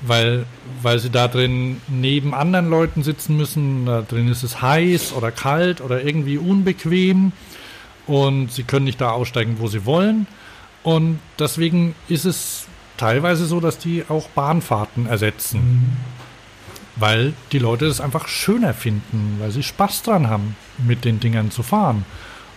[0.03, 0.47] Weil,
[0.81, 3.85] weil sie da drin neben anderen Leuten sitzen müssen.
[3.85, 7.33] Da drin ist es heiß oder kalt oder irgendwie unbequem.
[8.07, 10.27] Und sie können nicht da aussteigen, wo sie wollen.
[10.83, 12.67] Und deswegen ist es
[12.97, 15.99] teilweise so, dass die auch Bahnfahrten ersetzen.
[16.97, 21.51] Weil die Leute es einfach schöner finden, weil sie Spaß dran haben, mit den Dingern
[21.51, 22.07] zu fahren.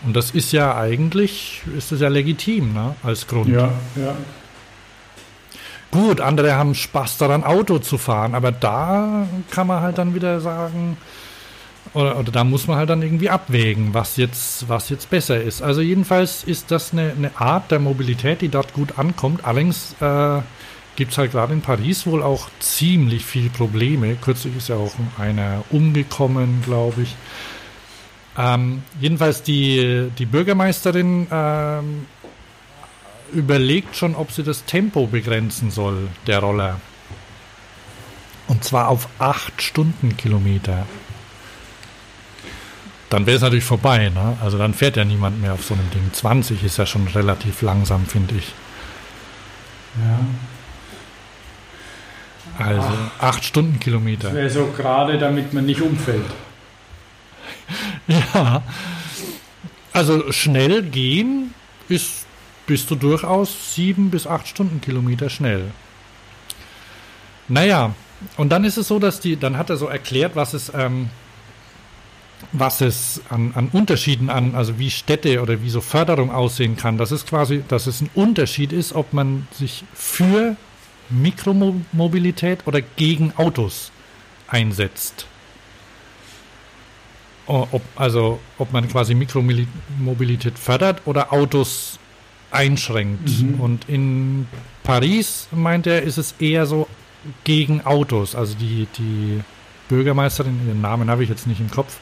[0.04, 3.50] Und das ist ja eigentlich, ist das ja legitim, ne, als Grund.
[3.96, 4.16] ja.
[5.92, 10.42] Gut, andere haben Spaß daran, Auto zu fahren, aber da kann man halt dann wieder
[10.42, 10.98] sagen,
[11.94, 15.62] oder, oder da muss man halt dann irgendwie abwägen, was jetzt, was jetzt besser ist.
[15.62, 19.46] Also jedenfalls ist das eine, eine Art der Mobilität, die dort gut ankommt.
[19.46, 20.42] Allerdings äh,
[20.96, 24.16] gibt es halt gerade in Paris wohl auch ziemlich viel Probleme.
[24.16, 27.16] Kürzlich ist ja auch einer umgekommen, glaube ich.
[28.38, 32.06] Ähm, jedenfalls die, die Bürgermeisterin ähm,
[33.32, 36.80] überlegt schon, ob sie das Tempo begrenzen soll, der Roller.
[38.48, 40.86] Und zwar auf 8 Stundenkilometer.
[43.10, 44.38] Dann wäre es natürlich vorbei, ne?
[44.42, 46.12] Also dann fährt ja niemand mehr auf so einem Ding.
[46.12, 48.54] 20 ist ja schon relativ langsam, finde ich.
[50.00, 50.20] ja.
[52.58, 52.90] Also
[53.20, 54.28] 8 Stundenkilometer.
[54.28, 56.26] Das wäre so gerade, damit man nicht umfällt.
[58.08, 58.64] Ja.
[59.94, 61.54] Also schnell gehen
[61.88, 62.26] ist,
[62.66, 65.72] bist du durchaus sieben bis acht Stundenkilometer schnell.
[67.48, 67.94] Naja,
[68.38, 71.10] und dann ist es so, dass die, dann hat er so erklärt, was es, ähm,
[72.52, 76.98] was es an, an Unterschieden an, also wie Städte oder wie so Förderung aussehen kann,
[76.98, 80.56] dass es quasi, dass es ein Unterschied ist, ob man sich für
[81.10, 83.92] Mikromobilität oder gegen Autos
[84.48, 85.28] einsetzt.
[87.46, 92.00] Ob, also ob man quasi Mikromobilität fördert oder Autos
[92.52, 93.42] einschränkt.
[93.42, 93.60] Mhm.
[93.60, 94.48] Und in
[94.84, 96.88] Paris, meint er, ist es eher so
[97.44, 98.36] gegen Autos.
[98.36, 99.42] Also die, die
[99.90, 101.98] Bürgermeisterin, ihren Namen habe ich jetzt nicht im Kopf,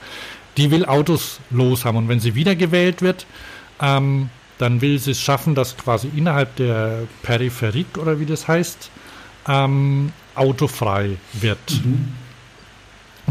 [0.58, 1.98] die will Autos los haben.
[1.98, 3.26] Und wenn sie wiedergewählt wird,
[3.82, 8.92] ähm, dann will sie es schaffen, dass quasi innerhalb der Peripherie oder wie das heißt,
[9.48, 11.84] ähm, autofrei wird.
[11.84, 12.14] Mhm.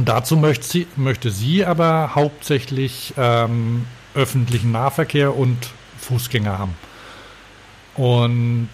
[0.00, 5.58] Und dazu möchte sie, möchte sie aber hauptsächlich ähm, öffentlichen Nahverkehr und
[5.98, 6.74] Fußgänger haben.
[7.96, 8.70] Und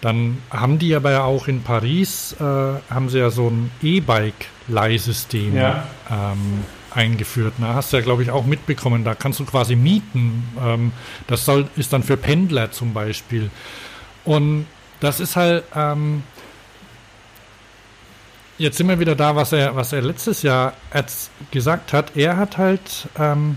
[0.00, 5.54] dann haben die aber ja auch in Paris, äh, haben sie ja so ein E-Bike-Leihsystem
[5.54, 5.88] ja.
[6.10, 7.52] ähm, eingeführt.
[7.58, 9.04] Da hast du ja, glaube ich, auch mitbekommen.
[9.04, 10.48] Da kannst du quasi mieten.
[10.58, 10.92] Ähm,
[11.26, 13.50] das soll, ist dann für Pendler zum Beispiel.
[14.24, 14.64] Und
[15.00, 16.22] das ist halt, ähm,
[18.58, 20.74] jetzt sind wir wieder da, was er, was er letztes Jahr
[21.50, 22.16] gesagt hat.
[22.16, 23.56] Er hat halt, ähm,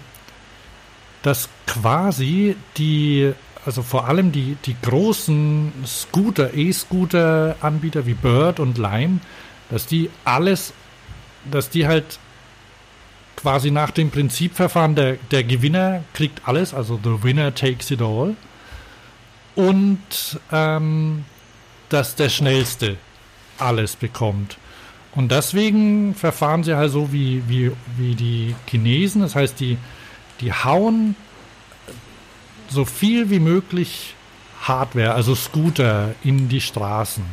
[1.24, 3.34] dass quasi die,
[3.66, 9.20] also vor allem die, die großen Scooter, E-Scooter-Anbieter wie Bird und Lime,
[9.70, 10.74] dass die alles,
[11.50, 12.20] dass die halt
[13.36, 18.36] quasi nach dem Prinzipverfahren, der, der Gewinner kriegt alles, also the winner takes it all.
[19.56, 21.26] Und ähm,
[21.90, 22.98] dass der Schnellste
[23.58, 24.58] alles bekommt.
[25.18, 29.24] Und deswegen verfahren sie halt so wie, wie, wie die Chinesen.
[29.24, 29.80] Das heißt, die,
[30.42, 31.16] die hauen
[32.70, 34.14] so viel wie möglich
[34.62, 37.24] Hardware, also Scooter, in die Straßen,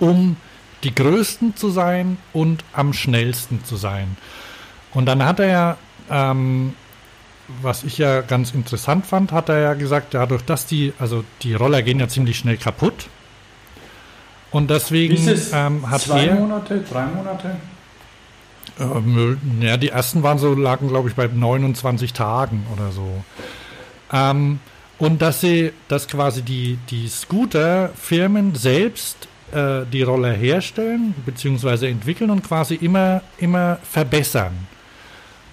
[0.00, 0.36] um
[0.82, 4.16] die größten zu sein und am schnellsten zu sein.
[4.92, 5.76] Und dann hat er ja,
[6.10, 6.74] ähm,
[7.62, 11.54] was ich ja ganz interessant fand, hat er ja gesagt, dadurch, dass die, also die
[11.54, 13.06] Roller gehen ja ziemlich schnell kaputt.
[14.54, 15.16] Und deswegen
[15.52, 16.36] ähm, hat zwei er.
[16.36, 17.56] Monate, drei Monate?
[18.78, 23.24] Ähm, ja, die ersten waren so, lagen, glaube ich, bei 29 Tagen oder so.
[24.12, 24.60] Ähm,
[24.98, 32.30] und dass sie, dass quasi die, die Scooter-Firmen selbst äh, die Roller herstellen, beziehungsweise entwickeln
[32.30, 34.68] und quasi immer, immer verbessern.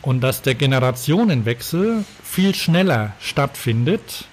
[0.04, 4.26] Und dass der Generationenwechsel viel schneller stattfindet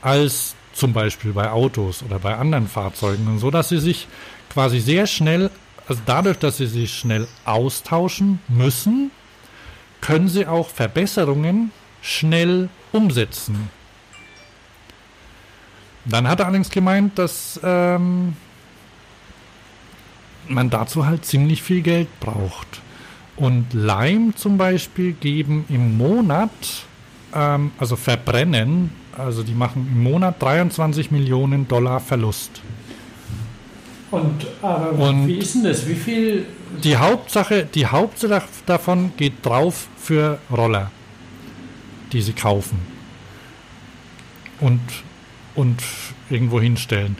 [0.00, 4.08] als zum Beispiel bei Autos oder bei anderen Fahrzeugen und so, dass sie sich
[4.48, 5.50] quasi sehr schnell,
[5.86, 9.10] also dadurch, dass sie sich schnell austauschen müssen,
[10.00, 11.70] können sie auch Verbesserungen
[12.00, 13.68] schnell umsetzen.
[16.06, 18.34] Dann hat er allerdings gemeint, dass ähm,
[20.48, 22.80] man dazu halt ziemlich viel Geld braucht.
[23.36, 26.50] Und Lime zum Beispiel geben im Monat,
[27.34, 32.62] ähm, also verbrennen, also die machen im Monat 23 Millionen Dollar Verlust.
[34.10, 35.86] Und, aber Und wie ist denn das?
[35.86, 36.46] Wie viel?
[36.82, 40.90] Die Hauptsache, die Hauptsache davon geht drauf für Roller,
[42.12, 42.78] die sie kaufen
[44.60, 44.80] und
[45.54, 45.82] und
[46.28, 47.16] irgendwo hinstellen.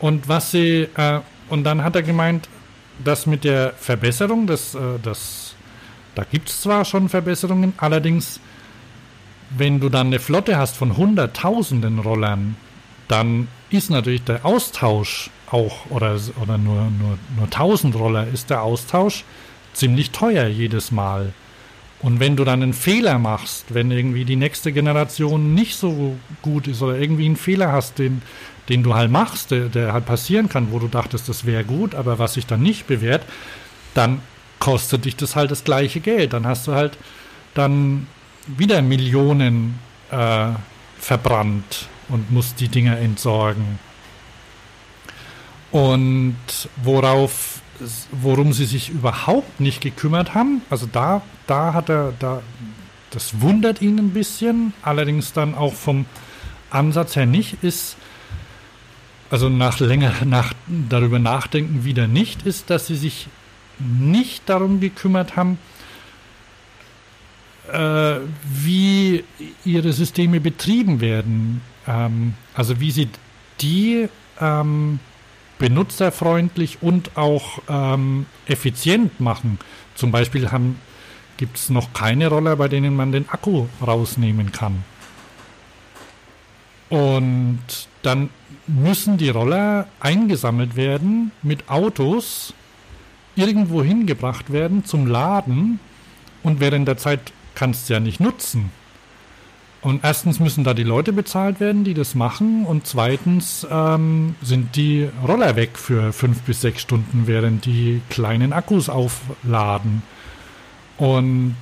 [0.00, 2.48] Und was sie äh, und dann hat er gemeint,
[3.02, 5.54] dass mit der Verbesserung, das, äh, das
[6.14, 8.40] da gibt es zwar schon Verbesserungen, allerdings
[9.56, 12.56] wenn du dann eine Flotte hast von hunderttausenden Rollern,
[13.08, 18.62] dann ist natürlich der Austausch auch, oder, oder nur, nur, nur 1000 Roller ist der
[18.62, 19.24] Austausch
[19.72, 21.32] ziemlich teuer jedes Mal.
[22.00, 26.66] Und wenn du dann einen Fehler machst, wenn irgendwie die nächste Generation nicht so gut
[26.66, 28.20] ist oder irgendwie einen Fehler hast, den,
[28.68, 31.94] den du halt machst, der, der halt passieren kann, wo du dachtest, das wäre gut,
[31.94, 33.22] aber was sich dann nicht bewährt,
[33.94, 34.20] dann
[34.58, 36.32] kostet dich das halt das gleiche Geld.
[36.32, 36.98] Dann hast du halt
[37.54, 38.06] dann
[38.46, 39.78] wieder Millionen
[40.10, 40.48] äh,
[40.98, 43.78] verbrannt und muss die Dinger entsorgen.
[45.70, 46.36] Und
[46.82, 47.60] worauf,
[48.12, 52.42] worum sie sich überhaupt nicht gekümmert haben, also da, da hat er, da,
[53.10, 56.06] das wundert ihn ein bisschen, allerdings dann auch vom
[56.70, 57.96] Ansatz her nicht, ist,
[59.30, 63.26] also nach länger nach, darüber nachdenken wieder nicht, ist, dass sie sich
[63.78, 65.58] nicht darum gekümmert haben,
[67.74, 69.24] äh, wie
[69.64, 71.60] ihre Systeme betrieben werden.
[71.86, 73.08] Ähm, also wie sie
[73.60, 74.08] die
[74.40, 75.00] ähm,
[75.58, 79.58] benutzerfreundlich und auch ähm, effizient machen.
[79.94, 80.48] Zum Beispiel
[81.36, 84.84] gibt es noch keine Roller, bei denen man den Akku rausnehmen kann.
[86.88, 87.58] Und
[88.02, 88.30] dann
[88.66, 92.54] müssen die Roller eingesammelt werden, mit Autos
[93.36, 95.80] irgendwo hingebracht werden zum Laden
[96.42, 98.70] und während der Zeit kannst du ja nicht nutzen.
[99.84, 102.64] Und erstens müssen da die Leute bezahlt werden, die das machen.
[102.64, 108.54] Und zweitens ähm, sind die Roller weg für fünf bis sechs Stunden, während die kleinen
[108.54, 110.02] Akkus aufladen.
[110.96, 111.54] Und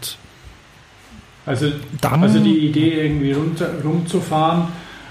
[1.44, 4.68] also, dann, also die Idee, irgendwie runter, rumzufahren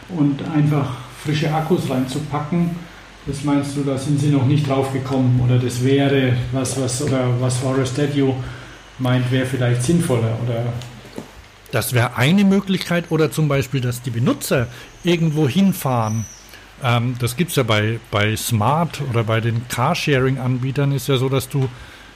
[0.08, 2.72] und einfach frische Akkus reinzupacken,
[3.26, 7.02] das meinst du, da sind sie noch nicht drauf gekommen oder das wäre was, was
[7.04, 8.36] oder was Horace Dedio
[9.02, 10.66] meint, wäre vielleicht sinnvoller oder
[11.72, 14.68] das wäre eine Möglichkeit oder zum Beispiel, dass die Benutzer
[15.04, 16.26] irgendwo hinfahren.
[16.84, 21.30] Ähm, das gibt es ja bei, bei Smart oder bei den Carsharing-Anbietern ist ja so,
[21.30, 21.70] dass du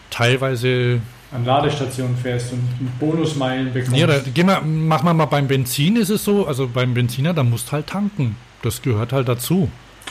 [0.09, 0.99] teilweise
[1.31, 3.97] an Ladestationen fährst und Bonusmeilen bekommst.
[3.97, 7.33] Ja, da, geh mal, mach mal, mal beim Benzin ist es so, also beim Benziner,
[7.33, 8.35] da musst halt tanken.
[8.61, 9.69] Das gehört halt dazu.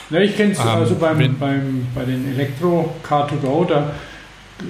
[0.09, 3.91] Ja, ich kenne es ähm, also beim, beim, bei den Elektro Car2Go, da,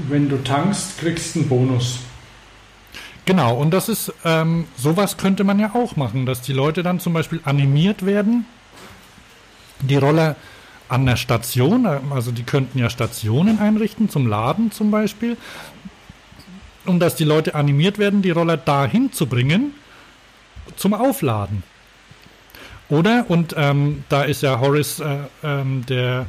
[0.10, 2.00] wenn du tankst, kriegst du einen Bonus.
[3.26, 7.00] Genau, und das ist, ähm, sowas könnte man ja auch machen, dass die Leute dann
[7.00, 8.46] zum Beispiel animiert werden,
[9.82, 10.36] die Roller
[10.90, 15.38] an der Station, also die könnten ja Stationen einrichten, zum Laden zum Beispiel,
[16.86, 19.74] und dass die Leute animiert werden, die Roller dahin zu bringen,
[20.76, 21.64] zum Aufladen.
[22.90, 26.28] Oder, und ähm, da ist ja Horace, äh, ähm, der,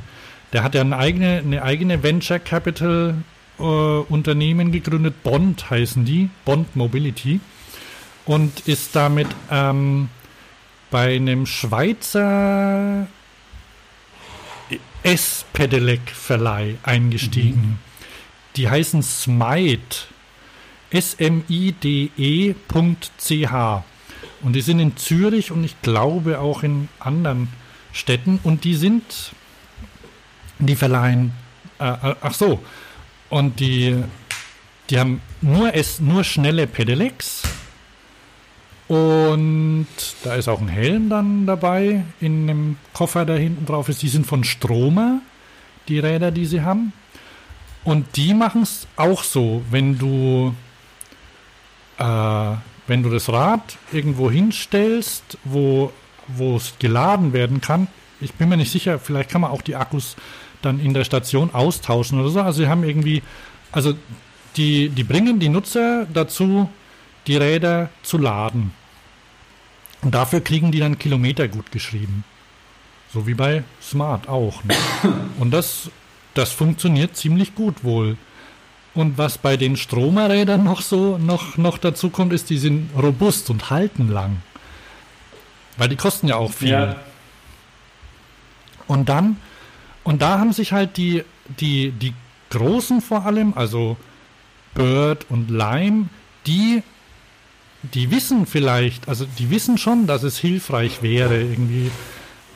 [0.55, 3.17] der hat ja eine eigene, eine eigene Venture Capital
[3.59, 7.41] äh, Unternehmen gegründet, Bond heißen die, Bond Mobility,
[8.25, 10.09] und ist damit ähm,
[10.91, 13.07] bei einem Schweizer
[15.03, 17.61] S-Pedelec-Verleih eingestiegen.
[17.61, 17.79] Mhm.
[18.57, 20.09] Die heißen Smite,
[20.91, 22.55] S-M-I-D-E.ch.
[24.43, 27.49] Und die sind in Zürich und ich glaube auch in anderen
[27.93, 28.41] Städten.
[28.43, 29.05] Und die sind,
[30.59, 31.33] die verleihen,
[31.79, 32.61] äh, äh ach so,
[33.31, 33.97] und die,
[34.91, 37.43] die haben nur, es, nur schnelle Pedelecs.
[38.89, 39.89] Und
[40.23, 44.03] da ist auch ein Helm dann dabei in dem Koffer, da hinten drauf ist.
[44.03, 45.21] Die sind von Stromer,
[45.89, 46.93] die Räder, die sie haben.
[47.83, 50.55] Und die machen es auch so, wenn du,
[51.99, 52.53] äh,
[52.87, 55.93] wenn du das Rad irgendwo hinstellst, wo
[56.57, 57.89] es geladen werden kann.
[58.21, 60.17] Ich bin mir nicht sicher, vielleicht kann man auch die Akkus
[60.67, 62.41] dann in der Station austauschen oder so.
[62.41, 63.23] Also sie haben irgendwie,
[63.73, 63.95] also
[64.57, 66.69] die, die bringen die Nutzer dazu,
[67.27, 68.73] die Räder zu laden.
[70.03, 72.25] Und dafür kriegen die dann Kilometer gut geschrieben.
[73.13, 74.63] So wie bei Smart auch.
[74.65, 74.75] Ne?
[75.39, 75.91] Und das,
[76.35, 78.17] das funktioniert ziemlich gut wohl.
[78.95, 83.51] Und was bei den Stromerrädern noch so noch, noch dazu kommt, ist, die sind robust
[83.51, 84.39] und halten lang.
[85.77, 86.71] Weil die kosten ja auch viel.
[86.71, 86.97] Ja.
[88.87, 89.37] Und dann
[90.07, 91.25] und da haben sich halt die,
[91.59, 92.15] die, die
[92.51, 93.97] Großen vor allem, also
[94.73, 96.09] Bird und Lime,
[96.47, 96.85] die,
[97.83, 101.91] die wissen vielleicht, also die wissen schon, dass es hilfreich wäre, irgendwie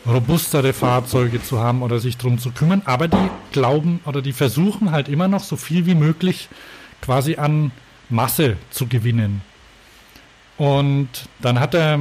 [0.06, 4.92] robustere Fahrzeuge zu haben oder sich darum zu kümmern, aber die glauben oder die versuchen
[4.92, 6.48] halt immer noch so viel wie möglich
[7.02, 7.72] quasi an
[8.10, 9.42] Masse zu gewinnen.
[10.56, 11.08] Und
[11.40, 11.98] dann hat er,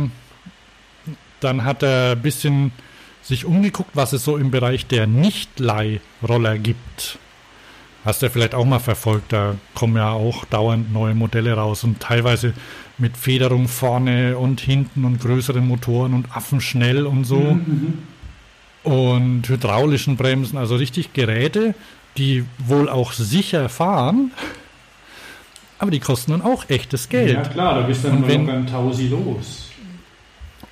[1.39, 2.71] dann hat er ein bisschen
[3.29, 7.19] sich umgeguckt, was es so im Bereich der Nicht-Leihroller gibt.
[8.03, 11.83] Hast du ja vielleicht auch mal verfolgt, da kommen ja auch dauernd neue Modelle raus
[11.83, 12.53] und teilweise
[12.97, 17.39] mit Federung vorne und hinten und größeren Motoren und affenschnell und so.
[17.39, 17.97] Mhm,
[18.83, 18.91] mhm.
[18.91, 21.75] und hydraulischen Bremsen, also richtig Geräte,
[22.17, 24.31] die wohl auch sicher fahren,
[25.77, 27.33] aber die kosten dann auch echtes Geld.
[27.33, 29.69] Ja klar, da bist du dann wenn, Tausi los.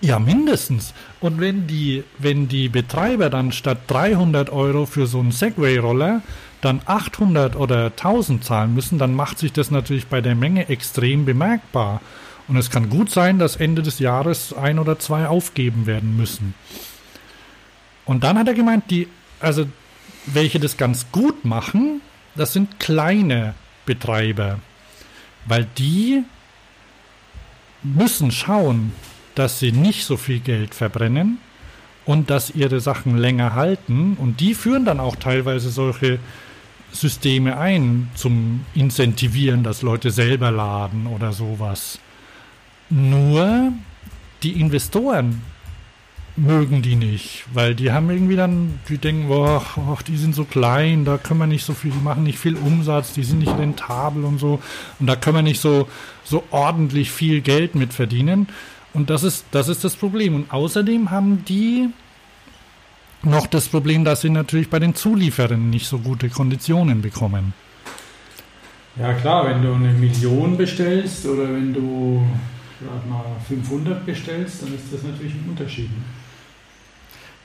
[0.02, 0.94] Ja, mindestens.
[1.20, 6.22] Und wenn die, wenn die Betreiber dann statt 300 Euro für so einen Segway-Roller
[6.62, 11.26] dann 800 oder 1000 zahlen müssen, dann macht sich das natürlich bei der Menge extrem
[11.26, 12.02] bemerkbar.
[12.48, 16.54] Und es kann gut sein, dass Ende des Jahres ein oder zwei aufgeben werden müssen.
[18.06, 19.08] Und dann hat er gemeint, die,
[19.40, 19.68] also
[20.26, 22.02] welche das ganz gut machen,
[22.36, 23.54] das sind kleine
[23.86, 24.60] Betreiber.
[25.46, 26.24] Weil die
[27.84, 28.94] müssen schauen,
[29.38, 31.38] dass sie nicht so viel Geld verbrennen
[32.06, 34.18] und dass ihre Sachen länger halten.
[34.20, 36.20] Und die führen dann auch teilweise solche
[36.92, 42.00] Systeme ein zum Incentivieren, dass Leute selber laden oder sowas.
[42.90, 43.74] Nur
[44.42, 45.42] die Investoren
[46.38, 50.46] mögen die nicht, weil die haben irgendwie dann, die denken, boah, boah, die sind so
[50.46, 53.58] klein, da können wir nicht so viel, die machen nicht viel Umsatz, die sind nicht
[53.58, 54.62] rentabel und so
[55.00, 55.88] und da können wir nicht so,
[56.24, 58.48] so ordentlich viel Geld mit verdienen.
[58.98, 60.34] Und das ist, das ist das Problem.
[60.34, 61.90] Und außerdem haben die
[63.22, 67.54] noch das Problem, dass sie natürlich bei den Zulieferern nicht so gute Konditionen bekommen.
[69.00, 72.26] Ja klar, wenn du eine Million bestellst oder wenn du
[72.82, 75.92] gerade mal 500 bestellst, dann ist das natürlich ein Unterschied.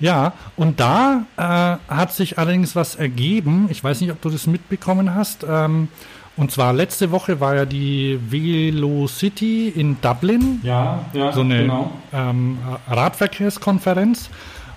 [0.00, 3.68] Ja, und da äh, hat sich allerdings was ergeben.
[3.70, 5.44] Ich weiß nicht, ob du das mitbekommen hast.
[5.46, 5.88] Ähm,
[6.36, 10.60] und zwar letzte Woche war ja die Velocity in Dublin.
[10.62, 11.92] Ja, ja, so eine genau.
[12.12, 14.30] ähm, Radverkehrskonferenz.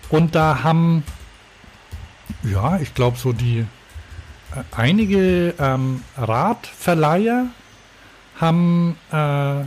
[0.09, 1.03] Und da haben,
[2.43, 7.47] ja, ich glaube, so die äh, einige ähm, Radverleiher
[8.39, 9.63] haben, äh,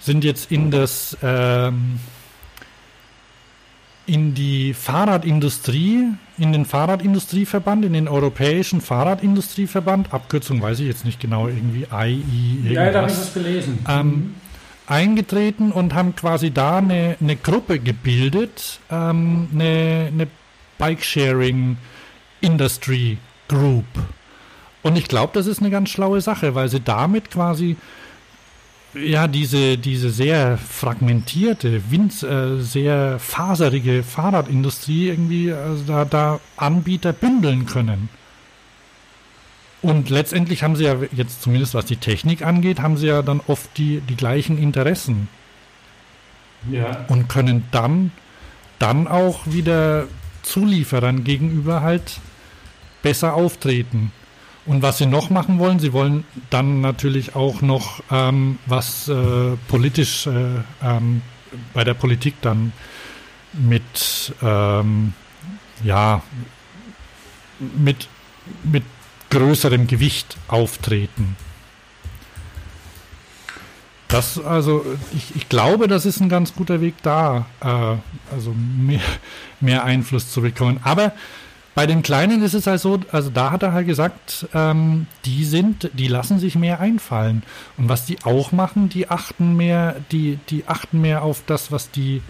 [0.00, 1.98] sind jetzt in das ähm,
[4.06, 6.06] in die Fahrradindustrie,
[6.38, 12.72] in den Fahrradindustrieverband, in den Europäischen Fahrradindustrieverband, Abkürzung weiß ich jetzt nicht genau, irgendwie II,
[12.72, 13.78] Ja, da habe ich was gelesen.
[13.88, 14.34] Ähm,
[14.86, 20.28] eingetreten und haben quasi da eine, eine Gruppe gebildet, ähm, eine, eine
[20.78, 21.76] Bike-Sharing
[22.40, 23.84] Industry Group.
[24.82, 27.76] Und ich glaube, das ist eine ganz schlaue Sache, weil sie damit quasi
[28.94, 37.12] ja, diese, diese sehr fragmentierte, Wind, äh, sehr faserige Fahrradindustrie irgendwie also da, da Anbieter
[37.12, 38.08] bündeln können.
[39.80, 43.40] Und letztendlich haben sie ja jetzt zumindest was die Technik angeht, haben sie ja dann
[43.46, 45.28] oft die, die gleichen Interessen.
[46.70, 47.04] Ja.
[47.08, 48.10] Und können dann,
[48.78, 50.08] dann auch wieder
[50.42, 52.20] Zulieferern gegenüber halt
[53.02, 54.12] besser auftreten.
[54.68, 59.56] Und was sie noch machen wollen, sie wollen dann natürlich auch noch ähm, was äh,
[59.66, 61.22] politisch äh, ähm,
[61.72, 62.74] bei der Politik dann
[63.54, 65.14] mit ähm,
[65.82, 66.22] ja
[67.58, 68.08] mit
[68.62, 68.84] mit
[69.30, 71.36] größerem Gewicht auftreten.
[74.08, 74.84] Das also
[75.14, 79.00] ich, ich glaube, das ist ein ganz guter Weg da, äh, also mehr,
[79.60, 80.78] mehr Einfluss zu bekommen.
[80.84, 81.12] Aber
[81.78, 85.44] bei den Kleinen ist es halt so, also da hat er halt gesagt, ähm, die
[85.44, 87.44] sind, die lassen sich mehr einfallen.
[87.76, 91.92] Und was die auch machen, die achten mehr, die, die achten mehr auf das, was
[91.92, 92.20] die,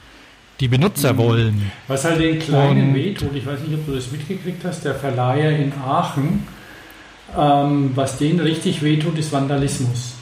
[0.61, 1.17] die Benutzer mhm.
[1.17, 1.73] wollen.
[1.87, 4.95] Was halt den Kleinen Und, wehtut, ich weiß nicht, ob du das mitgekriegt hast, der
[4.95, 6.47] Verleiher in Aachen,
[7.35, 10.13] ähm, was denen richtig wehtut, ist Vandalismus.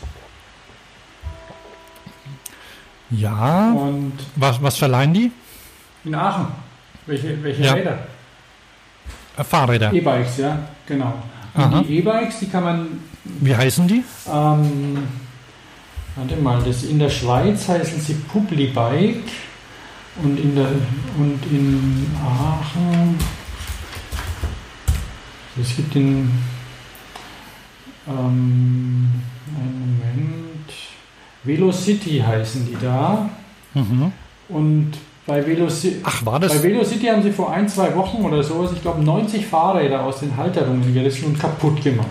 [3.10, 3.72] Ja.
[3.72, 5.32] Und was, was verleihen die?
[6.04, 6.46] In Aachen.
[7.06, 7.72] Welche, welche ja.
[7.72, 7.98] Räder?
[9.44, 9.92] Fahrräder.
[9.92, 11.14] E-Bikes, ja, genau.
[11.54, 12.88] Und die E-Bikes, die kann man.
[13.24, 14.04] Wie heißen die?
[14.30, 14.98] Ähm,
[16.14, 19.30] warte mal, das in der Schweiz heißen sie Publibike
[20.22, 20.68] und in der
[21.18, 23.18] und in Aachen.
[25.60, 26.30] Es gibt in
[28.06, 29.10] ähm,
[29.56, 30.72] einen Moment.
[31.44, 33.28] Velocity heißen die da.
[33.74, 34.12] Mhm.
[34.48, 34.92] Und
[35.26, 36.52] bei Velocity, Ach, war das?
[36.52, 40.20] Bei Velocity haben sie vor ein, zwei Wochen oder so, ich glaube, 90 Fahrräder aus
[40.20, 42.06] den Halterungen gerissen und kaputt gemacht.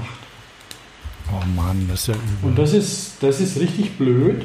[1.32, 2.50] Oh Mann, das ist ja übel.
[2.50, 4.44] Und das ist, das ist richtig blöd,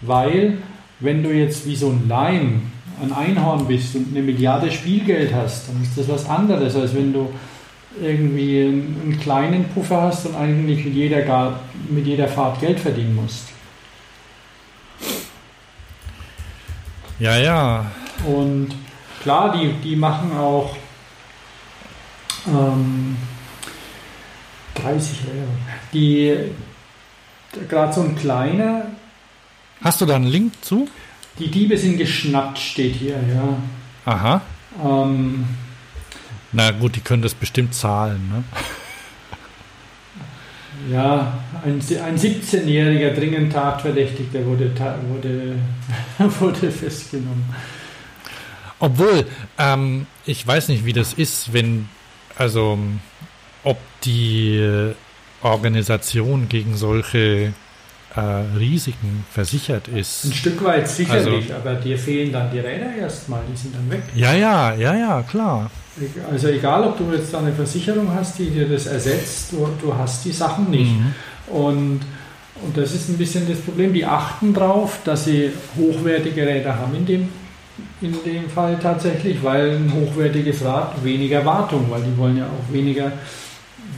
[0.00, 0.58] weil
[1.00, 2.60] wenn du jetzt wie so ein Lime
[3.02, 7.12] ein Einhorn bist und eine Milliarde Spielgeld hast, dann ist das was anderes, als wenn
[7.12, 7.28] du
[8.00, 11.60] irgendwie einen, einen kleinen Puffer hast und eigentlich mit jeder,
[11.90, 13.55] mit jeder Fahrt Geld verdienen musst.
[17.18, 17.86] Ja, ja.
[18.26, 18.74] Und
[19.22, 20.76] klar, die, die machen auch
[22.46, 23.16] ähm,
[24.74, 25.48] 30 Räder.
[25.92, 26.36] Die,
[27.68, 28.86] gerade so ein kleiner.
[29.82, 30.88] Hast du da einen Link zu?
[31.38, 33.56] Die Diebe sind geschnappt, steht hier, ja.
[34.10, 34.40] Aha.
[34.82, 35.46] Ähm,
[36.52, 38.44] Na gut, die können das bestimmt zahlen, ne?
[40.90, 44.70] Ja, ein, ein 17-jähriger dringend Tatverdächtigter wurde,
[45.08, 45.56] wurde,
[46.40, 47.44] wurde festgenommen.
[48.78, 49.26] Obwohl,
[49.58, 51.88] ähm, ich weiß nicht, wie das ist, wenn,
[52.36, 52.78] also,
[53.64, 54.92] ob die
[55.42, 57.52] Organisation gegen solche
[58.14, 58.20] äh,
[58.58, 60.24] Risiken versichert ist.
[60.24, 63.90] Ein Stück weit sicherlich, also, aber dir fehlen dann die Räder erstmal, die sind dann
[63.90, 64.02] weg.
[64.14, 65.70] Ja, ja, ja, ja, klar.
[66.30, 70.24] Also egal, ob du jetzt eine Versicherung hast, die dir das ersetzt, du, du hast
[70.24, 70.92] die Sachen nicht.
[70.92, 71.14] Mhm.
[71.54, 72.00] Und,
[72.62, 73.94] und das ist ein bisschen das Problem.
[73.94, 77.28] Die achten darauf, dass sie hochwertige Räder haben in dem,
[78.02, 82.72] in dem Fall tatsächlich, weil ein hochwertiges Rad weniger Wartung, weil die wollen ja auch
[82.72, 83.12] weniger,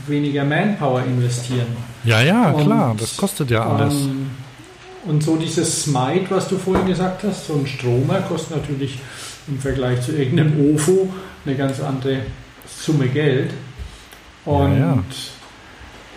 [0.07, 1.67] weniger Manpower investieren.
[2.05, 3.93] Ja, ja, und, klar, das kostet ja alles.
[3.93, 4.29] Ähm,
[5.05, 8.99] und so dieses Smite, was du vorhin gesagt hast, so ein Stromer kostet natürlich
[9.49, 11.09] im Vergleich zu irgendeinem OFO
[11.45, 12.21] eine ganz andere
[12.67, 13.51] Summe Geld.
[14.45, 15.03] Und ja,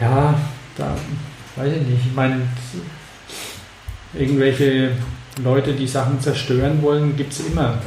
[0.00, 0.06] ja.
[0.08, 0.34] ja
[0.76, 0.96] da
[1.56, 2.06] weiß ich nicht.
[2.06, 2.42] Ich meine,
[4.14, 4.92] irgendwelche
[5.42, 7.78] Leute, die Sachen zerstören wollen, gibt es immer.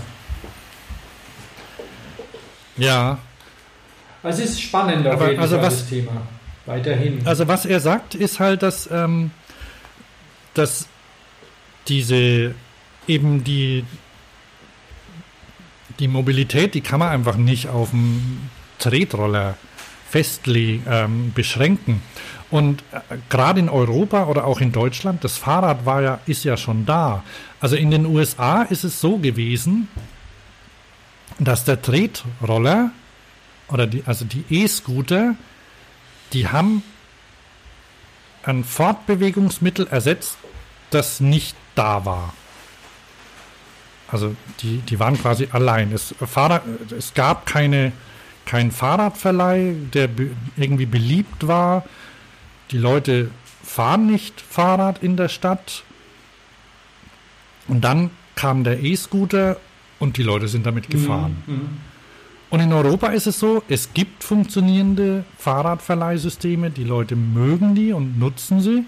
[2.78, 3.20] Ja.
[4.24, 6.22] Also es ist spannend auf Aber, jeden also Fall was, das Thema.
[6.66, 7.22] Weiterhin.
[7.26, 9.32] Also was er sagt, ist halt, dass, ähm,
[10.56, 10.88] dass
[11.88, 12.56] diese
[13.08, 13.86] eben die,
[16.00, 18.50] die Mobilität, die kann man einfach nicht auf dem
[18.80, 19.58] Tretroller
[20.10, 22.02] festlegen, ähm, beschränken.
[22.52, 26.58] Und äh, gerade in Europa oder auch in Deutschland, das Fahrrad war ja, ist ja
[26.58, 27.24] schon da.
[27.60, 29.88] Also in den USA ist es so gewesen,
[31.40, 32.92] dass der Tretroller
[33.68, 35.36] oder die, also die E-Scooter,
[36.34, 36.84] die haben
[38.44, 40.38] ein Fortbewegungsmittel ersetzt,
[40.92, 42.34] das nicht da war.
[44.12, 45.92] Also die, die waren quasi allein.
[45.92, 46.64] Es, Fahrrad,
[46.98, 47.92] es gab keine,
[48.46, 51.86] keinen Fahrradverleih, der be, irgendwie beliebt war.
[52.72, 53.32] Die Leute
[53.64, 55.84] fahren nicht Fahrrad in der Stadt.
[57.68, 59.58] Und dann kam der E-Scooter
[59.98, 61.44] und die Leute sind damit gefahren.
[61.48, 61.54] Mhm.
[61.54, 61.70] mhm.
[62.52, 68.20] Und in Europa ist es so, es gibt funktionierende Fahrradverleihsysteme, die Leute mögen die und
[68.20, 68.86] nutzen sie.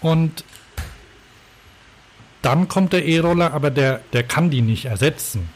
[0.00, 0.44] Und
[2.42, 5.48] dann kommt der E-Roller, aber der, der kann die nicht ersetzen.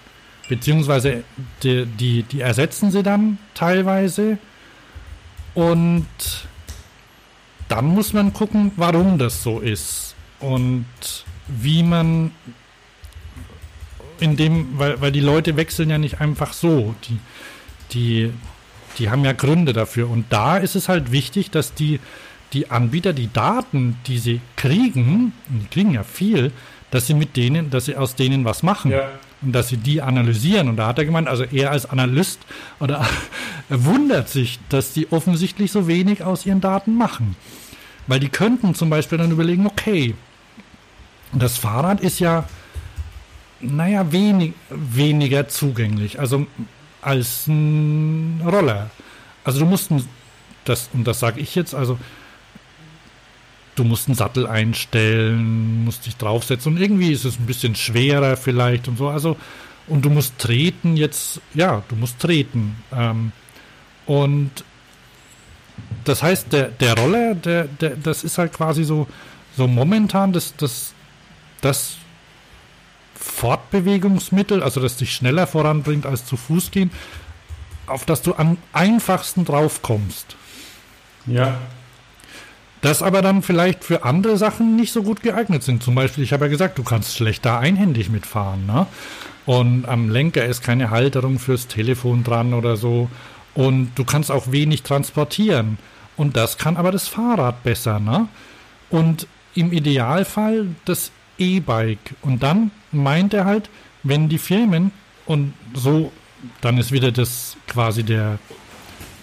[0.49, 1.25] Beziehungsweise
[1.63, 4.39] die, die, die ersetzen sie dann teilweise.
[5.55, 6.07] Und
[7.69, 10.15] dann muss man gucken, warum das so ist.
[10.41, 10.87] Und
[11.47, 12.33] wie man
[14.19, 16.95] in dem, weil, weil die Leute wechseln ja nicht einfach so.
[17.09, 17.19] Die,
[17.93, 18.33] die,
[18.99, 20.11] die haben ja Gründe dafür.
[20.11, 22.01] Und da ist es halt wichtig, dass die,
[22.53, 26.53] die Anbieter die Daten, die sie kriegen, und die kriegen ja viel,
[26.93, 28.93] dass sie mit denen, dass sie aus denen was machen.
[28.93, 29.09] Ja.
[29.41, 30.69] Und dass sie die analysieren.
[30.69, 32.39] Und da hat er gemeint, also er als Analyst
[32.79, 33.05] oder
[33.69, 37.35] er wundert sich, dass die offensichtlich so wenig aus ihren Daten machen.
[38.07, 40.15] Weil die könnten zum Beispiel dann überlegen, okay,
[41.33, 42.45] das Fahrrad ist ja
[43.63, 46.47] naja, wenig, weniger zugänglich, also
[47.01, 48.91] als ein Roller.
[49.45, 49.91] Also du musst,
[50.65, 51.99] das, und das sage ich jetzt, also
[53.75, 58.37] du musst einen Sattel einstellen, musst dich draufsetzen und irgendwie ist es ein bisschen schwerer
[58.37, 59.09] vielleicht und so.
[59.09, 59.37] Also,
[59.87, 62.77] und du musst treten jetzt, ja, du musst treten.
[62.95, 63.33] Ähm,
[64.07, 64.51] und
[66.05, 69.07] das heißt, der, der Roller, der, der, das ist halt quasi so,
[69.57, 70.93] so momentan das, das,
[71.61, 71.97] das
[73.15, 76.91] Fortbewegungsmittel, also das dich schneller voranbringt als zu Fuß gehen,
[77.87, 80.37] auf das du am einfachsten draufkommst.
[81.27, 81.59] Ja.
[82.83, 85.85] Das aber dann vielleicht für andere Sachen nicht so gut geeignet sind.
[85.85, 88.67] Zum Beispiel, ich habe ja gesagt, du kannst schlechter einhändig mitfahren.
[88.67, 88.87] Ne?
[89.47, 93.09] Und am Lenker ist keine Halterung fürs Telefon dran oder so.
[93.55, 95.79] Und du kannst auch wenig transportieren.
[96.17, 98.01] Und das kann aber das Fahrrad besser.
[98.01, 98.27] Ne?
[98.91, 102.17] Und im Idealfall das E-Bike.
[102.21, 103.71] Und dann meint er halt,
[104.03, 104.91] wenn die Firmen
[105.27, 106.11] und so,
[106.61, 108.41] dann ist wieder das quasi der,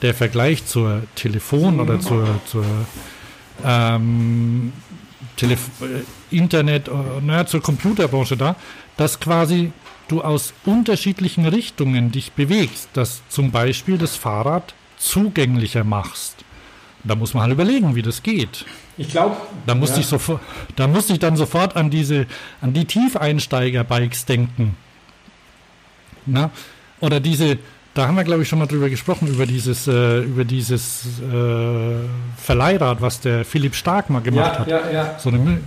[0.02, 2.64] der Vergleich zur Telefon oder zur, zur
[3.66, 4.74] ähm,
[5.36, 6.92] Telef äh, Internet, äh,
[7.22, 8.56] naja, zur Computerbranche da,
[8.98, 9.72] dass quasi
[10.08, 16.44] du aus unterschiedlichen Richtungen dich bewegst, dass zum Beispiel das Fahrrad zugänglicher machst.
[17.04, 18.66] Da muss man halt überlegen, wie das geht.
[18.98, 19.38] Ich glaube.
[19.66, 20.02] Da musste ja.
[20.02, 20.42] ich sofort,
[20.76, 22.28] da musste ich dann sofort an diese,
[22.60, 24.76] an die Tiefeinsteiger-Bikes denken.
[26.26, 26.52] Na?
[27.00, 27.58] Oder diese,
[28.00, 31.96] da haben wir glaube ich schon mal drüber gesprochen, über dieses, äh, über dieses äh,
[32.38, 34.68] Verleihrad, was der Philipp Stark mal gemacht ja, hat.
[34.70, 35.20] Ja, ja.
[35.20, 35.60] So eine,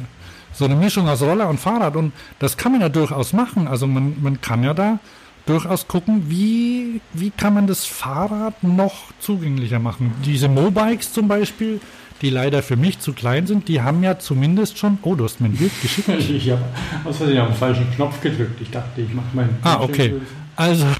[0.54, 1.94] so eine Mischung aus Roller und Fahrrad.
[1.94, 3.68] Und das kann man ja durchaus machen.
[3.68, 4.98] Also man, man kann ja da
[5.44, 10.14] durchaus gucken, wie, wie kann man das Fahrrad noch zugänglicher machen.
[10.24, 11.80] Diese Mobikes zum Beispiel,
[12.22, 14.96] die leider für mich zu klein sind, die haben ja zumindest schon.
[15.02, 16.08] Oh, du hast mir ein Bild geschickt.
[16.30, 16.62] ich habe
[17.04, 18.58] aus Versehen auf den falschen Knopf gedrückt.
[18.62, 19.58] Ich dachte, ich mache meinen.
[19.64, 20.14] Ah, okay.
[20.56, 20.86] Also,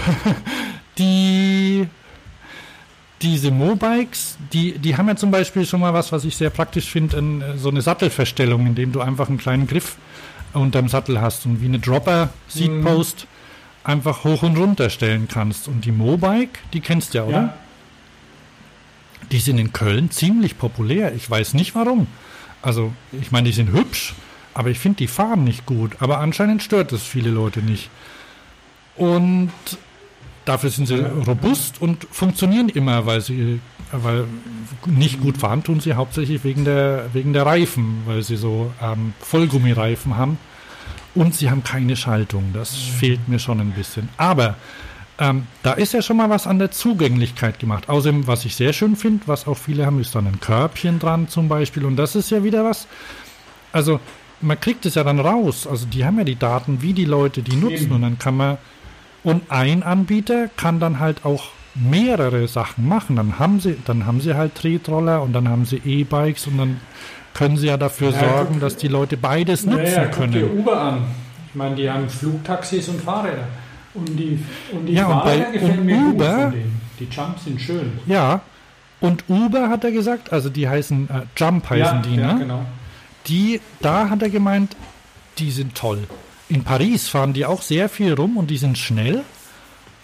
[0.99, 1.89] die.
[3.21, 6.91] Diese Mobikes, die, die haben ja zum Beispiel schon mal was, was ich sehr praktisch
[6.91, 9.97] finde, so eine Sattelverstellung, in dem du einfach einen kleinen Griff
[10.55, 13.91] unterm Sattel hast und wie eine Dropper-Seatpost mhm.
[13.91, 15.69] einfach hoch und runter stellen kannst.
[15.69, 17.37] Und die Mobike, die kennst du ja, oder?
[17.37, 17.55] Ja.
[19.31, 21.15] Die sind in Köln ziemlich populär.
[21.15, 22.09] Ich weiß nicht warum.
[22.61, 24.15] Also, ich meine, die sind hübsch,
[24.53, 25.93] aber ich finde, die fahren nicht gut.
[26.01, 27.89] Aber anscheinend stört es viele Leute nicht.
[28.97, 29.53] Und
[30.45, 33.61] dafür sind sie robust und funktionieren immer, weil sie
[33.93, 34.25] weil
[34.87, 39.13] nicht gut fahren tun sie hauptsächlich wegen der, wegen der Reifen, weil sie so ähm,
[39.21, 40.39] Vollgummireifen haben.
[41.15, 42.53] Und sie haben keine Schaltung.
[42.55, 44.09] Das fehlt mir schon ein bisschen.
[44.17, 44.57] Aber
[45.19, 47.91] ähm, da ist ja schon mal was an der Zugänglichkeit gemacht.
[47.91, 51.29] Außerdem, was ich sehr schön finde, was auch viele haben, ist dann ein Körbchen dran
[51.29, 51.85] zum Beispiel.
[51.85, 52.87] Und das ist ja wieder was.
[53.73, 54.01] Also,
[54.41, 55.67] man kriegt es ja dann raus.
[55.67, 57.93] Also, die haben ja die Daten, wie die Leute die nutzen.
[57.93, 58.59] Und dann kann man.
[59.25, 64.21] Und ein Anbieter kann dann halt auch mehrere Sachen machen, dann haben sie, dann haben
[64.21, 66.81] sie halt Tretroller und dann haben sie E-Bikes und dann
[67.35, 70.33] können sie ja dafür ja, sorgen, dass die Leute beides nutzen ja, ja, können.
[70.33, 71.05] Guck dir Uber an.
[71.49, 73.49] Ich meine, die haben Flugtaxis und Fahrräder.
[73.95, 74.39] Und die,
[74.73, 76.81] und die ja, Fahrräder und bei, gefallen und mir Uber, gut von denen.
[76.99, 77.93] Die Jumps sind schön.
[78.07, 78.41] Ja,
[79.01, 82.39] und Uber hat er gesagt, also die heißen, äh, Jump heißen ja, die, ja, ne?
[82.39, 82.65] genau.
[83.27, 84.77] Die, da hat er gemeint,
[85.39, 86.05] die sind toll.
[86.53, 89.25] In Paris fahren die auch sehr viel rum und die sind schnell.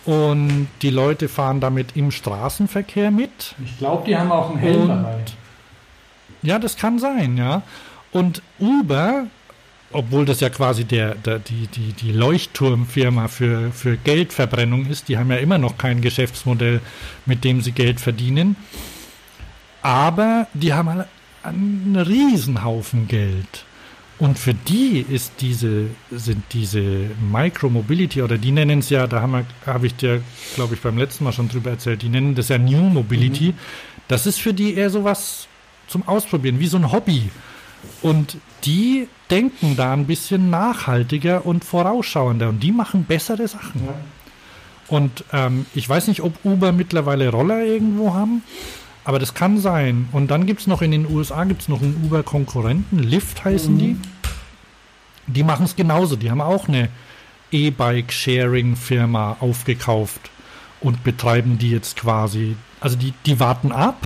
[0.07, 3.55] Und die Leute fahren damit im Straßenverkehr mit.
[3.62, 5.16] Ich glaube, die haben auch einen Helm und, dabei.
[6.41, 7.61] Ja, das kann sein, ja.
[8.12, 9.27] Und Uber,
[9.93, 15.19] obwohl das ja quasi der, der, die, die, die Leuchtturmfirma für, für Geldverbrennung ist, die
[15.19, 16.81] haben ja immer noch kein Geschäftsmodell,
[17.27, 18.57] mit dem sie Geld verdienen.
[19.83, 21.05] Aber die haben
[21.43, 23.66] einen Riesenhaufen Geld.
[24.19, 29.45] Und für die ist diese, sind diese Micromobility oder die nennen es ja, da habe
[29.65, 30.23] hab ich dir,
[30.57, 33.53] glaube ich, beim letzten Mal schon drüber erzählt, die nennen das ja New Mobility.
[33.53, 33.59] Mhm.
[34.09, 35.47] Das ist für die eher sowas
[35.86, 37.31] zum Ausprobieren, wie so ein Hobby.
[38.03, 43.85] Und die denken da ein bisschen nachhaltiger und vorausschauender und die machen bessere Sachen.
[43.86, 43.95] Ja.
[44.89, 48.43] Und ähm, ich weiß nicht, ob Uber mittlerweile Roller irgendwo haben.
[49.09, 50.06] Aber das kann sein.
[50.12, 53.78] Und dann gibt es noch in den USA gibt's noch einen Uber-Konkurrenten, Lyft heißen mhm.
[53.78, 53.97] die.
[55.28, 56.14] Die machen es genauso.
[56.14, 56.90] Die haben auch eine
[57.51, 60.30] E-Bike-Sharing-Firma aufgekauft
[60.80, 62.56] und betreiben die jetzt quasi.
[62.80, 63.97] Also die, die warten ab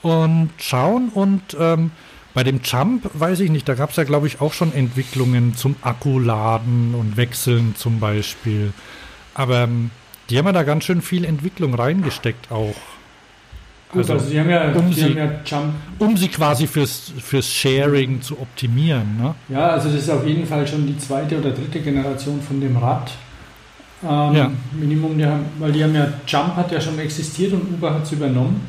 [0.00, 1.90] und schauen und ähm,
[2.32, 5.54] bei dem Jump weiß ich nicht, da gab es ja glaube ich auch schon Entwicklungen
[5.54, 8.72] zum Akkuladen und Wechseln zum Beispiel.
[9.34, 9.90] Aber ähm,
[10.30, 12.91] die haben ja da ganz schön viel Entwicklung reingesteckt auch.
[13.92, 15.74] Gut, also, also sie haben ja, um, sie, haben ja Jump.
[15.98, 19.18] um sie quasi fürs, fürs Sharing zu optimieren.
[19.18, 19.34] Ne?
[19.50, 22.74] Ja, also das ist auf jeden Fall schon die zweite oder dritte Generation von dem
[22.78, 23.12] Rad.
[24.02, 24.50] Ähm, ja.
[24.72, 28.04] Minimum, die haben, weil die haben ja, Jump hat ja schon existiert und Uber hat
[28.04, 28.66] es übernommen.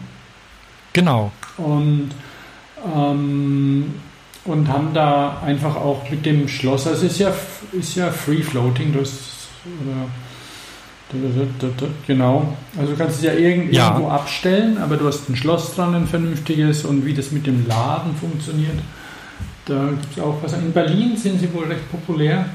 [0.91, 1.31] Genau.
[1.57, 2.09] Und,
[2.93, 3.93] ähm,
[4.43, 7.33] und haben da einfach auch mit dem Schloss, also es ist ja,
[7.71, 10.07] ist ja Free Floating, das, oder
[12.07, 12.55] Genau.
[12.77, 14.07] Also du kannst es ja irgendwo ja.
[14.07, 18.15] abstellen, aber du hast ein Schloss dran, ein vernünftiges und wie das mit dem Laden
[18.15, 18.79] funktioniert.
[19.65, 20.53] Da gibt es auch was.
[20.53, 22.45] In Berlin sind sie wohl recht populär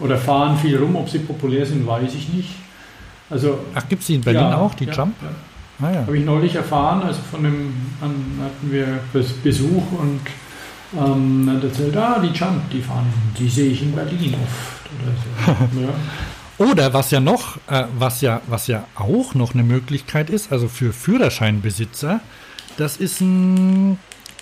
[0.00, 0.96] oder fahren viel rum.
[0.96, 2.50] Ob sie populär sind, weiß ich nicht.
[3.30, 5.14] Also, Ach, gibt es die in Berlin ja, auch, die ja, Jump?
[5.80, 6.00] Ah, ja.
[6.00, 10.20] Habe ich neulich erfahren, also von dem hatten wir Besuch und
[10.96, 13.06] ähm, hat erzählt, ah, die Jump, die fahren,
[13.38, 15.80] die sehe ich in Berlin oft oder so.
[15.80, 15.88] ja.
[16.58, 20.68] Oder was ja noch, äh, was ja, was ja auch noch eine Möglichkeit ist, also
[20.68, 22.20] für Führerscheinbesitzer,
[22.76, 23.98] das ist ein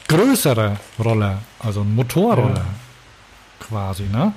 [0.09, 2.65] größerer Roller, also ein Motorroller ja.
[3.61, 4.33] quasi, ne?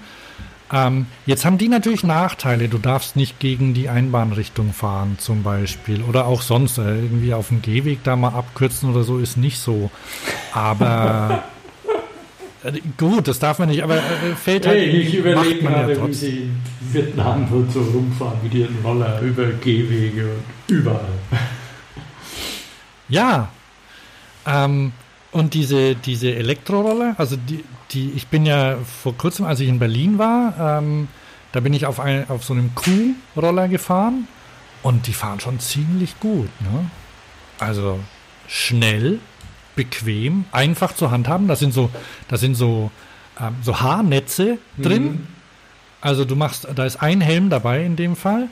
[0.72, 2.70] Ähm, jetzt haben die natürlich Nachteile.
[2.70, 6.04] Du darfst nicht gegen die Einbahnrichtung fahren, zum Beispiel.
[6.04, 9.58] Oder auch sonst äh, irgendwie auf dem Gehweg da mal abkürzen oder so ist nicht
[9.58, 9.90] so.
[10.54, 11.44] Aber
[12.98, 14.78] gut, das darf man nicht, aber äh, fällt halt.
[14.78, 19.46] Hey, ich überlege gerade, ja wie sie in Vietnam so rumfahren mit ihren Roller über
[19.48, 21.06] Gehwege und überall.
[23.08, 23.50] Ja.
[24.46, 24.94] Ähm,
[25.32, 29.80] und diese, diese Elektroroller, also die, die, ich bin ja vor kurzem, als ich in
[29.80, 31.08] Berlin war, ähm,
[31.52, 34.28] da bin ich auf, ein, auf so einem Kuhroller gefahren
[34.84, 36.50] und die fahren schon ziemlich gut.
[36.62, 36.90] Ne?
[37.60, 38.00] Also
[38.48, 39.20] schnell,
[39.76, 41.48] bequem, einfach zu handhaben.
[41.48, 41.90] Da sind so,
[42.28, 42.92] da sind so,
[43.40, 44.84] ähm, so Haarnetze mhm.
[44.84, 45.28] drin.
[46.02, 48.48] Also du machst, da ist ein Helm dabei in dem Fall.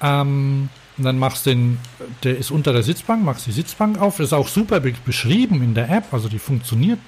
[0.00, 1.78] Ähm, und dann machst du den,
[2.24, 4.16] der ist unter der Sitzbank, machst die Sitzbank auf.
[4.16, 6.12] Das ist auch super be beschrieben in der App.
[6.12, 6.98] Also die funktioniert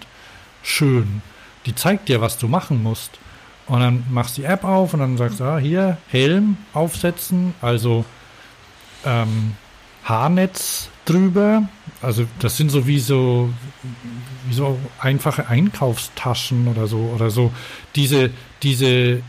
[0.63, 1.23] schön.
[1.67, 3.19] Die zeigt dir, was du machen musst.
[3.67, 7.55] Und dann machst du die App auf und dann sagst du, ah, hier, Helm aufsetzen,
[7.61, 8.05] also
[9.05, 9.55] ähm,
[10.05, 11.69] Haarnetz drüber.
[12.03, 13.51] Also das sind so wie so
[14.49, 17.53] wie so einfache Einkaufstaschen oder so oder so
[17.95, 18.31] diese
[18.63, 19.23] diese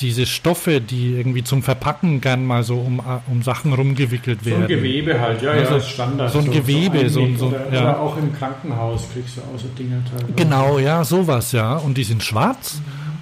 [0.00, 4.58] diese Stoffe, die irgendwie zum Verpacken gern mal so um, um Sachen rumgewickelt werden.
[4.58, 6.32] So ein Gewebe halt, ja, also, ja, ist Standard.
[6.32, 7.82] So ein so, Gewebe, so, ein, so, oder, ja.
[7.82, 10.34] oder auch im Krankenhaus kriegst du auch so Dinge teilweise.
[10.34, 11.76] Genau, ja, sowas, ja.
[11.76, 12.80] Und die sind schwarz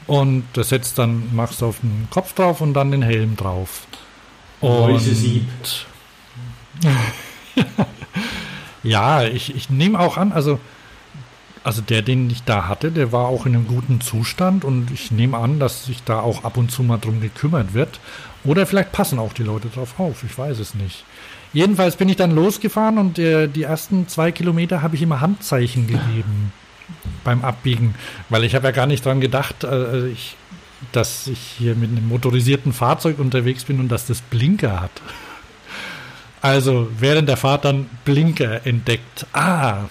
[0.08, 0.14] mhm.
[0.14, 3.86] und das setzt dann, machst du auf den Kopf drauf und dann den Helm drauf.
[4.60, 5.44] Und, Sieb.
[8.84, 10.60] Ja, ich, ich nehme auch an, also,
[11.64, 15.10] also der, den ich da hatte, der war auch in einem guten Zustand und ich
[15.10, 17.98] nehme an, dass sich da auch ab und zu mal drum gekümmert wird.
[18.44, 21.04] Oder vielleicht passen auch die Leute drauf auf, ich weiß es nicht.
[21.54, 25.86] Jedenfalls bin ich dann losgefahren und äh, die ersten zwei Kilometer habe ich immer Handzeichen
[25.86, 26.52] gegeben
[27.22, 27.94] beim Abbiegen,
[28.28, 30.36] weil ich habe ja gar nicht dran gedacht, äh, ich,
[30.92, 34.90] dass ich hier mit einem motorisierten Fahrzeug unterwegs bin und dass das Blinker hat.
[36.44, 39.26] Also während der Fahrt dann Blinker entdeckt.
[39.32, 39.84] Ah,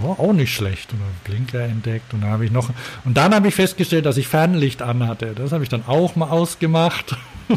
[0.00, 0.92] war auch nicht schlecht.
[0.92, 2.70] Und dann Blinker entdeckt und dann habe ich noch.
[3.04, 5.32] Und dann habe ich festgestellt, dass ich Fernlicht anhatte.
[5.34, 7.16] Das habe ich dann auch mal ausgemacht.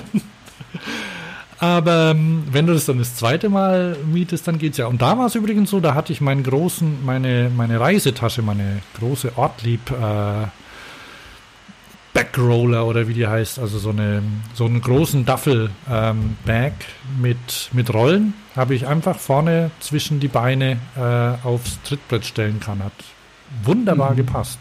[1.59, 4.87] Aber ähm, wenn du das dann das zweite Mal mietest, dann geht's ja.
[4.87, 8.81] Und da war es übrigens so, da hatte ich meinen großen, meine, meine Reisetasche, meine
[8.97, 10.47] große Ortlieb äh,
[12.19, 14.21] Backroller oder wie die heißt, also so, eine,
[14.53, 17.37] so einen großen Duffel-Bag ähm, mit,
[17.71, 22.83] mit Rollen, habe ich einfach vorne zwischen die Beine äh, aufs Trittbrett stellen kann.
[22.83, 22.91] Hat
[23.63, 24.17] wunderbar mhm.
[24.17, 24.59] gepasst.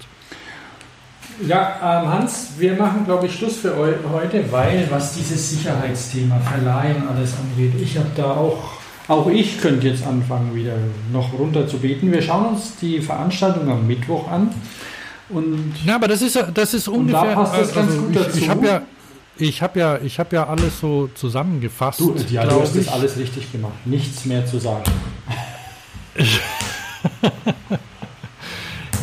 [1.47, 7.09] Ja, ähm, Hans, wir machen, glaube ich, Schluss für heute, weil was dieses Sicherheitsthema Verleihen
[7.09, 8.73] alles angeht, ich habe da auch,
[9.09, 10.75] auch ich könnte jetzt anfangen, wieder
[11.13, 12.13] noch runter zu beten.
[12.13, 14.55] Wir schauen uns die Veranstaltung am Mittwoch an.
[15.31, 17.23] Und ja, aber das ist das ist ungefähr.
[17.23, 18.39] da passt das ganz also gut dazu.
[18.39, 18.83] Ich, ich habe ja,
[19.37, 22.01] ich habe ja, ich habe ja alles so zusammengefasst.
[22.01, 22.87] Du, ja, du hast ich.
[22.87, 23.75] das alles richtig gemacht.
[23.85, 24.85] Nichts mehr zu sagen.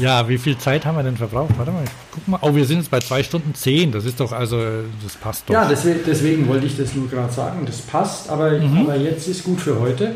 [0.01, 1.57] ja, wie viel Zeit haben wir denn verbraucht?
[1.57, 2.39] Warte mal, ich guck mal.
[2.41, 3.91] Oh, wir sind jetzt bei zwei Stunden zehn.
[3.91, 4.57] Das ist doch also,
[5.03, 5.53] das passt doch.
[5.53, 7.65] Ja, deswegen, deswegen wollte ich das nur gerade sagen.
[7.65, 8.79] Das passt, aber, mhm.
[8.79, 10.15] aber jetzt ist gut für heute,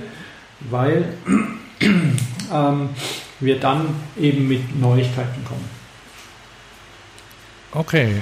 [0.70, 1.14] weil
[1.82, 2.90] ähm,
[3.40, 5.79] wir dann eben mit Neuigkeiten kommen.
[7.74, 8.22] Okay.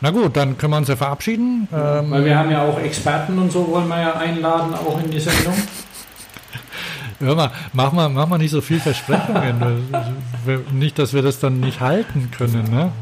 [0.00, 1.66] Na gut, dann können wir uns ja verabschieden.
[1.72, 5.10] Ähm, Weil wir haben ja auch Experten und so wollen wir ja einladen, auch in
[5.10, 5.54] die Sendung.
[7.20, 9.86] Hör mal, mach mal, mach mal nicht so viel Versprechungen.
[10.72, 12.70] nicht, dass wir das dann nicht halten können.
[12.70, 12.92] Ne?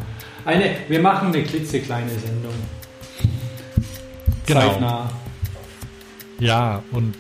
[0.45, 2.55] Eine, wir machen eine klitzekleine Sendung.
[4.47, 4.61] Genau.
[4.61, 5.11] Zeitnah.
[6.39, 7.17] Ja, und,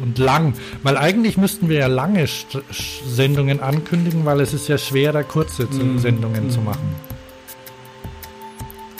[0.00, 0.54] und lang.
[0.82, 2.26] Weil eigentlich müssten wir ja lange
[3.04, 5.98] Sendungen ankündigen, weil es ist ja schwerer, kurze mm.
[5.98, 6.50] Sendungen mm.
[6.50, 6.94] zu machen.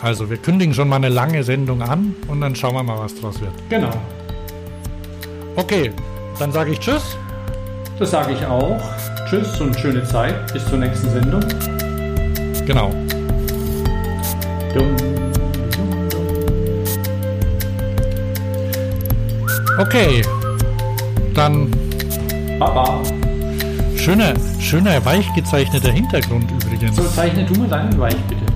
[0.03, 3.15] Also wir kündigen schon mal eine lange Sendung an und dann schauen wir mal, was
[3.15, 3.53] draus wird.
[3.69, 3.91] Genau.
[5.57, 5.93] Okay,
[6.39, 7.17] dann sage ich Tschüss.
[7.99, 8.81] Das sage ich auch.
[9.29, 10.53] Tschüss und schöne Zeit.
[10.53, 11.45] Bis zur nächsten Sendung.
[12.67, 12.91] Genau.
[19.79, 20.23] Okay,
[21.35, 21.71] dann.
[22.59, 23.03] Baba.
[23.97, 26.97] Schöner, schöner weich gezeichneter Hintergrund übrigens.
[26.97, 28.50] So, zeichne du mal deinen weich, bitte.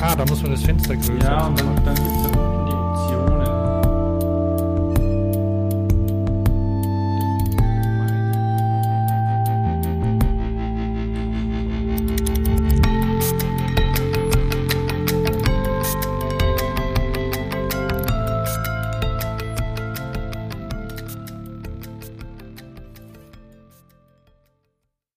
[0.00, 1.96] Ah, da muss man das Fenster größer Ja, und dann, dann